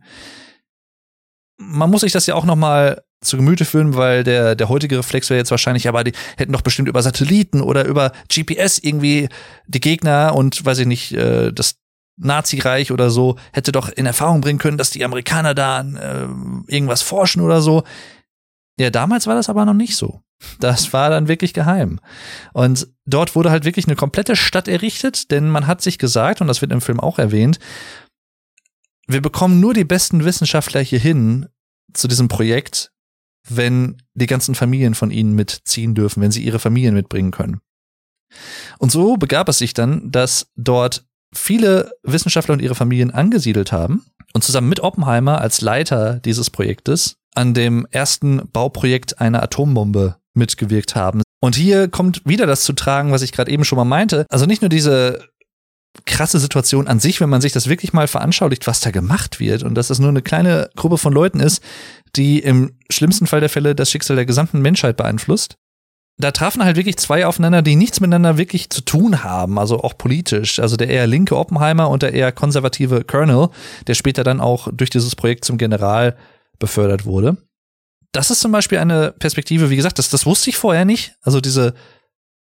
Man 1.58 1.90
muss 1.90 2.02
sich 2.02 2.12
das 2.12 2.26
ja 2.28 2.36
auch 2.36 2.46
noch 2.46 2.56
mal 2.56 3.04
zu 3.22 3.38
Gemüte 3.38 3.66
führen, 3.66 3.96
weil 3.96 4.24
der, 4.24 4.56
der 4.56 4.70
heutige 4.70 4.98
Reflex 4.98 5.30
wäre 5.30 5.40
jetzt 5.40 5.52
wahrscheinlich, 5.52 5.88
aber 5.88 6.04
die 6.04 6.14
hätten 6.38 6.54
doch 6.54 6.62
bestimmt 6.62 6.88
über 6.88 7.02
Satelliten 7.02 7.62
oder 7.62 7.86
über 7.86 8.12
GPS 8.30 8.78
irgendwie 8.78 9.28
die 9.66 9.80
Gegner 9.80 10.36
und 10.36 10.64
weiß 10.64 10.80
ich 10.80 10.88
nicht, 10.88 11.14
äh, 11.14 11.52
das 11.52 11.78
Nazireich 12.18 12.92
oder 12.92 13.10
so 13.10 13.38
hätte 13.54 13.72
doch 13.72 13.90
in 13.90 14.06
Erfahrung 14.06 14.42
bringen 14.42 14.60
können, 14.60 14.78
dass 14.78 14.90
die 14.90 15.06
Amerikaner 15.06 15.54
da 15.54 15.82
äh, 15.82 16.28
irgendwas 16.68 17.02
forschen 17.02 17.42
oder 17.42 17.62
so. 17.62 17.84
Ja, 18.80 18.90
damals 18.90 19.28
war 19.28 19.36
das 19.36 19.50
aber 19.50 19.66
noch 19.66 19.74
nicht 19.74 19.96
so. 19.96 20.22
Das 20.60 20.94
war 20.94 21.10
dann 21.10 21.28
wirklich 21.28 21.54
geheim. 21.54 22.00
Und 22.54 22.88
dort 23.06 23.36
wurde 23.36 23.50
halt 23.50 23.66
wirklich 23.66 23.88
eine 23.88 23.96
komplette 23.96 24.36
Stadt 24.36 24.68
errichtet, 24.68 25.32
denn 25.32 25.50
man 25.50 25.66
hat 25.66 25.82
sich 25.82 25.98
gesagt, 25.98 26.42
und 26.42 26.48
das 26.48 26.62
wird 26.62 26.72
im 26.72 26.82
Film 26.82 27.00
auch 27.00 27.18
erwähnt, 27.18 27.58
wir 29.08 29.22
bekommen 29.22 29.60
nur 29.60 29.74
die 29.74 29.86
besten 29.86 30.26
Wissenschaftler 30.26 30.82
hier 30.82 31.00
hin 31.00 31.48
zu 31.94 32.08
diesem 32.08 32.28
Projekt, 32.28 32.92
wenn 33.50 33.98
die 34.14 34.26
ganzen 34.26 34.56
Familien 34.56 34.96
von 34.96 35.12
ihnen 35.12 35.34
mitziehen 35.34 35.96
dürfen, 35.96 36.22
wenn 36.22 36.32
sie 36.32 36.44
ihre 36.44 36.60
Familien 36.60 36.94
mitbringen 36.94 37.32
können. 37.32 37.62
Und 38.78 38.92
so 38.92 39.16
begab 39.16 39.48
es 39.48 39.58
sich 39.58 39.74
dann, 39.74 40.12
dass 40.12 40.48
dort 40.56 41.06
viele 41.34 41.92
Wissenschaftler 42.04 42.54
und 42.54 42.62
ihre 42.62 42.76
Familien 42.76 43.12
angesiedelt 43.12 43.72
haben 43.72 44.06
und 44.34 44.44
zusammen 44.44 44.70
mit 44.70 44.82
Oppenheimer 44.82 45.40
als 45.40 45.62
Leiter 45.62 46.20
dieses 46.20 46.50
Projektes 46.50 47.18
an 47.36 47.54
dem 47.54 47.88
ersten 47.92 48.50
Bauprojekt 48.52 49.22
einer 49.22 49.44
Atombombe 49.44 50.18
mitgewirkt 50.34 50.96
haben. 50.96 51.22
Und 51.40 51.56
hier 51.56 51.88
kommt 51.88 52.22
wieder 52.26 52.46
das 52.46 52.64
zu 52.64 52.74
tragen, 52.74 53.12
was 53.12 53.22
ich 53.22 53.32
gerade 53.32 53.52
eben 53.52 53.64
schon 53.64 53.78
mal 53.78 53.86
meinte. 53.86 54.26
Also 54.30 54.46
nicht 54.46 54.62
nur 54.62 54.70
diese 54.70 55.28
krasse 56.06 56.40
Situation 56.40 56.88
an 56.88 57.00
sich, 57.00 57.20
wenn 57.22 57.30
man 57.30 57.42
sich 57.42 57.52
das 57.52 57.68
wirklich 57.68 57.94
mal 57.94 58.08
veranschaulicht, 58.08 58.68
was 58.68 58.80
da 58.80 58.92
gemacht 58.92 59.40
wird 59.40 59.64
und 59.64 59.76
dass 59.76 59.88
das 59.88 60.00
nur 60.00 60.10
eine 60.10 60.22
kleine 60.22 60.70
Gruppe 60.76 60.98
von 60.98 61.14
Leuten 61.14 61.40
ist, 61.40 61.62
die 62.16 62.40
im 62.40 62.74
schlimmsten 62.90 63.28
Fall 63.28 63.40
der 63.40 63.50
Fälle 63.50 63.76
das 63.76 63.92
Schicksal 63.92 64.16
der 64.16 64.26
gesamten 64.26 64.62
Menschheit 64.62 64.98
beeinflusst 64.98 65.58
da 66.20 66.32
trafen 66.32 66.64
halt 66.64 66.78
wirklich 66.78 66.98
zwei 66.98 67.26
aufeinander, 67.26 67.62
die 67.62 67.76
nichts 67.76 68.00
miteinander 68.00 68.38
wirklich 68.38 68.70
zu 68.70 68.82
tun 68.82 69.24
haben, 69.24 69.60
also 69.60 69.84
auch 69.84 69.98
politisch. 69.98 70.60
Also 70.60 70.76
der 70.76 70.90
eher 70.90 71.06
linke 71.06 71.38
Oppenheimer 71.38 71.90
und 71.90 72.02
der 72.02 72.14
eher 72.14 72.32
konservative 72.32 73.04
Colonel, 73.04 73.50
der 73.86 73.94
später 73.94 74.24
dann 74.24 74.42
auch 74.42 74.68
durch 74.72 74.90
dieses 74.90 75.16
Projekt 75.16 75.46
zum 75.46 75.58
General 75.58 76.18
befördert 76.58 77.06
wurde. 77.06 77.38
Das 78.14 78.32
ist 78.32 78.40
zum 78.40 78.52
Beispiel 78.52 78.80
eine 78.80 79.12
Perspektive, 79.12 79.70
wie 79.70 79.76
gesagt, 79.76 80.00
das, 80.00 80.10
das 80.10 80.26
wusste 80.26 80.50
ich 80.50 80.58
vorher 80.58 80.86
nicht. 80.86 81.14
Also 81.22 81.40
diese 81.40 81.76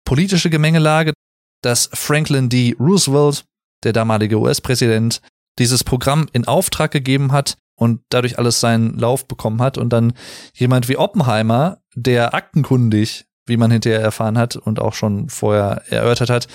politische 0.05 0.49
Gemengelage, 0.49 1.13
dass 1.61 1.89
Franklin 1.93 2.49
D. 2.49 2.75
Roosevelt, 2.79 3.45
der 3.83 3.93
damalige 3.93 4.39
US-Präsident, 4.39 5.21
dieses 5.59 5.83
Programm 5.83 6.27
in 6.33 6.47
Auftrag 6.47 6.91
gegeben 6.91 7.31
hat 7.31 7.57
und 7.75 8.01
dadurch 8.09 8.37
alles 8.37 8.59
seinen 8.59 8.97
Lauf 8.97 9.27
bekommen 9.27 9.61
hat 9.61 9.77
und 9.77 9.89
dann 9.89 10.13
jemand 10.53 10.87
wie 10.87 10.97
Oppenheimer, 10.97 11.79
der 11.95 12.33
aktenkundig 12.33 13.25
wie 13.45 13.57
man 13.57 13.71
hinterher 13.71 14.01
erfahren 14.01 14.37
hat 14.37 14.55
und 14.55 14.79
auch 14.79 14.93
schon 14.93 15.29
vorher 15.29 15.83
erörtert 15.89 16.29
hat, 16.29 16.47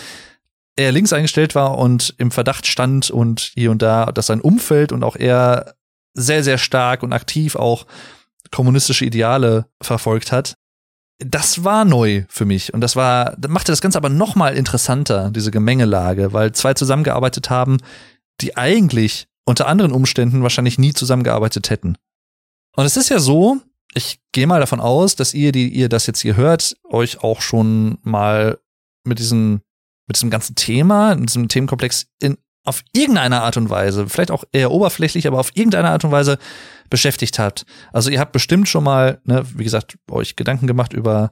er 0.77 0.93
links 0.93 1.13
eingestellt 1.13 1.55
war 1.55 1.79
und 1.79 2.15
im 2.19 2.31
Verdacht 2.31 2.67
stand 2.67 3.11
und 3.11 3.41
hier 3.55 3.71
und 3.71 3.83
da, 3.83 4.13
dass 4.13 4.27
sein 4.27 4.41
Umfeld 4.41 4.93
und 4.93 5.05
auch 5.05 5.17
er 5.17 5.75
sehr, 6.15 6.45
sehr 6.45 6.59
stark 6.59 7.03
und 7.03 7.13
aktiv 7.13 7.57
auch 7.57 7.87
kommunistische 8.51 9.05
Ideale 9.05 9.67
verfolgt 9.83 10.33
hat. 10.33 10.55
Das 11.19 11.65
war 11.65 11.85
neu 11.85 12.25
für 12.29 12.45
mich 12.45 12.75
und 12.75 12.83
das 12.83 12.95
war, 12.95 13.37
machte 13.49 13.73
das 13.73 13.81
Ganze 13.81 13.97
aber 13.97 14.11
noch 14.11 14.35
mal 14.35 14.55
interessanter, 14.55 15.31
diese 15.31 15.51
Gemengelage, 15.51 16.33
weil 16.35 16.53
zwei 16.53 16.75
zusammengearbeitet 16.75 17.49
haben, 17.49 17.79
die 18.43 18.57
eigentlich 18.57 19.27
unter 19.47 19.67
anderen 19.67 19.93
Umständen 19.93 20.43
wahrscheinlich 20.43 20.79
nie 20.79 20.93
zusammengearbeitet 20.93 21.71
hätten. 21.71 21.97
Und 22.77 22.85
es 22.85 22.99
ist 22.99 23.09
ja 23.09 23.19
so, 23.19 23.59
ich 23.95 24.21
gehe 24.33 24.47
mal 24.47 24.61
davon 24.61 24.81
aus, 24.81 25.17
dass 25.17 25.33
ihr, 25.33 25.53
die 25.53 25.69
ihr 25.69 25.89
das 25.89 26.07
jetzt 26.07 26.21
hier 26.21 26.37
hört, 26.37 26.77
euch 26.85 27.23
auch 27.23 27.41
schon 27.41 27.97
mal 28.03 28.59
mit 29.05 29.19
diesem, 29.19 29.63
mit 30.07 30.17
diesem 30.17 30.29
ganzen 30.29 30.55
Thema, 30.55 31.15
mit 31.15 31.31
diesem 31.31 31.49
Themenkomplex 31.49 32.09
in, 32.21 32.37
auf 32.67 32.83
irgendeine 32.93 33.43
Art 33.43 33.57
und 33.57 33.71
Weise, 33.71 34.09
vielleicht 34.09 34.31
auch 34.31 34.45
eher 34.53 34.71
oberflächlich, 34.71 35.27
aber 35.27 35.39
auf 35.39 35.51
irgendeine 35.55 35.91
Art 35.91 36.05
und 36.05 36.11
Weise 36.11 36.39
beschäftigt 36.91 37.39
habt. 37.39 37.65
Also 37.93 38.11
ihr 38.11 38.21
habt 38.21 38.33
bestimmt 38.33 38.69
schon 38.69 38.85
mal, 38.85 39.21
ne, 39.25 39.45
wie 39.55 39.65
gesagt, 39.65 39.97
euch 40.11 40.37
Gedanken 40.37 40.67
gemacht 40.67 40.93
über 40.93 41.31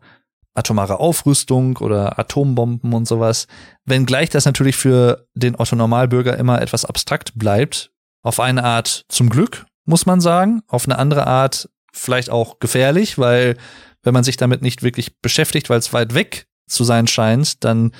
atomare 0.54 1.00
Aufrüstung 1.00 1.76
oder 1.78 2.18
Atombomben 2.18 2.92
und 2.92 3.06
sowas. 3.06 3.46
Wenngleich 3.84 4.30
das 4.30 4.44
natürlich 4.44 4.76
für 4.76 5.26
den 5.34 5.58
Otto 5.58 5.74
Normalbürger 5.76 6.36
immer 6.36 6.62
etwas 6.62 6.84
abstrakt 6.84 7.32
bleibt. 7.34 7.90
Auf 8.22 8.40
eine 8.40 8.64
Art 8.64 9.04
zum 9.08 9.28
Glück, 9.28 9.66
muss 9.84 10.06
man 10.06 10.20
sagen. 10.20 10.62
Auf 10.68 10.86
eine 10.86 10.98
andere 10.98 11.26
Art 11.26 11.68
vielleicht 11.92 12.30
auch 12.30 12.60
gefährlich, 12.60 13.18
weil 13.18 13.56
wenn 14.02 14.14
man 14.14 14.24
sich 14.24 14.36
damit 14.36 14.62
nicht 14.62 14.82
wirklich 14.82 15.20
beschäftigt, 15.20 15.70
weil 15.70 15.78
es 15.78 15.92
weit 15.92 16.14
weg 16.14 16.46
zu 16.68 16.84
sein 16.84 17.06
scheint, 17.06 17.64
dann 17.64 17.92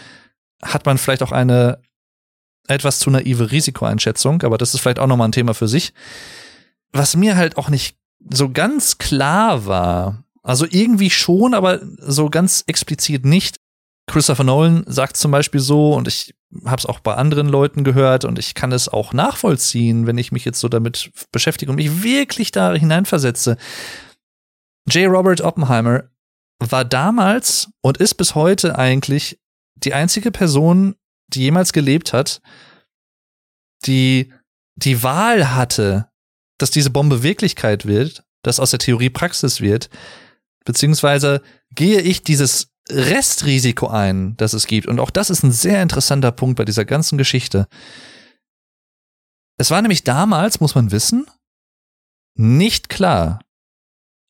hat 0.62 0.86
man 0.86 0.98
vielleicht 0.98 1.22
auch 1.22 1.32
eine 1.32 1.82
etwas 2.68 2.98
zu 2.98 3.10
naive 3.10 3.50
Risikoeinschätzung, 3.50 4.42
aber 4.42 4.58
das 4.58 4.74
ist 4.74 4.80
vielleicht 4.80 4.98
auch 4.98 5.06
nochmal 5.06 5.28
ein 5.28 5.32
Thema 5.32 5.54
für 5.54 5.68
sich. 5.68 5.92
Was 6.92 7.16
mir 7.16 7.36
halt 7.36 7.56
auch 7.56 7.68
nicht 7.68 7.96
so 8.32 8.50
ganz 8.50 8.98
klar 8.98 9.66
war, 9.66 10.24
also 10.42 10.66
irgendwie 10.68 11.10
schon, 11.10 11.54
aber 11.54 11.80
so 11.98 12.30
ganz 12.30 12.64
explizit 12.66 13.24
nicht. 13.24 13.56
Christopher 14.06 14.44
Nolan 14.44 14.84
sagt 14.86 15.16
zum 15.16 15.30
Beispiel 15.30 15.60
so, 15.60 15.94
und 15.94 16.08
ich 16.08 16.34
habe 16.66 16.76
es 16.76 16.86
auch 16.86 17.00
bei 17.00 17.14
anderen 17.14 17.48
Leuten 17.48 17.84
gehört 17.84 18.24
und 18.24 18.38
ich 18.38 18.54
kann 18.54 18.70
es 18.70 18.88
auch 18.88 19.12
nachvollziehen, 19.12 20.06
wenn 20.06 20.18
ich 20.18 20.30
mich 20.30 20.44
jetzt 20.44 20.60
so 20.60 20.68
damit 20.68 21.10
beschäftige 21.32 21.70
und 21.70 21.76
mich 21.76 22.02
wirklich 22.02 22.52
da 22.52 22.74
hineinversetze. 22.74 23.56
J. 24.90 25.10
Robert 25.10 25.40
Oppenheimer 25.40 26.04
war 26.60 26.84
damals 26.84 27.70
und 27.80 27.96
ist 27.96 28.14
bis 28.14 28.34
heute 28.34 28.78
eigentlich 28.78 29.40
die 29.76 29.94
einzige 29.94 30.30
Person, 30.30 30.94
die 31.28 31.40
jemals 31.40 31.72
gelebt 31.72 32.12
hat, 32.12 32.40
die 33.86 34.32
die 34.76 35.02
Wahl 35.02 35.54
hatte, 35.54 36.08
dass 36.58 36.70
diese 36.70 36.90
Bombe 36.90 37.22
Wirklichkeit 37.22 37.86
wird, 37.86 38.24
dass 38.42 38.60
aus 38.60 38.70
der 38.70 38.78
Theorie 38.78 39.10
Praxis 39.10 39.60
wird, 39.60 39.90
beziehungsweise 40.64 41.42
gehe 41.70 42.00
ich 42.00 42.22
dieses 42.22 42.72
Restrisiko 42.88 43.88
ein, 43.88 44.36
das 44.36 44.52
es 44.52 44.66
gibt. 44.66 44.86
Und 44.86 45.00
auch 45.00 45.10
das 45.10 45.30
ist 45.30 45.42
ein 45.42 45.52
sehr 45.52 45.82
interessanter 45.82 46.32
Punkt 46.32 46.56
bei 46.56 46.64
dieser 46.64 46.84
ganzen 46.84 47.18
Geschichte. 47.18 47.66
Es 49.56 49.70
war 49.70 49.80
nämlich 49.80 50.04
damals, 50.04 50.60
muss 50.60 50.74
man 50.74 50.90
wissen, 50.90 51.26
nicht 52.36 52.88
klar, 52.88 53.40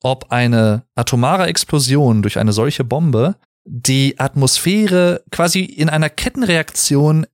ob 0.02 0.30
eine 0.30 0.86
atomare 0.94 1.46
Explosion 1.46 2.22
durch 2.22 2.38
eine 2.38 2.52
solche 2.52 2.84
Bombe 2.84 3.36
die 3.64 4.18
Atmosphäre 4.18 5.22
quasi 5.30 5.60
in 5.60 5.88
einer 5.88 6.10
Kettenreaktion 6.10 7.26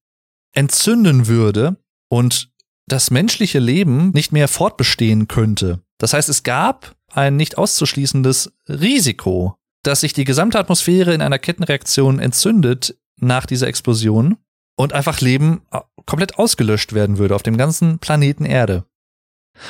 entzünden 0.53 1.27
würde 1.27 1.77
und 2.09 2.51
das 2.87 3.11
menschliche 3.11 3.59
Leben 3.59 4.11
nicht 4.11 4.33
mehr 4.33 4.49
fortbestehen 4.49 5.29
könnte. 5.29 5.81
Das 5.99 6.13
heißt, 6.13 6.29
es 6.29 6.43
gab 6.43 6.97
ein 7.13 7.37
nicht 7.37 7.59
auszuschließendes 7.59 8.53
Risiko, 8.69 9.57
dass 9.83 10.01
sich 10.01 10.13
die 10.13 10.25
gesamte 10.25 10.59
Atmosphäre 10.59 11.15
in 11.15 11.23
einer 11.23 11.39
Kettenreaktion 11.39 12.19
entzündet 12.19 12.97
nach 13.17 13.47
dieser 13.47 13.69
Explosion 13.69 14.37
und 14.77 14.93
einfach 14.93 15.21
Leben 15.21 15.63
äh, 15.73 15.81
komplett 16.07 16.39
ausgelöscht 16.39 16.93
werden 16.93 17.19
würde 17.19 17.35
auf 17.35 17.43
dem 17.43 17.57
ganzen 17.57 17.99
Planeten 17.99 18.45
Erde. 18.45 18.85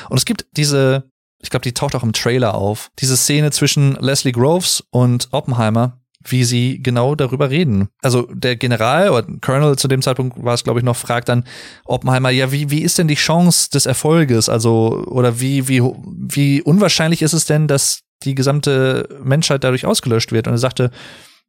Und 0.09 0.17
es 0.17 0.25
gibt 0.25 0.45
diese, 0.51 1.09
ich 1.41 1.49
glaube, 1.49 1.63
die 1.63 1.73
taucht 1.73 1.95
auch 1.95 2.03
im 2.03 2.13
Trailer 2.13 2.55
auf, 2.55 2.91
diese 2.99 3.17
Szene 3.17 3.51
zwischen 3.51 3.95
Leslie 3.95 4.31
Groves 4.31 4.83
und 4.89 5.29
Oppenheimer, 5.31 6.00
wie 6.23 6.43
sie 6.43 6.81
genau 6.81 7.15
darüber 7.15 7.49
reden. 7.49 7.89
Also 8.01 8.27
der 8.33 8.55
General 8.55 9.09
oder 9.09 9.27
Colonel 9.41 9.77
zu 9.77 9.87
dem 9.87 10.01
Zeitpunkt 10.01 10.43
war 10.43 10.53
es, 10.53 10.63
glaube 10.63 10.79
ich, 10.79 10.85
noch, 10.85 10.95
fragt 10.95 11.29
dann 11.29 11.45
Oppenheimer, 11.85 12.29
ja, 12.29 12.51
wie, 12.51 12.69
wie 12.69 12.81
ist 12.81 12.97
denn 12.97 13.07
die 13.07 13.15
Chance 13.15 13.69
des 13.69 13.85
Erfolges? 13.85 14.49
Also, 14.49 15.03
oder 15.07 15.39
wie, 15.39 15.67
wie, 15.67 15.81
wie 15.81 16.61
unwahrscheinlich 16.61 17.21
ist 17.21 17.33
es 17.33 17.45
denn, 17.45 17.67
dass 17.67 18.01
die 18.23 18.35
gesamte 18.35 19.07
Menschheit 19.23 19.63
dadurch 19.63 19.85
ausgelöscht 19.85 20.31
wird? 20.31 20.47
Und 20.47 20.53
er 20.53 20.59
sagte, 20.59 20.91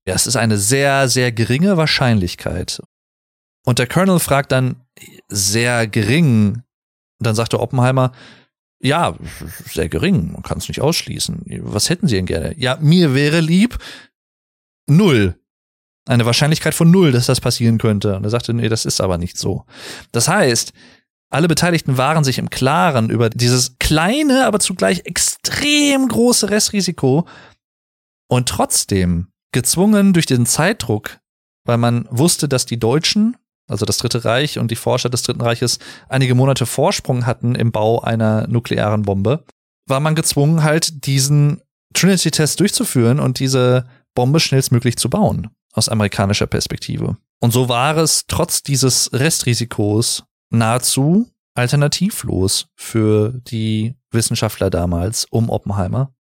ja, 0.06 0.14
es 0.14 0.26
ist 0.26 0.36
eine 0.36 0.58
sehr, 0.58 1.08
sehr 1.08 1.32
geringe 1.32 1.76
Wahrscheinlichkeit. 1.76 2.80
Und 3.64 3.78
der 3.78 3.86
Colonel 3.86 4.18
fragt 4.18 4.52
dann, 4.52 4.76
sehr 5.28 5.86
gering. 5.86 6.62
Dann 7.20 7.34
sagte 7.34 7.60
Oppenheimer, 7.60 8.12
ja, 8.80 9.16
sehr 9.64 9.88
gering, 9.88 10.32
man 10.32 10.42
kann 10.42 10.58
es 10.58 10.66
nicht 10.66 10.80
ausschließen. 10.80 11.44
Was 11.62 11.88
hätten 11.88 12.08
Sie 12.08 12.16
denn 12.16 12.26
gerne? 12.26 12.58
Ja, 12.58 12.78
mir 12.80 13.14
wäre 13.14 13.38
lieb, 13.38 13.78
null. 14.86 15.38
Eine 16.06 16.26
Wahrscheinlichkeit 16.26 16.74
von 16.74 16.90
null, 16.90 17.12
dass 17.12 17.26
das 17.26 17.40
passieren 17.40 17.78
könnte. 17.78 18.16
Und 18.16 18.24
er 18.24 18.30
sagte, 18.30 18.52
nee, 18.54 18.68
das 18.68 18.84
ist 18.84 19.00
aber 19.00 19.18
nicht 19.18 19.38
so. 19.38 19.64
Das 20.10 20.28
heißt, 20.28 20.72
alle 21.30 21.48
Beteiligten 21.48 21.96
waren 21.96 22.24
sich 22.24 22.38
im 22.38 22.50
Klaren 22.50 23.08
über 23.08 23.30
dieses 23.30 23.78
kleine, 23.78 24.44
aber 24.44 24.60
zugleich 24.60 25.06
extrem 25.06 26.08
große 26.08 26.50
Restrisiko 26.50 27.26
und 28.28 28.48
trotzdem 28.48 29.28
gezwungen 29.52 30.12
durch 30.12 30.26
den 30.26 30.44
Zeitdruck, 30.44 31.20
weil 31.64 31.78
man 31.78 32.06
wusste, 32.10 32.48
dass 32.48 32.66
die 32.66 32.78
Deutschen, 32.78 33.36
also 33.66 33.86
das 33.86 33.98
Dritte 33.98 34.24
Reich 34.24 34.58
und 34.58 34.70
die 34.70 34.76
Forscher 34.76 35.08
des 35.08 35.22
Dritten 35.22 35.40
Reiches, 35.40 35.78
einige 36.08 36.34
Monate 36.34 36.66
Vorsprung 36.66 37.24
hatten 37.24 37.54
im 37.54 37.72
Bau 37.72 38.00
einer 38.00 38.46
nuklearen 38.48 39.02
Bombe, 39.02 39.44
war 39.88 40.00
man 40.00 40.14
gezwungen, 40.14 40.62
halt 40.62 41.06
diesen 41.06 41.62
Trinity-Test 41.94 42.60
durchzuführen 42.60 43.20
und 43.20 43.38
diese 43.38 43.86
Bombe 44.14 44.40
schnellstmöglich 44.40 44.96
zu 44.96 45.10
bauen, 45.10 45.48
aus 45.72 45.88
amerikanischer 45.88 46.46
Perspektive. 46.46 47.16
Und 47.40 47.52
so 47.52 47.68
war 47.68 47.96
es 47.96 48.26
trotz 48.28 48.62
dieses 48.62 49.10
Restrisikos 49.12 50.24
nahezu 50.50 51.28
alternativlos 51.54 52.68
für 52.76 53.40
die 53.46 53.94
Wissenschaftler 54.10 54.70
damals 54.70 55.26
um 55.30 55.50
Oppenheimer. 55.50 56.14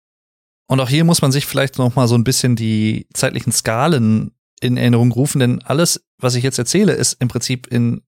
Und 0.67 0.81
auch 0.81 0.89
hier 0.89 1.05
muss 1.05 1.23
man 1.23 1.33
sich 1.33 1.47
vielleicht 1.47 1.79
noch 1.79 1.97
mal 1.97 2.09
so 2.09 2.15
ein 2.15 2.25
bisschen 2.25 2.57
die 2.57 3.07
zeitlichen 3.13 3.53
Skalen 3.53 4.33
in 4.61 4.77
Erinnerung 4.77 5.11
rufen, 5.13 5.41
denn 5.41 5.63
alles, 5.63 6.05
was 6.19 6.35
ich 6.35 6.45
jetzt 6.45 6.59
erzähle, 6.59 6.93
ist 6.93 7.15
im 7.21 7.29
Prinzip 7.29 7.67
in 7.67 8.03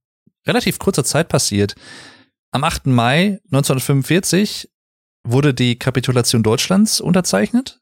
relativ 0.47 0.79
kurzer 0.79 1.05
Zeit 1.05 1.29
passiert. 1.29 1.75
Am 2.53 2.65
8. 2.65 2.87
Mai 2.87 3.41
1945 3.47 4.71
wurde 5.25 5.55
die 5.55 5.79
Kapitulation 5.79 6.43
Deutschlands 6.43 7.01
unterzeichnet. 7.01 7.82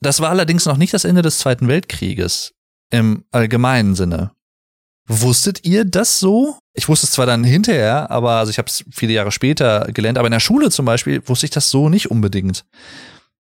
Das 0.00 0.20
war 0.20 0.30
allerdings 0.30 0.66
noch 0.66 0.76
nicht 0.76 0.94
das 0.94 1.04
Ende 1.04 1.22
des 1.22 1.38
Zweiten 1.38 1.68
Weltkrieges 1.68 2.52
im 2.90 3.24
allgemeinen 3.30 3.94
Sinne. 3.94 4.32
Wusstet 5.06 5.64
ihr 5.64 5.84
das 5.84 6.20
so? 6.20 6.58
Ich 6.72 6.88
wusste 6.88 7.06
es 7.06 7.12
zwar 7.12 7.26
dann 7.26 7.42
hinterher, 7.42 8.10
aber 8.10 8.32
also 8.32 8.50
ich 8.50 8.58
habe 8.58 8.68
es 8.68 8.84
viele 8.92 9.12
Jahre 9.12 9.32
später 9.32 9.88
gelernt, 9.92 10.18
aber 10.18 10.28
in 10.28 10.32
der 10.32 10.40
Schule 10.40 10.70
zum 10.70 10.86
Beispiel 10.86 11.26
wusste 11.26 11.46
ich 11.46 11.50
das 11.50 11.70
so 11.70 11.88
nicht 11.88 12.10
unbedingt. 12.10 12.64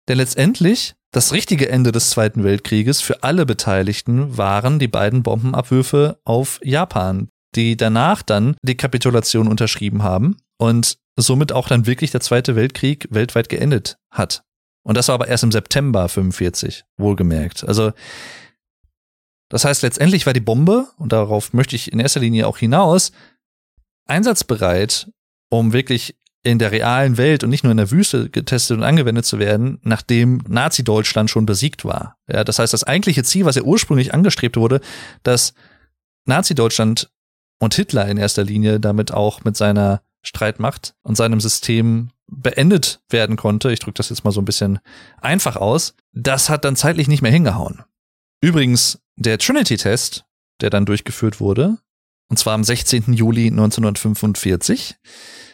Denn 0.09 0.17
letztendlich 0.17 0.95
das 1.13 1.33
richtige 1.33 1.69
Ende 1.69 1.93
des 1.93 2.11
Zweiten 2.11 2.45
Weltkrieges 2.45 3.01
für 3.01 3.23
alle 3.23 3.45
Beteiligten 3.45 4.37
waren 4.39 4.79
die 4.79 4.89
beiden 4.89 5.23
Bombenabwürfe 5.23 6.19
auf 6.25 6.61
Japan, 6.63 7.29
die 7.55 7.77
danach 7.77 8.23
dann 8.23 8.57
die 8.63 8.77
Kapitulation 8.77 9.49
unterschrieben 9.49 10.03
haben 10.03 10.37
und 10.59 10.97
somit 11.17 11.53
auch 11.53 11.69
dann 11.69 11.87
wirklich 11.87 12.11
der 12.11 12.21
Zweite 12.21 12.57
Weltkrieg 12.57 13.07
weltweit 13.11 13.49
geendet 13.49 13.99
hat. 14.11 14.45
Und 14.83 14.97
das 14.97 15.09
war 15.09 15.15
aber 15.15 15.29
erst 15.29 15.45
im 15.45 15.53
September 15.53 16.09
45, 16.09 16.85
wohlgemerkt. 16.97 17.65
Also, 17.65 17.93
das 19.49 19.65
heißt, 19.65 19.83
letztendlich 19.83 20.27
war 20.27 20.33
die 20.33 20.41
Bombe, 20.41 20.89
und 20.97 21.13
darauf 21.13 21.53
möchte 21.53 21.77
ich 21.77 21.93
in 21.93 22.01
erster 22.01 22.21
Linie 22.21 22.47
auch 22.47 22.59
hinaus, 22.59 23.13
einsatzbereit, 24.07 25.11
um 25.51 25.73
wirklich 25.73 26.17
in 26.43 26.59
der 26.59 26.73
realen 26.73 27.19
Welt 27.19 27.45
und 27.45 27.51
nicht 27.51 27.65
nur 27.65 27.71
in 27.71 27.77
der 27.77 27.91
Wüste 27.91 28.31
getestet 28.31 28.79
und 28.79 28.85
angewendet 28.85 29.27
zu 29.27 29.39
werden, 29.39 29.79
nachdem 29.83 30.43
Nazi-Deutschland 30.49 31.29
schon 31.29 31.45
besiegt 31.45 31.85
war. 31.85 32.17
Ja, 32.29 32.45
das 32.45 32.59
heißt, 32.59 32.73
das 32.73 32.85
eigentliche 32.85 33.25
Ziel, 33.25 33.45
was 33.45 33.57
ja 33.57 33.63
ursprünglich 33.63 34.15
angestrebt 34.15 34.57
wurde, 34.57 34.81
dass 35.23 35.53
Nazi-Deutschland 36.25 37.11
und 37.59 37.75
Hitler 37.75 38.09
in 38.09 38.17
erster 38.17 38.45
Linie 38.45 38.81
damit 38.81 39.13
auch 39.13 39.45
mit 39.45 39.57
seiner 39.57 40.03
Streitmacht 40.23 40.95
und 41.03 41.17
seinem 41.17 41.41
System 41.41 42.11
beendet 42.31 43.03
werden 43.11 43.37
konnte, 43.37 43.73
ich 43.73 43.81
drücke 43.81 43.97
das 43.97 44.09
jetzt 44.09 44.25
mal 44.25 44.31
so 44.31 44.41
ein 44.41 44.45
bisschen 44.45 44.79
einfach 45.21 45.57
aus, 45.57 45.95
das 46.13 46.49
hat 46.49 46.65
dann 46.65 46.77
zeitlich 46.77 47.09
nicht 47.09 47.23
mehr 47.23 47.33
hingehauen. 47.33 47.83
Übrigens, 48.41 49.01
der 49.17 49.39
Trinity-Test, 49.39 50.25
der 50.61 50.71
dann 50.71 50.87
durchgeführt 50.87 51.41
wurde, 51.41 51.79
und 52.29 52.39
zwar 52.39 52.55
am 52.55 52.65
16. 52.65 53.13
Juli 53.13 53.49
1945, 53.49 54.97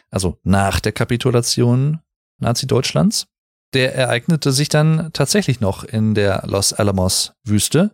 also 0.09 0.37
nach 0.43 0.79
der 0.79 0.91
Kapitulation 0.91 1.99
Nazi-Deutschlands, 2.39 3.27
der 3.73 3.95
ereignete 3.95 4.51
sich 4.51 4.69
dann 4.69 5.09
tatsächlich 5.11 5.59
noch 5.59 5.83
in 5.83 6.13
der 6.13 6.43
Los 6.45 6.71
Alamos-Wüste. 6.71 7.91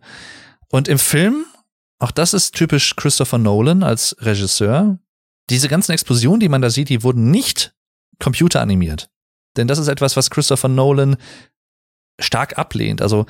Und 0.68 0.86
im 0.86 0.98
Film, 0.98 1.46
auch 1.98 2.10
das 2.10 2.34
ist 2.34 2.54
typisch 2.54 2.94
Christopher 2.94 3.38
Nolan 3.38 3.82
als 3.82 4.16
Regisseur, 4.20 4.98
diese 5.50 5.68
ganzen 5.68 5.92
Explosionen, 5.92 6.40
die 6.40 6.48
man 6.48 6.62
da 6.62 6.70
sieht, 6.70 6.88
die 6.88 7.02
wurden 7.02 7.30
nicht 7.30 7.73
computeranimiert. 8.18 9.08
Denn 9.56 9.68
das 9.68 9.78
ist 9.78 9.88
etwas, 9.88 10.16
was 10.16 10.30
Christopher 10.30 10.68
Nolan 10.68 11.16
stark 12.20 12.58
ablehnt. 12.58 13.02
Also, 13.02 13.26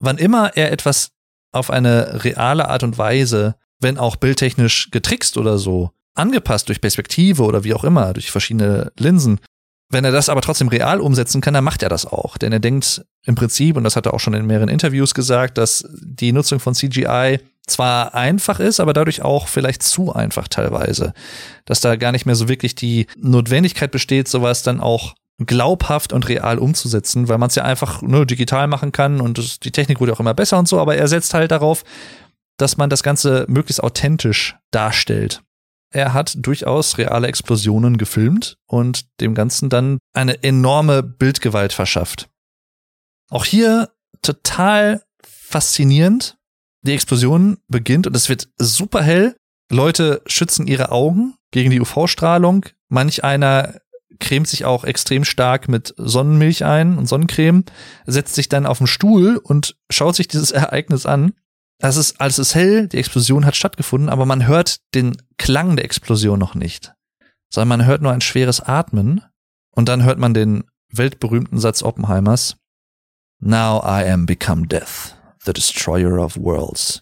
wann 0.00 0.18
immer 0.18 0.56
er 0.56 0.72
etwas 0.72 1.12
auf 1.52 1.70
eine 1.70 2.24
reale 2.24 2.68
Art 2.68 2.82
und 2.82 2.98
Weise, 2.98 3.56
wenn 3.78 3.98
auch 3.98 4.16
bildtechnisch 4.16 4.90
getrickst 4.90 5.36
oder 5.36 5.58
so, 5.58 5.90
angepasst 6.14 6.68
durch 6.68 6.80
Perspektive 6.80 7.42
oder 7.42 7.64
wie 7.64 7.74
auch 7.74 7.84
immer, 7.84 8.12
durch 8.12 8.30
verschiedene 8.30 8.92
Linsen, 8.98 9.40
wenn 9.92 10.06
er 10.06 10.10
das 10.10 10.30
aber 10.30 10.40
trotzdem 10.40 10.68
real 10.68 11.00
umsetzen 11.00 11.42
kann, 11.42 11.52
dann 11.52 11.64
macht 11.64 11.82
er 11.82 11.90
das 11.90 12.06
auch. 12.06 12.38
Denn 12.38 12.50
er 12.50 12.60
denkt 12.60 13.04
im 13.24 13.34
Prinzip, 13.34 13.76
und 13.76 13.84
das 13.84 13.94
hat 13.94 14.06
er 14.06 14.14
auch 14.14 14.20
schon 14.20 14.32
in 14.32 14.46
mehreren 14.46 14.70
Interviews 14.70 15.12
gesagt, 15.12 15.58
dass 15.58 15.86
die 16.00 16.32
Nutzung 16.32 16.60
von 16.60 16.74
CGI 16.74 17.40
zwar 17.66 18.14
einfach 18.14 18.60
ist, 18.60 18.80
aber 18.80 18.92
dadurch 18.92 19.22
auch 19.22 19.48
vielleicht 19.48 19.82
zu 19.82 20.12
einfach 20.12 20.48
teilweise. 20.48 21.12
Dass 21.64 21.80
da 21.80 21.96
gar 21.96 22.12
nicht 22.12 22.26
mehr 22.26 22.34
so 22.34 22.48
wirklich 22.48 22.74
die 22.74 23.06
Notwendigkeit 23.16 23.90
besteht, 23.90 24.28
sowas 24.28 24.62
dann 24.62 24.80
auch 24.80 25.14
glaubhaft 25.38 26.12
und 26.12 26.28
real 26.28 26.58
umzusetzen, 26.58 27.28
weil 27.28 27.38
man 27.38 27.48
es 27.48 27.54
ja 27.54 27.64
einfach 27.64 28.02
nur 28.02 28.26
digital 28.26 28.68
machen 28.68 28.92
kann 28.92 29.20
und 29.20 29.64
die 29.64 29.70
Technik 29.70 30.00
wurde 30.00 30.12
auch 30.12 30.20
immer 30.20 30.34
besser 30.34 30.58
und 30.58 30.68
so, 30.68 30.78
aber 30.78 30.96
er 30.96 31.08
setzt 31.08 31.34
halt 31.34 31.50
darauf, 31.50 31.84
dass 32.58 32.76
man 32.76 32.90
das 32.90 33.02
Ganze 33.02 33.46
möglichst 33.48 33.82
authentisch 33.82 34.56
darstellt. 34.70 35.42
Er 35.90 36.14
hat 36.14 36.34
durchaus 36.36 36.96
reale 36.96 37.26
Explosionen 37.26 37.98
gefilmt 37.98 38.56
und 38.66 39.06
dem 39.20 39.34
Ganzen 39.34 39.68
dann 39.68 39.98
eine 40.14 40.42
enorme 40.42 41.02
Bildgewalt 41.02 41.72
verschafft. 41.72 42.28
Auch 43.30 43.44
hier 43.44 43.90
total 44.22 45.02
faszinierend, 45.22 46.36
die 46.82 46.92
Explosion 46.92 47.58
beginnt 47.68 48.06
und 48.06 48.16
es 48.16 48.28
wird 48.28 48.48
super 48.58 49.02
hell. 49.02 49.36
Leute 49.70 50.22
schützen 50.26 50.66
ihre 50.66 50.90
Augen 50.90 51.34
gegen 51.50 51.70
die 51.70 51.80
UV-Strahlung. 51.80 52.66
Manch 52.88 53.24
einer 53.24 53.80
cremt 54.18 54.48
sich 54.48 54.64
auch 54.64 54.84
extrem 54.84 55.24
stark 55.24 55.68
mit 55.68 55.94
Sonnenmilch 55.96 56.64
ein 56.64 56.98
und 56.98 57.06
Sonnencreme, 57.06 57.64
setzt 58.06 58.34
sich 58.34 58.48
dann 58.48 58.66
auf 58.66 58.78
den 58.78 58.86
Stuhl 58.86 59.36
und 59.36 59.76
schaut 59.90 60.16
sich 60.16 60.28
dieses 60.28 60.50
Ereignis 60.52 61.06
an. 61.06 61.32
Es 61.78 61.96
ist, 61.96 62.20
alles 62.20 62.38
ist 62.38 62.54
hell, 62.54 62.86
die 62.86 62.98
Explosion 62.98 63.44
hat 63.44 63.56
stattgefunden, 63.56 64.08
aber 64.08 64.24
man 64.24 64.46
hört 64.46 64.76
den 64.94 65.16
Klang 65.38 65.74
der 65.74 65.84
Explosion 65.84 66.38
noch 66.38 66.54
nicht, 66.54 66.92
sondern 67.52 67.80
man 67.80 67.86
hört 67.86 68.02
nur 68.02 68.12
ein 68.12 68.20
schweres 68.20 68.60
Atmen 68.60 69.22
und 69.72 69.88
dann 69.88 70.04
hört 70.04 70.18
man 70.18 70.34
den 70.34 70.64
weltberühmten 70.92 71.58
Satz 71.58 71.82
Oppenheimers, 71.82 72.56
Now 73.40 73.82
I 73.84 74.08
am 74.08 74.26
become 74.26 74.68
death. 74.68 75.16
The 75.44 75.52
Destroyer 75.52 76.18
of 76.18 76.36
Worlds. 76.36 77.00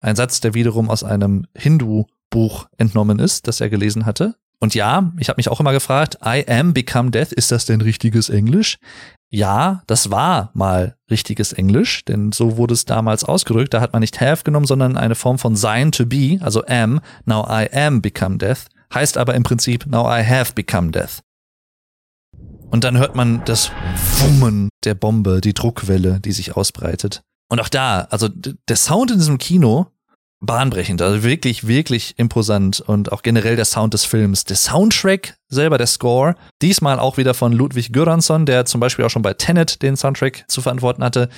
Ein 0.00 0.16
Satz, 0.16 0.40
der 0.40 0.54
wiederum 0.54 0.90
aus 0.90 1.02
einem 1.02 1.46
Hindu-Buch 1.56 2.66
entnommen 2.76 3.18
ist, 3.18 3.48
das 3.48 3.60
er 3.60 3.68
gelesen 3.68 4.06
hatte. 4.06 4.36
Und 4.60 4.74
ja, 4.74 5.12
ich 5.18 5.28
habe 5.28 5.38
mich 5.38 5.48
auch 5.48 5.60
immer 5.60 5.72
gefragt, 5.72 6.18
I 6.24 6.44
am 6.48 6.72
become 6.72 7.10
death, 7.10 7.32
ist 7.32 7.50
das 7.50 7.66
denn 7.66 7.80
richtiges 7.80 8.28
Englisch? 8.28 8.78
Ja, 9.28 9.82
das 9.86 10.10
war 10.10 10.50
mal 10.54 10.96
richtiges 11.10 11.52
Englisch, 11.52 12.04
denn 12.04 12.32
so 12.32 12.56
wurde 12.56 12.74
es 12.74 12.84
damals 12.84 13.24
ausgedrückt. 13.24 13.74
Da 13.74 13.80
hat 13.80 13.92
man 13.92 14.00
nicht 14.00 14.20
have 14.20 14.44
genommen, 14.44 14.66
sondern 14.66 14.96
eine 14.96 15.16
Form 15.16 15.38
von 15.38 15.56
sein 15.56 15.92
to 15.92 16.06
be, 16.06 16.38
also 16.40 16.64
am. 16.66 17.00
Now 17.24 17.44
I 17.50 17.68
am 17.72 18.00
become 18.00 18.38
death, 18.38 18.66
heißt 18.94 19.18
aber 19.18 19.34
im 19.34 19.42
Prinzip 19.42 19.86
now 19.86 20.06
I 20.06 20.24
have 20.24 20.52
become 20.54 20.92
death. 20.92 21.25
Und 22.70 22.84
dann 22.84 22.98
hört 22.98 23.14
man 23.14 23.42
das 23.44 23.70
Wummen 24.18 24.68
der 24.84 24.94
Bombe, 24.94 25.40
die 25.40 25.54
Druckwelle, 25.54 26.20
die 26.20 26.32
sich 26.32 26.56
ausbreitet. 26.56 27.22
Und 27.48 27.60
auch 27.60 27.68
da, 27.68 28.08
also 28.10 28.28
der 28.28 28.76
Sound 28.76 29.10
in 29.10 29.18
diesem 29.18 29.38
Kino 29.38 29.86
bahnbrechend, 30.40 31.00
also 31.00 31.22
wirklich, 31.22 31.66
wirklich 31.66 32.18
imposant 32.18 32.80
und 32.80 33.12
auch 33.12 33.22
generell 33.22 33.56
der 33.56 33.64
Sound 33.64 33.94
des 33.94 34.04
Films. 34.04 34.44
Der 34.44 34.56
Soundtrack 34.56 35.36
selber, 35.48 35.78
der 35.78 35.86
Score, 35.86 36.34
diesmal 36.60 36.98
auch 36.98 37.16
wieder 37.16 37.34
von 37.34 37.52
Ludwig 37.52 37.92
Göransson, 37.92 38.46
der 38.46 38.66
zum 38.66 38.80
Beispiel 38.80 39.04
auch 39.04 39.10
schon 39.10 39.22
bei 39.22 39.34
Tenet 39.34 39.82
den 39.82 39.96
Soundtrack 39.96 40.44
zu 40.48 40.60
verantworten 40.60 41.02
hatte. 41.02 41.28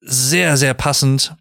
Sehr, 0.00 0.56
sehr 0.56 0.74
passend. 0.74 1.34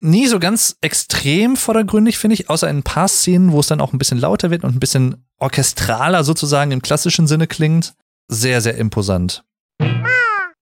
Nie 0.00 0.28
so 0.28 0.38
ganz 0.38 0.76
extrem 0.80 1.56
vordergründig, 1.56 2.18
finde 2.18 2.34
ich, 2.34 2.48
außer 2.48 2.68
in 2.70 2.78
ein 2.78 2.82
paar 2.84 3.08
Szenen, 3.08 3.50
wo 3.52 3.60
es 3.60 3.66
dann 3.66 3.80
auch 3.80 3.92
ein 3.92 3.98
bisschen 3.98 4.18
lauter 4.18 4.50
wird 4.50 4.62
und 4.62 4.76
ein 4.76 4.80
bisschen 4.80 5.26
orchestraler 5.38 6.22
sozusagen 6.22 6.70
im 6.70 6.82
klassischen 6.82 7.26
Sinne 7.26 7.48
klingt. 7.48 7.94
Sehr, 8.28 8.60
sehr 8.60 8.76
imposant. 8.76 9.44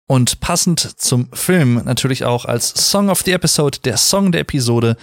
Und 0.07 0.41
passend 0.41 0.81
zum 1.01 1.31
Film 1.33 1.83
natürlich 1.85 2.25
auch 2.25 2.45
als 2.45 2.91
Song 2.91 3.11
of 3.11 3.23
the 3.23 3.33
Episode, 3.33 3.79
der 3.85 3.97
Song 3.97 4.33
der 4.33 4.41
Episode, 4.41 4.97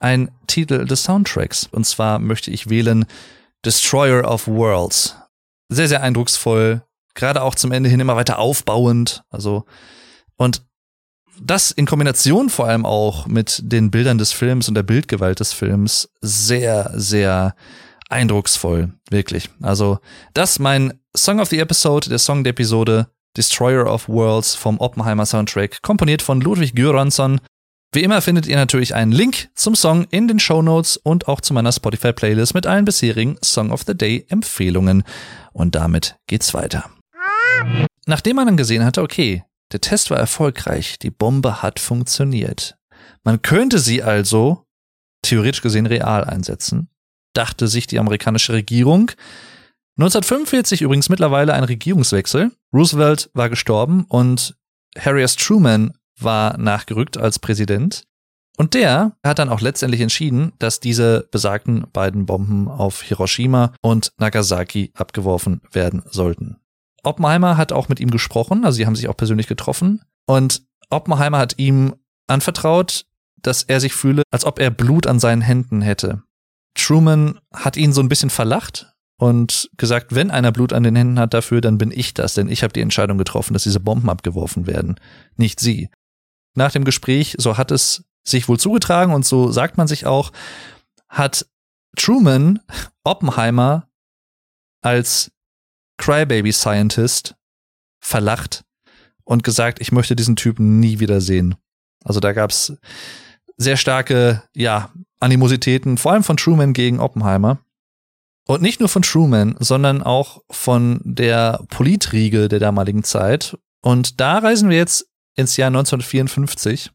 ein 0.00 0.30
Titel 0.46 0.84
des 0.84 1.04
Soundtracks. 1.04 1.68
Und 1.70 1.86
zwar 1.86 2.18
möchte 2.18 2.50
ich 2.50 2.68
wählen 2.68 3.06
Destroyer 3.64 4.28
of 4.28 4.48
Worlds. 4.48 5.16
Sehr, 5.68 5.88
sehr 5.88 6.02
eindrucksvoll. 6.02 6.82
Gerade 7.14 7.42
auch 7.42 7.54
zum 7.54 7.72
Ende 7.72 7.88
hin 7.88 8.00
immer 8.00 8.16
weiter 8.16 8.38
aufbauend. 8.38 9.22
Also, 9.30 9.64
und 10.36 10.62
das 11.42 11.70
in 11.70 11.86
Kombination 11.86 12.50
vor 12.50 12.66
allem 12.66 12.84
auch 12.84 13.26
mit 13.26 13.60
den 13.64 13.90
Bildern 13.90 14.18
des 14.18 14.32
Films 14.32 14.68
und 14.68 14.74
der 14.74 14.82
Bildgewalt 14.82 15.40
des 15.40 15.52
Films 15.52 16.10
sehr, 16.20 16.90
sehr 16.94 17.54
eindrucksvoll. 18.08 18.92
Wirklich. 19.10 19.48
Also, 19.62 19.98
das 20.34 20.58
mein 20.58 21.00
Song 21.16 21.40
of 21.40 21.48
the 21.48 21.58
Episode, 21.58 22.08
der 22.08 22.18
Song 22.18 22.44
der 22.44 22.52
Episode. 22.52 23.08
Destroyer 23.36 23.86
of 23.86 24.08
Worlds 24.08 24.56
vom 24.56 24.78
Oppenheimer 24.78 25.24
Soundtrack, 25.24 25.82
komponiert 25.82 26.20
von 26.20 26.40
Ludwig 26.40 26.74
Göransson. 26.74 27.40
Wie 27.92 28.02
immer 28.02 28.22
findet 28.22 28.46
ihr 28.46 28.56
natürlich 28.56 28.94
einen 28.94 29.12
Link 29.12 29.50
zum 29.54 29.74
Song 29.74 30.06
in 30.10 30.28
den 30.28 30.40
Show 30.40 30.62
Notes 30.62 30.96
und 30.96 31.28
auch 31.28 31.40
zu 31.40 31.54
meiner 31.54 31.72
Spotify-Playlist 31.72 32.54
mit 32.54 32.66
allen 32.66 32.84
bisherigen 32.84 33.36
Song 33.42 33.70
of 33.70 33.82
the 33.86 33.96
Day-Empfehlungen. 33.96 35.04
Und 35.52 35.74
damit 35.74 36.16
geht's 36.26 36.54
weiter. 36.54 36.90
Nachdem 38.06 38.36
man 38.36 38.46
dann 38.46 38.56
gesehen 38.56 38.84
hatte, 38.84 39.02
okay, 39.02 39.44
der 39.72 39.80
Test 39.80 40.10
war 40.10 40.18
erfolgreich, 40.18 40.98
die 40.98 41.10
Bombe 41.10 41.62
hat 41.62 41.78
funktioniert. 41.78 42.76
Man 43.24 43.42
könnte 43.42 43.78
sie 43.78 44.02
also 44.02 44.66
theoretisch 45.22 45.62
gesehen 45.62 45.86
real 45.86 46.24
einsetzen, 46.24 46.88
dachte 47.34 47.68
sich 47.68 47.86
die 47.86 47.98
amerikanische 47.98 48.52
Regierung, 48.52 49.12
1945 50.00 50.80
übrigens 50.80 51.10
mittlerweile 51.10 51.52
ein 51.52 51.64
Regierungswechsel. 51.64 52.52
Roosevelt 52.72 53.28
war 53.34 53.50
gestorben 53.50 54.06
und 54.08 54.56
Harry 54.98 55.22
S. 55.22 55.36
Truman 55.36 55.92
war 56.18 56.56
nachgerückt 56.56 57.18
als 57.18 57.38
Präsident. 57.38 58.04
Und 58.56 58.72
der 58.72 59.16
hat 59.22 59.38
dann 59.38 59.50
auch 59.50 59.60
letztendlich 59.60 60.00
entschieden, 60.00 60.52
dass 60.58 60.80
diese 60.80 61.28
besagten 61.30 61.86
beiden 61.92 62.24
Bomben 62.24 62.68
auf 62.68 63.02
Hiroshima 63.02 63.74
und 63.82 64.12
Nagasaki 64.18 64.90
abgeworfen 64.94 65.60
werden 65.70 66.02
sollten. 66.06 66.56
Oppenheimer 67.02 67.56
hat 67.56 67.72
auch 67.72 67.88
mit 67.88 68.00
ihm 68.00 68.10
gesprochen, 68.10 68.64
also 68.64 68.76
sie 68.76 68.86
haben 68.86 68.96
sich 68.96 69.08
auch 69.08 69.16
persönlich 69.16 69.46
getroffen. 69.46 70.02
Und 70.26 70.62
Oppenheimer 70.90 71.38
hat 71.38 71.58
ihm 71.58 71.94
anvertraut, 72.26 73.06
dass 73.42 73.62
er 73.62 73.80
sich 73.80 73.94
fühle, 73.94 74.22
als 74.30 74.44
ob 74.44 74.58
er 74.58 74.70
Blut 74.70 75.06
an 75.06 75.18
seinen 75.18 75.42
Händen 75.42 75.82
hätte. 75.82 76.22
Truman 76.74 77.40
hat 77.54 77.76
ihn 77.76 77.92
so 77.92 78.00
ein 78.00 78.08
bisschen 78.08 78.30
verlacht 78.30 78.94
und 79.18 79.70
gesagt, 79.76 80.14
wenn 80.14 80.30
einer 80.30 80.52
Blut 80.52 80.72
an 80.72 80.82
den 80.82 80.96
Händen 80.96 81.18
hat 81.18 81.34
dafür, 81.34 81.60
dann 81.60 81.78
bin 81.78 81.90
ich 81.90 82.14
das, 82.14 82.34
denn 82.34 82.48
ich 82.48 82.62
habe 82.62 82.72
die 82.72 82.80
Entscheidung 82.80 83.18
getroffen, 83.18 83.52
dass 83.52 83.64
diese 83.64 83.80
Bomben 83.80 84.08
abgeworfen 84.08 84.66
werden, 84.66 84.96
nicht 85.36 85.60
sie. 85.60 85.90
Nach 86.54 86.72
dem 86.72 86.84
Gespräch, 86.84 87.34
so 87.38 87.56
hat 87.56 87.70
es 87.70 88.04
sich 88.24 88.48
wohl 88.48 88.58
zugetragen 88.58 89.12
und 89.12 89.24
so 89.24 89.50
sagt 89.50 89.76
man 89.78 89.88
sich 89.88 90.06
auch, 90.06 90.32
hat 91.08 91.46
Truman 91.96 92.60
Oppenheimer 93.04 93.88
als 94.82 95.32
Crybaby 96.00 96.52
Scientist 96.52 97.34
verlacht 98.00 98.64
und 99.24 99.44
gesagt, 99.44 99.80
ich 99.80 99.92
möchte 99.92 100.16
diesen 100.16 100.34
Typen 100.34 100.80
nie 100.80 100.98
wieder 100.98 101.20
sehen. 101.20 101.56
Also 102.04 102.20
da 102.20 102.32
gab's 102.32 102.72
sehr 103.58 103.76
starke, 103.76 104.42
ja, 104.54 104.90
Animositäten, 105.20 105.98
vor 105.98 106.12
allem 106.12 106.24
von 106.24 106.38
Truman 106.38 106.72
gegen 106.72 106.98
Oppenheimer. 106.98 107.58
Und 108.46 108.62
nicht 108.62 108.80
nur 108.80 108.88
von 108.88 109.02
Truman, 109.02 109.54
sondern 109.60 110.02
auch 110.02 110.42
von 110.50 111.00
der 111.04 111.62
Politriege 111.68 112.48
der 112.48 112.58
damaligen 112.58 113.04
Zeit. 113.04 113.58
Und 113.82 114.20
da 114.20 114.38
reisen 114.38 114.70
wir 114.70 114.78
jetzt 114.78 115.06
ins 115.36 115.58
Jahr 115.58 115.68
1954. 115.68 116.90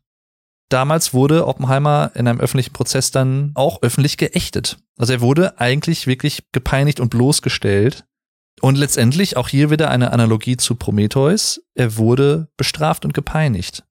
Damals 0.69 1.13
wurde 1.13 1.45
Oppenheimer 1.45 2.11
in 2.15 2.27
einem 2.27 2.39
öffentlichen 2.39 2.73
Prozess 2.73 3.11
dann 3.11 3.51
auch 3.53 3.83
öffentlich 3.83 4.17
geächtet. 4.17 4.79
Also 4.97 5.13
er 5.13 5.21
wurde 5.21 5.59
eigentlich 5.59 6.07
wirklich 6.07 6.43
gepeinigt 6.51 6.99
und 6.99 7.09
bloßgestellt. 7.09 8.05
Und 8.61 8.77
letztendlich 8.77 9.37
auch 9.37 9.49
hier 9.49 9.69
wieder 9.69 9.89
eine 9.89 10.11
Analogie 10.11 10.57
zu 10.57 10.75
Prometheus. 10.75 11.61
Er 11.73 11.97
wurde 11.97 12.47
bestraft 12.57 13.05
und 13.05 13.13
gepeinigt. 13.13 13.83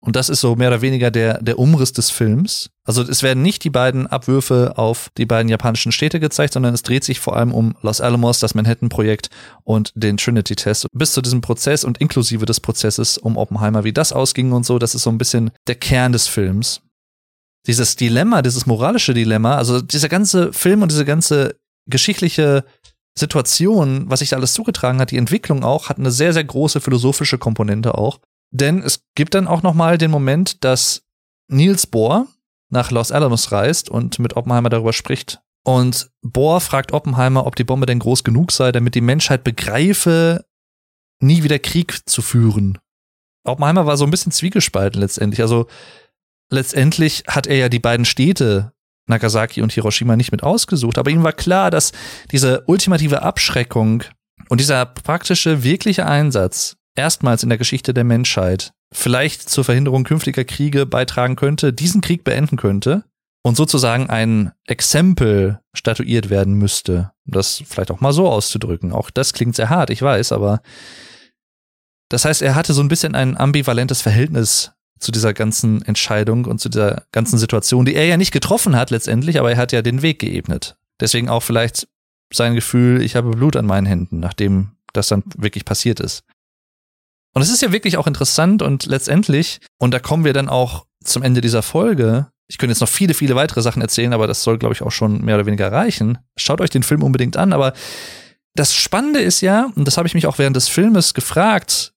Und 0.00 0.14
das 0.14 0.28
ist 0.28 0.40
so 0.40 0.54
mehr 0.54 0.68
oder 0.68 0.80
weniger 0.80 1.10
der, 1.10 1.42
der 1.42 1.58
Umriss 1.58 1.92
des 1.92 2.10
Films. 2.10 2.70
Also 2.84 3.02
es 3.02 3.24
werden 3.24 3.42
nicht 3.42 3.64
die 3.64 3.70
beiden 3.70 4.06
Abwürfe 4.06 4.74
auf 4.76 5.10
die 5.16 5.26
beiden 5.26 5.48
japanischen 5.48 5.90
Städte 5.90 6.20
gezeigt, 6.20 6.52
sondern 6.52 6.72
es 6.72 6.84
dreht 6.84 7.02
sich 7.02 7.18
vor 7.18 7.36
allem 7.36 7.52
um 7.52 7.74
Los 7.82 8.00
Alamos, 8.00 8.38
das 8.38 8.54
Manhattan-Projekt 8.54 9.28
und 9.64 9.92
den 9.96 10.16
Trinity-Test. 10.16 10.86
Bis 10.92 11.12
zu 11.12 11.20
diesem 11.20 11.40
Prozess 11.40 11.82
und 11.82 11.98
inklusive 11.98 12.46
des 12.46 12.60
Prozesses 12.60 13.18
um 13.18 13.36
Oppenheimer, 13.36 13.82
wie 13.82 13.92
das 13.92 14.12
ausging 14.12 14.52
und 14.52 14.64
so, 14.64 14.78
das 14.78 14.94
ist 14.94 15.02
so 15.02 15.10
ein 15.10 15.18
bisschen 15.18 15.50
der 15.66 15.74
Kern 15.74 16.12
des 16.12 16.28
Films. 16.28 16.80
Dieses 17.66 17.96
Dilemma, 17.96 18.40
dieses 18.40 18.66
moralische 18.66 19.14
Dilemma, 19.14 19.56
also 19.56 19.82
dieser 19.82 20.08
ganze 20.08 20.52
Film 20.52 20.82
und 20.82 20.92
diese 20.92 21.04
ganze 21.04 21.56
geschichtliche 21.86 22.64
Situation, 23.18 24.08
was 24.08 24.20
sich 24.20 24.30
da 24.30 24.36
alles 24.36 24.54
zugetragen 24.54 25.00
hat, 25.00 25.10
die 25.10 25.18
Entwicklung 25.18 25.64
auch, 25.64 25.88
hat 25.88 25.98
eine 25.98 26.10
sehr, 26.10 26.32
sehr 26.32 26.44
große 26.44 26.80
philosophische 26.80 27.38
Komponente 27.38 27.96
auch. 27.96 28.20
Denn 28.50 28.82
es 28.82 29.04
gibt 29.14 29.34
dann 29.34 29.46
auch 29.46 29.62
nochmal 29.62 29.98
den 29.98 30.10
Moment, 30.10 30.64
dass 30.64 31.02
Niels 31.48 31.86
Bohr 31.86 32.26
nach 32.70 32.90
Los 32.90 33.12
Alamos 33.12 33.52
reist 33.52 33.88
und 33.88 34.18
mit 34.18 34.36
Oppenheimer 34.36 34.70
darüber 34.70 34.92
spricht. 34.92 35.40
Und 35.64 36.10
Bohr 36.22 36.60
fragt 36.60 36.92
Oppenheimer, 36.92 37.46
ob 37.46 37.56
die 37.56 37.64
Bombe 37.64 37.86
denn 37.86 37.98
groß 37.98 38.24
genug 38.24 38.52
sei, 38.52 38.72
damit 38.72 38.94
die 38.94 39.00
Menschheit 39.00 39.44
begreife, 39.44 40.46
nie 41.20 41.42
wieder 41.42 41.58
Krieg 41.58 42.08
zu 42.08 42.22
führen. 42.22 42.78
Oppenheimer 43.44 43.86
war 43.86 43.96
so 43.96 44.04
ein 44.04 44.10
bisschen 44.10 44.32
zwiegespalten 44.32 45.00
letztendlich. 45.00 45.42
Also 45.42 45.66
letztendlich 46.50 47.24
hat 47.26 47.46
er 47.46 47.56
ja 47.56 47.68
die 47.68 47.80
beiden 47.80 48.06
Städte 48.06 48.72
Nagasaki 49.08 49.62
und 49.62 49.72
Hiroshima 49.72 50.16
nicht 50.16 50.32
mit 50.32 50.42
ausgesucht, 50.42 50.98
aber 50.98 51.10
ihm 51.10 51.22
war 51.22 51.32
klar, 51.32 51.70
dass 51.70 51.92
diese 52.30 52.62
ultimative 52.66 53.22
Abschreckung 53.22 54.04
und 54.48 54.60
dieser 54.60 54.86
praktische, 54.86 55.62
wirkliche 55.62 56.06
Einsatz 56.06 56.76
erstmals 56.94 57.42
in 57.42 57.48
der 57.48 57.58
Geschichte 57.58 57.94
der 57.94 58.04
Menschheit 58.04 58.72
vielleicht 58.92 59.48
zur 59.48 59.64
Verhinderung 59.64 60.04
künftiger 60.04 60.44
Kriege 60.44 60.86
beitragen 60.86 61.36
könnte, 61.36 61.72
diesen 61.72 62.00
Krieg 62.00 62.24
beenden 62.24 62.56
könnte 62.56 63.04
und 63.42 63.56
sozusagen 63.56 64.10
ein 64.10 64.52
Exempel 64.66 65.60
statuiert 65.74 66.30
werden 66.30 66.54
müsste. 66.54 67.12
Das 67.24 67.62
vielleicht 67.66 67.90
auch 67.90 68.00
mal 68.00 68.12
so 68.12 68.28
auszudrücken. 68.28 68.92
Auch 68.92 69.10
das 69.10 69.32
klingt 69.32 69.56
sehr 69.56 69.70
hart, 69.70 69.90
ich 69.90 70.02
weiß, 70.02 70.32
aber 70.32 70.60
das 72.08 72.24
heißt, 72.24 72.42
er 72.42 72.54
hatte 72.54 72.72
so 72.72 72.82
ein 72.82 72.88
bisschen 72.88 73.14
ein 73.14 73.36
ambivalentes 73.36 74.00
Verhältnis 74.00 74.72
zu 74.98 75.12
dieser 75.12 75.34
ganzen 75.34 75.82
Entscheidung 75.82 76.44
und 76.44 76.60
zu 76.60 76.68
dieser 76.68 77.04
ganzen 77.12 77.38
Situation, 77.38 77.84
die 77.84 77.94
er 77.94 78.06
ja 78.06 78.16
nicht 78.16 78.32
getroffen 78.32 78.76
hat 78.76 78.90
letztendlich, 78.90 79.38
aber 79.38 79.50
er 79.50 79.56
hat 79.56 79.72
ja 79.72 79.82
den 79.82 80.02
Weg 80.02 80.18
geebnet. 80.18 80.76
Deswegen 81.00 81.28
auch 81.28 81.42
vielleicht 81.42 81.88
sein 82.32 82.54
Gefühl, 82.54 83.02
ich 83.02 83.16
habe 83.16 83.30
Blut 83.30 83.56
an 83.56 83.66
meinen 83.66 83.86
Händen, 83.86 84.20
nachdem 84.20 84.72
das 84.92 85.08
dann 85.08 85.22
wirklich 85.36 85.64
passiert 85.64 86.00
ist. 86.00 86.24
Und 87.34 87.42
es 87.42 87.50
ist 87.50 87.62
ja 87.62 87.72
wirklich 87.72 87.96
auch 87.96 88.06
interessant 88.06 88.62
und 88.62 88.86
letztendlich, 88.86 89.60
und 89.78 89.92
da 89.92 90.00
kommen 90.00 90.24
wir 90.24 90.32
dann 90.32 90.48
auch 90.48 90.86
zum 91.04 91.22
Ende 91.22 91.40
dieser 91.40 91.62
Folge. 91.62 92.28
Ich 92.48 92.58
könnte 92.58 92.72
jetzt 92.72 92.80
noch 92.80 92.88
viele, 92.88 93.14
viele 93.14 93.36
weitere 93.36 93.62
Sachen 93.62 93.82
erzählen, 93.82 94.12
aber 94.12 94.26
das 94.26 94.42
soll, 94.42 94.58
glaube 94.58 94.74
ich, 94.74 94.82
auch 94.82 94.90
schon 94.90 95.24
mehr 95.24 95.36
oder 95.36 95.46
weniger 95.46 95.70
reichen. 95.70 96.18
Schaut 96.36 96.60
euch 96.60 96.70
den 96.70 96.82
Film 96.82 97.02
unbedingt 97.02 97.36
an, 97.36 97.52
aber 97.52 97.74
das 98.54 98.74
Spannende 98.74 99.20
ist 99.20 99.40
ja, 99.40 99.70
und 99.76 99.84
das 99.84 99.96
habe 99.98 100.08
ich 100.08 100.14
mich 100.14 100.26
auch 100.26 100.38
während 100.38 100.56
des 100.56 100.68
Filmes 100.68 101.14
gefragt, 101.14 101.92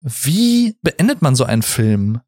wie 0.00 0.76
beendet 0.82 1.20
man 1.20 1.36
so 1.36 1.44
einen 1.44 1.62
Film? 1.62 2.20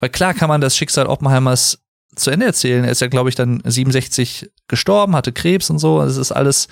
Weil 0.00 0.10
klar 0.10 0.34
kann 0.34 0.48
man 0.48 0.60
das 0.60 0.76
Schicksal 0.76 1.06
Oppenheimers 1.06 1.78
zu 2.16 2.30
Ende 2.30 2.46
erzählen. 2.46 2.84
Er 2.84 2.90
ist 2.90 3.00
ja, 3.00 3.08
glaube 3.08 3.28
ich, 3.28 3.34
dann 3.34 3.62
67 3.64 4.50
gestorben, 4.68 5.16
hatte 5.16 5.32
Krebs 5.32 5.70
und 5.70 5.78
so. 5.78 6.00
Es 6.02 6.16
ist 6.16 6.32
alles, 6.32 6.68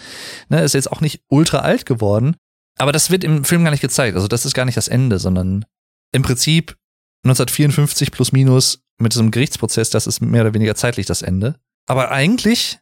ne, 0.48 0.62
ist 0.62 0.74
jetzt 0.74 0.90
auch 0.90 1.00
nicht 1.00 1.22
ultra 1.28 1.58
alt 1.58 1.86
geworden. 1.86 2.36
Aber 2.78 2.92
das 2.92 3.10
wird 3.10 3.24
im 3.24 3.44
Film 3.44 3.64
gar 3.64 3.70
nicht 3.70 3.80
gezeigt. 3.80 4.16
Also 4.16 4.28
das 4.28 4.44
ist 4.44 4.54
gar 4.54 4.64
nicht 4.64 4.76
das 4.76 4.88
Ende, 4.88 5.18
sondern 5.18 5.64
im 6.12 6.22
Prinzip 6.22 6.76
1954 7.24 8.10
plus 8.10 8.32
minus 8.32 8.82
mit 8.98 9.12
diesem 9.12 9.30
Gerichtsprozess, 9.30 9.90
das 9.90 10.06
ist 10.06 10.20
mehr 10.20 10.42
oder 10.42 10.54
weniger 10.54 10.74
zeitlich 10.74 11.06
das 11.06 11.22
Ende. 11.22 11.56
Aber 11.86 12.10
eigentlich, 12.10 12.78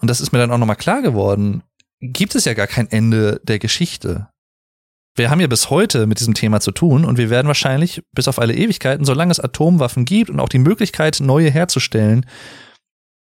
und 0.00 0.08
das 0.08 0.20
ist 0.20 0.32
mir 0.32 0.38
dann 0.38 0.50
auch 0.50 0.58
nochmal 0.58 0.76
klar 0.76 1.02
geworden, 1.02 1.62
gibt 2.00 2.34
es 2.34 2.44
ja 2.44 2.54
gar 2.54 2.66
kein 2.66 2.90
Ende 2.90 3.40
der 3.44 3.58
Geschichte. 3.58 4.28
Wir 5.14 5.30
haben 5.30 5.40
ja 5.40 5.46
bis 5.46 5.68
heute 5.68 6.06
mit 6.06 6.20
diesem 6.20 6.34
Thema 6.34 6.60
zu 6.60 6.70
tun 6.70 7.04
und 7.04 7.18
wir 7.18 7.28
werden 7.28 7.46
wahrscheinlich 7.46 8.02
bis 8.12 8.28
auf 8.28 8.38
alle 8.38 8.54
Ewigkeiten, 8.54 9.04
solange 9.04 9.30
es 9.30 9.40
Atomwaffen 9.40 10.04
gibt 10.04 10.30
und 10.30 10.40
auch 10.40 10.48
die 10.48 10.58
Möglichkeit, 10.58 11.20
neue 11.20 11.50
herzustellen, 11.50 12.26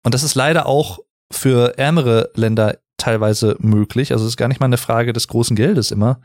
und 0.05 0.13
das 0.13 0.23
ist 0.23 0.35
leider 0.35 0.65
auch 0.65 0.99
für 1.31 1.77
ärmere 1.77 2.29
Länder 2.35 2.79
teilweise 2.97 3.55
möglich, 3.59 4.11
also 4.11 4.25
es 4.25 4.31
ist 4.31 4.37
gar 4.37 4.49
nicht 4.49 4.59
mal 4.59 4.65
eine 4.65 4.77
Frage 4.77 5.13
des 5.13 5.27
großen 5.27 5.55
Geldes 5.55 5.91
immer. 5.91 6.21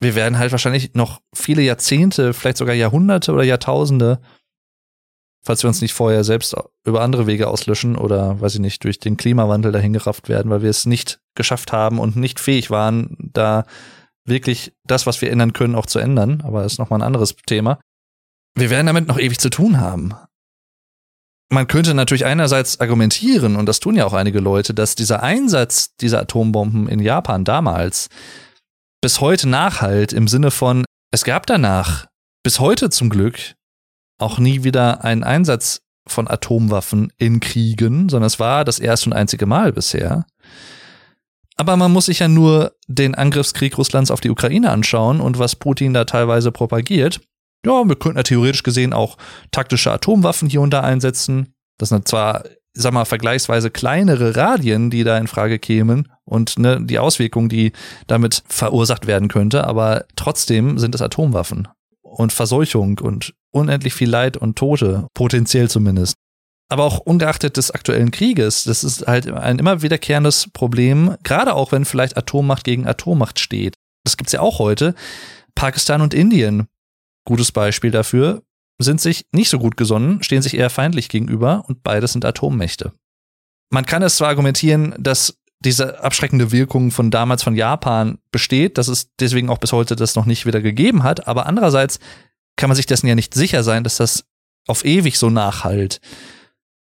Wir 0.00 0.14
werden 0.14 0.38
halt 0.38 0.52
wahrscheinlich 0.52 0.94
noch 0.94 1.20
viele 1.34 1.62
Jahrzehnte, 1.62 2.32
vielleicht 2.32 2.58
sogar 2.58 2.74
Jahrhunderte 2.74 3.32
oder 3.32 3.42
Jahrtausende 3.42 4.20
falls 5.44 5.62
wir 5.62 5.68
uns 5.68 5.82
nicht 5.82 5.92
vorher 5.92 6.24
selbst 6.24 6.56
über 6.84 7.02
andere 7.02 7.26
Wege 7.26 7.48
auslöschen 7.48 7.96
oder, 7.96 8.40
weiß 8.40 8.54
ich 8.54 8.60
nicht, 8.60 8.82
durch 8.82 8.98
den 8.98 9.16
Klimawandel 9.16 9.72
dahin 9.72 9.92
gerafft 9.92 10.28
werden, 10.28 10.50
weil 10.50 10.62
wir 10.62 10.70
es 10.70 10.86
nicht 10.86 11.20
geschafft 11.34 11.72
haben 11.72 11.98
und 11.98 12.16
nicht 12.16 12.40
fähig 12.40 12.70
waren, 12.70 13.16
da 13.18 13.64
wirklich 14.26 14.72
das, 14.84 15.06
was 15.06 15.20
wir 15.20 15.30
ändern 15.30 15.52
können, 15.52 15.74
auch 15.74 15.86
zu 15.86 15.98
ändern. 15.98 16.42
Aber 16.44 16.62
das 16.62 16.74
ist 16.74 16.78
nochmal 16.78 17.00
ein 17.00 17.06
anderes 17.06 17.34
Thema. 17.46 17.78
Wir 18.56 18.70
werden 18.70 18.86
damit 18.86 19.08
noch 19.08 19.18
ewig 19.18 19.38
zu 19.38 19.50
tun 19.50 19.80
haben. 19.80 20.14
Man 21.52 21.66
könnte 21.66 21.94
natürlich 21.94 22.24
einerseits 22.24 22.80
argumentieren, 22.80 23.56
und 23.56 23.66
das 23.66 23.80
tun 23.80 23.96
ja 23.96 24.06
auch 24.06 24.12
einige 24.12 24.40
Leute, 24.40 24.74
dass 24.74 24.94
dieser 24.94 25.22
Einsatz 25.22 25.94
dieser 25.96 26.20
Atombomben 26.20 26.88
in 26.88 27.00
Japan 27.00 27.44
damals 27.44 28.08
bis 29.02 29.20
heute 29.20 29.48
nachhalt 29.48 30.12
im 30.12 30.26
Sinne 30.26 30.50
von, 30.50 30.84
es 31.12 31.24
gab 31.24 31.46
danach 31.46 32.06
bis 32.42 32.60
heute 32.60 32.90
zum 32.90 33.10
Glück 33.10 33.38
auch 34.18 34.38
nie 34.38 34.64
wieder 34.64 35.04
einen 35.04 35.22
Einsatz 35.22 35.80
von 36.08 36.28
Atomwaffen 36.28 37.12
in 37.18 37.40
Kriegen, 37.40 38.08
sondern 38.08 38.26
es 38.26 38.40
war 38.40 38.64
das 38.64 38.78
erste 38.78 39.10
und 39.10 39.12
einzige 39.12 39.46
Mal 39.46 39.72
bisher. 39.72 40.26
Aber 41.56 41.76
man 41.76 41.92
muss 41.92 42.06
sich 42.06 42.18
ja 42.18 42.28
nur 42.28 42.72
den 42.88 43.14
Angriffskrieg 43.14 43.78
Russlands 43.78 44.10
auf 44.10 44.20
die 44.20 44.30
Ukraine 44.30 44.70
anschauen 44.70 45.20
und 45.20 45.38
was 45.38 45.56
Putin 45.56 45.94
da 45.94 46.04
teilweise 46.04 46.50
propagiert. 46.50 47.20
Ja, 47.64 47.86
wir 47.86 47.96
könnten 47.96 48.18
ja 48.18 48.24
theoretisch 48.24 48.62
gesehen 48.62 48.92
auch 48.92 49.16
taktische 49.50 49.92
Atomwaffen 49.92 50.48
hier 50.48 50.60
und 50.60 50.70
da 50.70 50.80
einsetzen. 50.80 51.54
Das 51.78 51.88
sind 51.88 52.08
zwar, 52.08 52.44
sag 52.74 52.92
mal, 52.92 53.04
vergleichsweise 53.04 53.70
kleinere 53.70 54.36
Radien, 54.36 54.90
die 54.90 55.04
da 55.04 55.16
in 55.16 55.28
Frage 55.28 55.58
kämen 55.58 56.08
und 56.24 56.58
ne, 56.58 56.80
die 56.82 56.98
Auswirkungen, 56.98 57.48
die 57.48 57.72
damit 58.06 58.42
verursacht 58.48 59.06
werden 59.06 59.28
könnte, 59.28 59.66
aber 59.66 60.04
trotzdem 60.16 60.78
sind 60.78 60.94
es 60.94 61.02
Atomwaffen 61.02 61.68
und 62.02 62.32
Verseuchung 62.32 62.98
und 62.98 63.34
unendlich 63.50 63.94
viel 63.94 64.10
Leid 64.10 64.36
und 64.36 64.56
Tote, 64.56 65.06
potenziell 65.14 65.70
zumindest. 65.70 66.16
Aber 66.68 66.84
auch 66.84 66.98
ungeachtet 66.98 67.56
des 67.56 67.70
aktuellen 67.70 68.10
Krieges, 68.10 68.64
das 68.64 68.84
ist 68.84 69.06
halt 69.06 69.30
ein 69.30 69.58
immer 69.58 69.82
wiederkehrendes 69.82 70.48
Problem, 70.52 71.16
gerade 71.22 71.54
auch 71.54 71.72
wenn 71.72 71.84
vielleicht 71.84 72.16
Atommacht 72.16 72.64
gegen 72.64 72.86
Atommacht 72.86 73.38
steht. 73.38 73.74
Das 74.04 74.16
gibt's 74.16 74.32
ja 74.32 74.40
auch 74.40 74.58
heute. 74.58 74.94
Pakistan 75.54 76.00
und 76.00 76.14
Indien, 76.14 76.66
gutes 77.24 77.52
Beispiel 77.52 77.90
dafür, 77.90 78.42
sind 78.78 79.00
sich 79.00 79.26
nicht 79.32 79.50
so 79.50 79.58
gut 79.58 79.76
gesonnen, 79.76 80.22
stehen 80.22 80.42
sich 80.42 80.56
eher 80.56 80.70
feindlich 80.70 81.08
gegenüber 81.08 81.64
und 81.68 81.82
beides 81.82 82.12
sind 82.12 82.24
Atommächte. 82.24 82.92
Man 83.70 83.86
kann 83.86 84.02
es 84.02 84.16
zwar 84.16 84.28
argumentieren, 84.28 84.94
dass 84.98 85.38
diese 85.60 86.02
abschreckende 86.02 86.52
Wirkung 86.52 86.90
von 86.90 87.10
damals 87.10 87.42
von 87.42 87.56
Japan 87.56 88.18
besteht, 88.30 88.78
dass 88.78 88.88
es 88.88 89.14
deswegen 89.18 89.48
auch 89.48 89.58
bis 89.58 89.72
heute 89.72 89.96
das 89.96 90.14
noch 90.14 90.26
nicht 90.26 90.46
wieder 90.46 90.60
gegeben 90.60 91.02
hat. 91.02 91.26
Aber 91.26 91.46
andererseits 91.46 91.98
kann 92.56 92.68
man 92.68 92.76
sich 92.76 92.86
dessen 92.86 93.06
ja 93.06 93.14
nicht 93.14 93.34
sicher 93.34 93.62
sein, 93.62 93.82
dass 93.82 93.96
das 93.96 94.24
auf 94.66 94.84
ewig 94.84 95.18
so 95.18 95.30
nachhalt. 95.30 96.00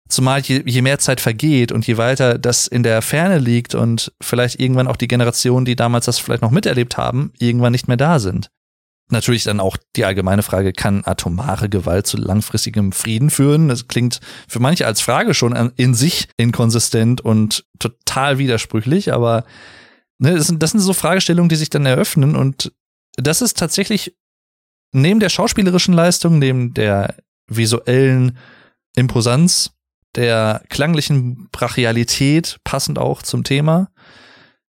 Zumal 0.10 0.42
je, 0.42 0.64
je 0.66 0.82
mehr 0.82 0.98
Zeit 0.98 1.22
vergeht 1.22 1.72
und 1.72 1.86
je 1.86 1.98
weiter 1.98 2.40
das 2.40 2.66
in 2.68 2.82
der 2.82 3.02
Ferne 3.04 3.38
liegt 3.38 3.76
und 3.76 4.12
vielleicht 4.20 4.60
irgendwann 4.60 4.88
auch 4.88 4.98
die 4.98 5.08
Generationen, 5.08 5.66
die 5.66 5.76
damals 5.76 6.06
das 6.06 6.18
vielleicht 6.18 6.42
noch 6.42 6.52
miterlebt 6.52 6.98
haben, 6.98 7.32
irgendwann 7.38 7.72
nicht 7.72 7.88
mehr 7.88 7.98
da 7.98 8.18
sind. 8.20 8.50
Natürlich 9.12 9.44
dann 9.44 9.60
auch 9.60 9.78
die 9.96 10.06
allgemeine 10.06 10.44
Frage, 10.44 10.74
kann 10.74 11.04
atomare 11.06 11.70
Gewalt 11.70 12.06
zu 12.08 12.18
langfristigem 12.18 12.92
Frieden 12.92 13.30
führen? 13.30 13.68
Das 13.68 13.88
klingt 13.88 14.20
für 14.48 14.60
manche 14.60 14.86
als 14.86 15.02
Frage 15.02 15.34
schon 15.34 15.72
in 15.76 15.94
sich 15.94 16.28
inkonsistent 16.38 17.22
und 17.22 17.66
total 17.80 18.38
widersprüchlich, 18.40 19.14
aber 19.14 19.46
ne, 20.20 20.36
das, 20.36 20.48
sind, 20.48 20.62
das 20.62 20.72
sind 20.72 20.80
so 20.80 20.94
Fragestellungen, 20.94 21.50
die 21.50 21.56
sich 21.56 21.70
dann 21.70 21.86
eröffnen 21.86 22.36
und 22.36 22.72
das 23.16 23.42
ist 23.42 23.58
tatsächlich 23.58 24.16
neben 24.92 25.20
der 25.20 25.30
schauspielerischen 25.30 25.94
Leistung, 25.94 26.40
neben 26.40 26.74
der 26.74 27.16
visuellen 27.48 28.38
Imposanz, 28.96 29.72
der 30.16 30.64
klanglichen 30.70 31.50
Brachialität, 31.52 32.60
passend 32.64 32.98
auch 32.98 33.22
zum 33.22 33.44
Thema, 33.44 33.92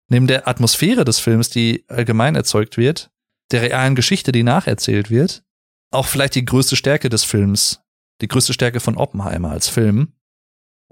neben 0.09 0.27
der 0.27 0.49
Atmosphäre 0.49 1.05
des 1.05 1.19
Films, 1.19 1.51
die 1.51 1.85
allgemein 1.89 2.35
erzeugt 2.35 2.77
wird, 2.77 3.11
der 3.51 3.63
realen 3.63 3.95
Geschichte, 3.95 4.33
die 4.33 4.43
nacherzählt 4.43 5.11
wird, 5.11 5.43
auch 5.91 6.07
vielleicht 6.07 6.35
die 6.35 6.45
größte 6.45 6.77
Stärke 6.77 7.09
des 7.09 7.25
Films, 7.25 7.81
die 8.21 8.29
größte 8.29 8.53
Stärke 8.53 8.81
von 8.81 8.97
Oppenheimer 8.97 9.51
als 9.51 9.69
Film. 9.69 10.13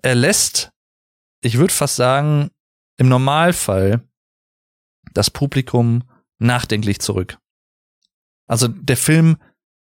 Er 0.02 0.14
lässt, 0.14 0.70
ich 1.42 1.58
würde 1.58 1.74
fast 1.74 1.96
sagen, 1.96 2.50
im 2.96 3.08
Normalfall 3.08 4.08
das 5.14 5.30
Publikum 5.30 6.08
nachdenklich 6.38 7.00
zurück. 7.00 7.38
Also 8.46 8.68
der 8.68 8.96
Film 8.96 9.36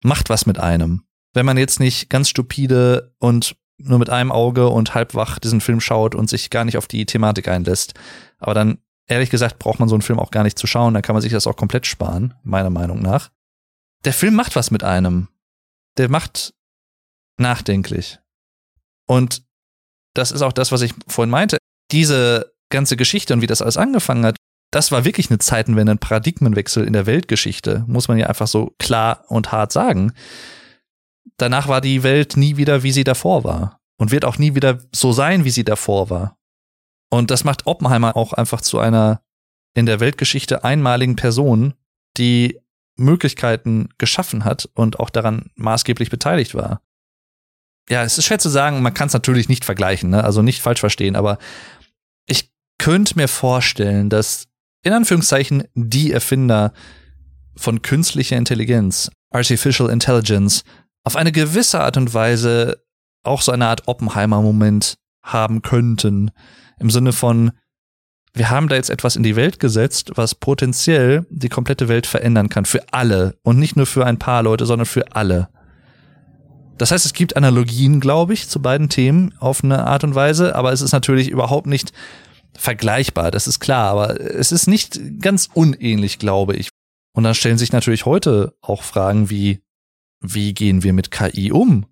macht 0.02 0.30
was 0.30 0.46
mit 0.46 0.58
einem. 0.58 1.04
Wenn 1.34 1.46
man 1.46 1.58
jetzt 1.58 1.80
nicht 1.80 2.10
ganz 2.10 2.28
stupide 2.28 3.14
und 3.18 3.56
nur 3.78 3.98
mit 3.98 4.10
einem 4.10 4.32
Auge 4.32 4.68
und 4.68 4.94
halb 4.94 5.14
wach 5.14 5.38
diesen 5.38 5.60
Film 5.60 5.80
schaut 5.80 6.14
und 6.14 6.28
sich 6.28 6.50
gar 6.50 6.64
nicht 6.64 6.76
auf 6.76 6.86
die 6.86 7.06
Thematik 7.06 7.48
einlässt. 7.48 7.94
Aber 8.38 8.54
dann 8.54 8.78
ehrlich 9.06 9.30
gesagt 9.30 9.58
braucht 9.58 9.80
man 9.80 9.88
so 9.88 9.94
einen 9.94 10.02
Film 10.02 10.18
auch 10.18 10.30
gar 10.30 10.44
nicht 10.44 10.58
zu 10.58 10.66
schauen, 10.66 10.94
dann 10.94 11.02
kann 11.02 11.14
man 11.14 11.22
sich 11.22 11.32
das 11.32 11.46
auch 11.46 11.56
komplett 11.56 11.86
sparen, 11.86 12.34
meiner 12.42 12.70
Meinung 12.70 13.00
nach. 13.00 13.30
Der 14.04 14.12
Film 14.12 14.34
macht 14.34 14.56
was 14.56 14.70
mit 14.70 14.84
einem. 14.84 15.28
Der 15.96 16.08
macht 16.08 16.54
nachdenklich. 17.38 18.18
Und 19.06 19.42
das 20.14 20.32
ist 20.32 20.42
auch 20.42 20.52
das, 20.52 20.72
was 20.72 20.82
ich 20.82 20.94
vorhin 21.06 21.30
meinte. 21.30 21.58
Diese 21.90 22.52
ganze 22.70 22.96
Geschichte 22.96 23.32
und 23.32 23.40
wie 23.40 23.46
das 23.46 23.62
alles 23.62 23.76
angefangen 23.76 24.26
hat, 24.26 24.36
das 24.70 24.92
war 24.92 25.04
wirklich 25.04 25.30
eine 25.30 25.38
Zeitenwende, 25.38 25.92
ein 25.92 25.98
Paradigmenwechsel 25.98 26.84
in 26.84 26.92
der 26.92 27.06
Weltgeschichte, 27.06 27.84
muss 27.86 28.08
man 28.08 28.18
ja 28.18 28.26
einfach 28.26 28.46
so 28.46 28.74
klar 28.78 29.24
und 29.28 29.50
hart 29.50 29.72
sagen. 29.72 30.12
Danach 31.36 31.68
war 31.68 31.80
die 31.80 32.02
Welt 32.02 32.36
nie 32.36 32.56
wieder, 32.56 32.82
wie 32.82 32.92
sie 32.92 33.04
davor 33.04 33.44
war. 33.44 33.80
Und 33.96 34.10
wird 34.10 34.24
auch 34.24 34.38
nie 34.38 34.54
wieder 34.54 34.78
so 34.92 35.12
sein, 35.12 35.44
wie 35.44 35.50
sie 35.50 35.64
davor 35.64 36.08
war. 36.08 36.38
Und 37.10 37.30
das 37.30 37.44
macht 37.44 37.66
Oppenheimer 37.66 38.16
auch 38.16 38.32
einfach 38.32 38.60
zu 38.60 38.78
einer 38.78 39.22
in 39.74 39.86
der 39.86 40.00
Weltgeschichte 40.00 40.64
einmaligen 40.64 41.16
Person, 41.16 41.74
die 42.16 42.60
Möglichkeiten 42.96 43.88
geschaffen 43.98 44.44
hat 44.44 44.68
und 44.74 44.98
auch 44.98 45.10
daran 45.10 45.50
maßgeblich 45.54 46.10
beteiligt 46.10 46.54
war. 46.54 46.82
Ja, 47.88 48.02
es 48.02 48.18
ist 48.18 48.26
schwer 48.26 48.38
zu 48.38 48.48
sagen, 48.48 48.82
man 48.82 48.92
kann 48.92 49.06
es 49.06 49.14
natürlich 49.14 49.48
nicht 49.48 49.64
vergleichen, 49.64 50.10
ne? 50.10 50.24
also 50.24 50.42
nicht 50.42 50.60
falsch 50.60 50.80
verstehen, 50.80 51.16
aber 51.16 51.38
ich 52.26 52.50
könnte 52.78 53.16
mir 53.16 53.28
vorstellen, 53.28 54.10
dass 54.10 54.48
in 54.82 54.92
Anführungszeichen 54.92 55.64
die 55.74 56.12
Erfinder 56.12 56.72
von 57.56 57.82
künstlicher 57.82 58.36
Intelligenz, 58.36 59.10
Artificial 59.30 59.90
Intelligence, 59.90 60.64
auf 61.04 61.16
eine 61.16 61.32
gewisse 61.32 61.80
Art 61.80 61.96
und 61.96 62.12
Weise 62.14 62.82
auch 63.22 63.42
so 63.42 63.52
eine 63.52 63.66
Art 63.66 63.88
Oppenheimer-Moment 63.88 64.96
haben 65.22 65.62
könnten, 65.62 66.30
im 66.78 66.90
Sinne 66.90 67.12
von, 67.12 67.52
wir 68.34 68.50
haben 68.50 68.68
da 68.68 68.76
jetzt 68.76 68.90
etwas 68.90 69.16
in 69.16 69.22
die 69.22 69.36
Welt 69.36 69.58
gesetzt, 69.58 70.12
was 70.14 70.34
potenziell 70.34 71.26
die 71.30 71.48
komplette 71.48 71.88
Welt 71.88 72.06
verändern 72.06 72.48
kann. 72.48 72.64
Für 72.64 72.92
alle. 72.92 73.36
Und 73.42 73.58
nicht 73.58 73.76
nur 73.76 73.86
für 73.86 74.06
ein 74.06 74.18
paar 74.18 74.42
Leute, 74.42 74.64
sondern 74.64 74.86
für 74.86 75.16
alle. 75.16 75.48
Das 76.78 76.92
heißt, 76.92 77.04
es 77.04 77.12
gibt 77.12 77.36
Analogien, 77.36 77.98
glaube 77.98 78.34
ich, 78.34 78.48
zu 78.48 78.62
beiden 78.62 78.88
Themen 78.88 79.34
auf 79.40 79.64
eine 79.64 79.86
Art 79.86 80.04
und 80.04 80.14
Weise, 80.14 80.54
aber 80.54 80.72
es 80.72 80.80
ist 80.80 80.92
natürlich 80.92 81.28
überhaupt 81.28 81.66
nicht 81.66 81.92
vergleichbar, 82.56 83.30
das 83.30 83.46
ist 83.46 83.60
klar, 83.60 83.90
aber 83.90 84.20
es 84.20 84.52
ist 84.52 84.68
nicht 84.68 85.00
ganz 85.20 85.48
unähnlich, 85.52 86.18
glaube 86.18 86.54
ich. 86.54 86.70
Und 87.14 87.24
dann 87.24 87.34
stellen 87.34 87.58
sich 87.58 87.72
natürlich 87.72 88.06
heute 88.06 88.54
auch 88.60 88.82
Fragen 88.82 89.28
wie, 89.28 89.60
wie 90.20 90.54
gehen 90.54 90.82
wir 90.82 90.92
mit 90.92 91.10
KI 91.10 91.52
um? 91.52 91.86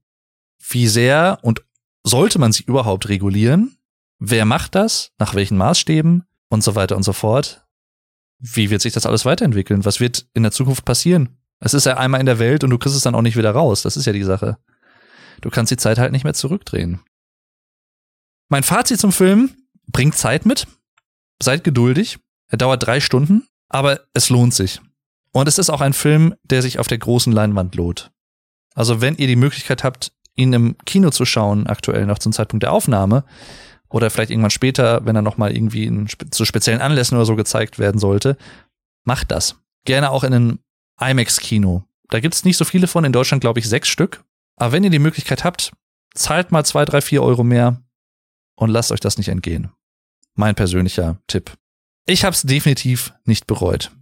Wie 0.69 0.89
sehr 0.89 1.39
und 1.43 1.65
sollte 2.05 2.39
man 2.39 2.53
sie 2.53 2.65
überhaupt 2.65 3.09
regulieren? 3.09 3.77
Wer 4.19 4.45
macht 4.45 4.75
das? 4.75 5.13
Nach 5.19 5.35
welchen 5.35 5.57
Maßstäben? 5.57 6.25
Und 6.49 6.63
so 6.63 6.75
weiter 6.75 6.97
und 6.97 7.03
so 7.03 7.13
fort. 7.13 7.67
Wie 8.39 8.71
wird 8.71 8.83
sich 8.83 8.93
das 8.93 9.07
alles 9.07 9.25
weiterentwickeln? 9.25 9.85
Was 9.85 10.01
wird 10.01 10.27
in 10.35 10.43
der 10.43 10.53
Zukunft 10.53 10.85
passieren? 10.85 11.39
Es 11.59 11.75
ist 11.75 11.87
ja 11.87 11.97
einmal 11.97 12.21
in 12.21 12.27
der 12.27 12.39
Welt 12.39 12.65
und 12.65 12.71
du 12.71 12.79
kriegst 12.79 12.97
es 12.97 13.03
dann 13.03 13.15
auch 13.15 13.23
nicht 13.23 13.37
wieder 13.37 13.51
raus. 13.51 13.83
Das 13.83 13.97
ist 13.97 14.07
ja 14.07 14.13
die 14.13 14.23
Sache. 14.23 14.59
Du 15.41 15.51
kannst 15.51 15.71
die 15.71 15.77
Zeit 15.77 15.99
halt 15.99 16.13
nicht 16.13 16.25
mehr 16.25 16.35
zurückdrehen. 16.35 17.01
Mein 18.49 18.63
Fazit 18.63 19.01
zum 19.01 19.13
Film 19.13 19.51
bringt 19.89 20.17
Zeit 20.17 20.47
mit. 20.47 20.67
Seid 21.43 21.65
geduldig. 21.65 22.19
Er 22.49 22.59
dauert 22.59 22.87
drei 22.87 23.01
Stunden, 23.01 23.47
aber 23.69 24.01
es 24.15 24.31
lohnt 24.31 24.55
sich. 24.55 24.81
Und 25.33 25.49
es 25.49 25.59
ist 25.59 25.71
auch 25.71 25.81
ein 25.81 25.93
Film, 25.93 26.35
der 26.45 26.63
sich 26.63 26.79
auf 26.79 26.87
der 26.87 26.99
großen 26.99 27.33
Leinwand 27.33 27.75
lohnt. 27.75 28.13
Also 28.77 29.01
wenn 29.01 29.17
ihr 29.17 29.27
die 29.27 29.35
Möglichkeit 29.35 29.83
habt, 29.83 30.13
ihn 30.37 30.53
im 30.53 30.77
Kino 30.85 31.11
zu 31.11 31.25
schauen, 31.25 31.67
aktuell 31.67 32.07
noch 32.07 32.21
zum 32.21 32.31
Zeitpunkt 32.31 32.63
der 32.63 32.73
Aufnahme, 32.73 33.25
oder 33.89 34.11
vielleicht 34.11 34.31
irgendwann 34.31 34.51
später, 34.51 35.05
wenn 35.07 35.17
er 35.17 35.23
nochmal 35.23 35.57
irgendwie 35.57 35.87
in, 35.87 36.09
zu 36.31 36.45
speziellen 36.45 36.81
Anlässen 36.81 37.17
oder 37.17 37.25
so 37.25 37.37
gezeigt 37.37 37.79
werden 37.79 37.99
sollte, 37.99 38.37
Macht 39.07 39.31
das. 39.31 39.55
Gerne 39.85 40.11
auch 40.11 40.25
in 40.25 40.35
einem 40.35 40.59
IMAX-Kino. 41.01 41.85
Da 42.09 42.21
gibt's 42.21 42.45
nicht 42.45 42.57
so 42.57 42.65
viele 42.65 42.89
von, 42.89 43.05
in 43.05 43.13
Deutschland 43.13 43.41
glaube 43.41 43.61
ich 43.61 43.69
sechs 43.69 43.89
Stück. 43.89 44.25
Aber 44.57 44.73
wenn 44.73 44.85
ihr 44.85 44.91
die 44.91 44.99
Möglichkeit 44.99 45.45
habt, 45.45 45.73
zahlt 46.15 46.51
mal 46.51 46.65
zwei, 46.65 46.85
drei, 46.85 47.01
vier 47.01 47.23
Euro 47.23 47.45
mehr 47.45 47.83
und 48.57 48.71
lasst 48.71 48.91
euch 48.91 49.01
das 49.01 49.17
nicht 49.17 49.29
entgehen. 49.29 49.71
Mein 50.35 50.55
persönlicher 50.55 51.19
Tipp. 51.29 51.57
Ich 52.05 52.25
habe 52.25 52.35
es 52.35 52.43
definitiv 52.43 53.15
nicht 53.25 53.47
bereut. 53.47 53.93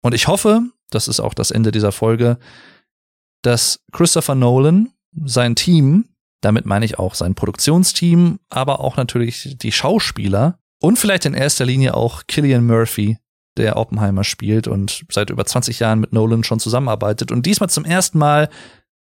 Und 0.00 0.14
ich 0.14 0.28
hoffe, 0.28 0.62
das 0.90 1.08
ist 1.08 1.20
auch 1.20 1.34
das 1.34 1.50
Ende 1.50 1.72
dieser 1.72 1.92
Folge, 1.92 2.38
dass 3.42 3.80
Christopher 3.92 4.34
Nolan 4.34 4.90
sein 5.24 5.54
Team, 5.54 6.08
damit 6.40 6.66
meine 6.66 6.84
ich 6.84 6.98
auch 6.98 7.14
sein 7.14 7.34
Produktionsteam, 7.34 8.40
aber 8.48 8.80
auch 8.80 8.96
natürlich 8.96 9.56
die 9.58 9.72
Schauspieler 9.72 10.58
und 10.80 10.98
vielleicht 10.98 11.26
in 11.26 11.34
erster 11.34 11.64
Linie 11.64 11.94
auch 11.94 12.26
Killian 12.26 12.66
Murphy, 12.66 13.18
der 13.56 13.76
Oppenheimer 13.76 14.24
spielt 14.24 14.66
und 14.66 15.04
seit 15.10 15.30
über 15.30 15.44
20 15.44 15.78
Jahren 15.78 16.00
mit 16.00 16.12
Nolan 16.12 16.42
schon 16.44 16.60
zusammenarbeitet 16.60 17.30
und 17.30 17.44
diesmal 17.44 17.68
zum 17.68 17.84
ersten 17.84 18.18
Mal 18.18 18.48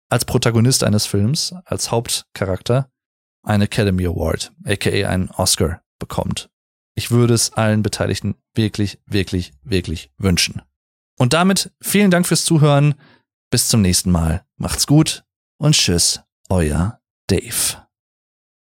als 0.08 0.24
Protagonist 0.24 0.82
eines 0.82 1.06
Films, 1.06 1.54
als 1.64 1.90
Hauptcharakter, 1.90 2.90
eine 3.42 3.64
Academy 3.64 4.06
Award, 4.06 4.52
aka 4.64 4.90
einen 4.90 5.30
Oscar 5.30 5.82
bekommt. 5.98 6.50
Ich 6.94 7.10
würde 7.10 7.34
es 7.34 7.52
allen 7.52 7.82
Beteiligten 7.82 8.34
wirklich, 8.54 8.98
wirklich, 9.06 9.52
wirklich 9.62 10.10
wünschen. 10.18 10.62
Und 11.16 11.32
damit 11.32 11.70
vielen 11.80 12.10
Dank 12.10 12.26
fürs 12.26 12.44
Zuhören. 12.44 12.94
Bis 13.51 13.68
zum 13.68 13.82
nächsten 13.82 14.12
Mal. 14.12 14.44
Macht's 14.57 14.86
gut 14.86 15.24
und 15.59 15.74
tschüss, 15.74 16.20
euer 16.48 17.01
Dave. 17.26 17.89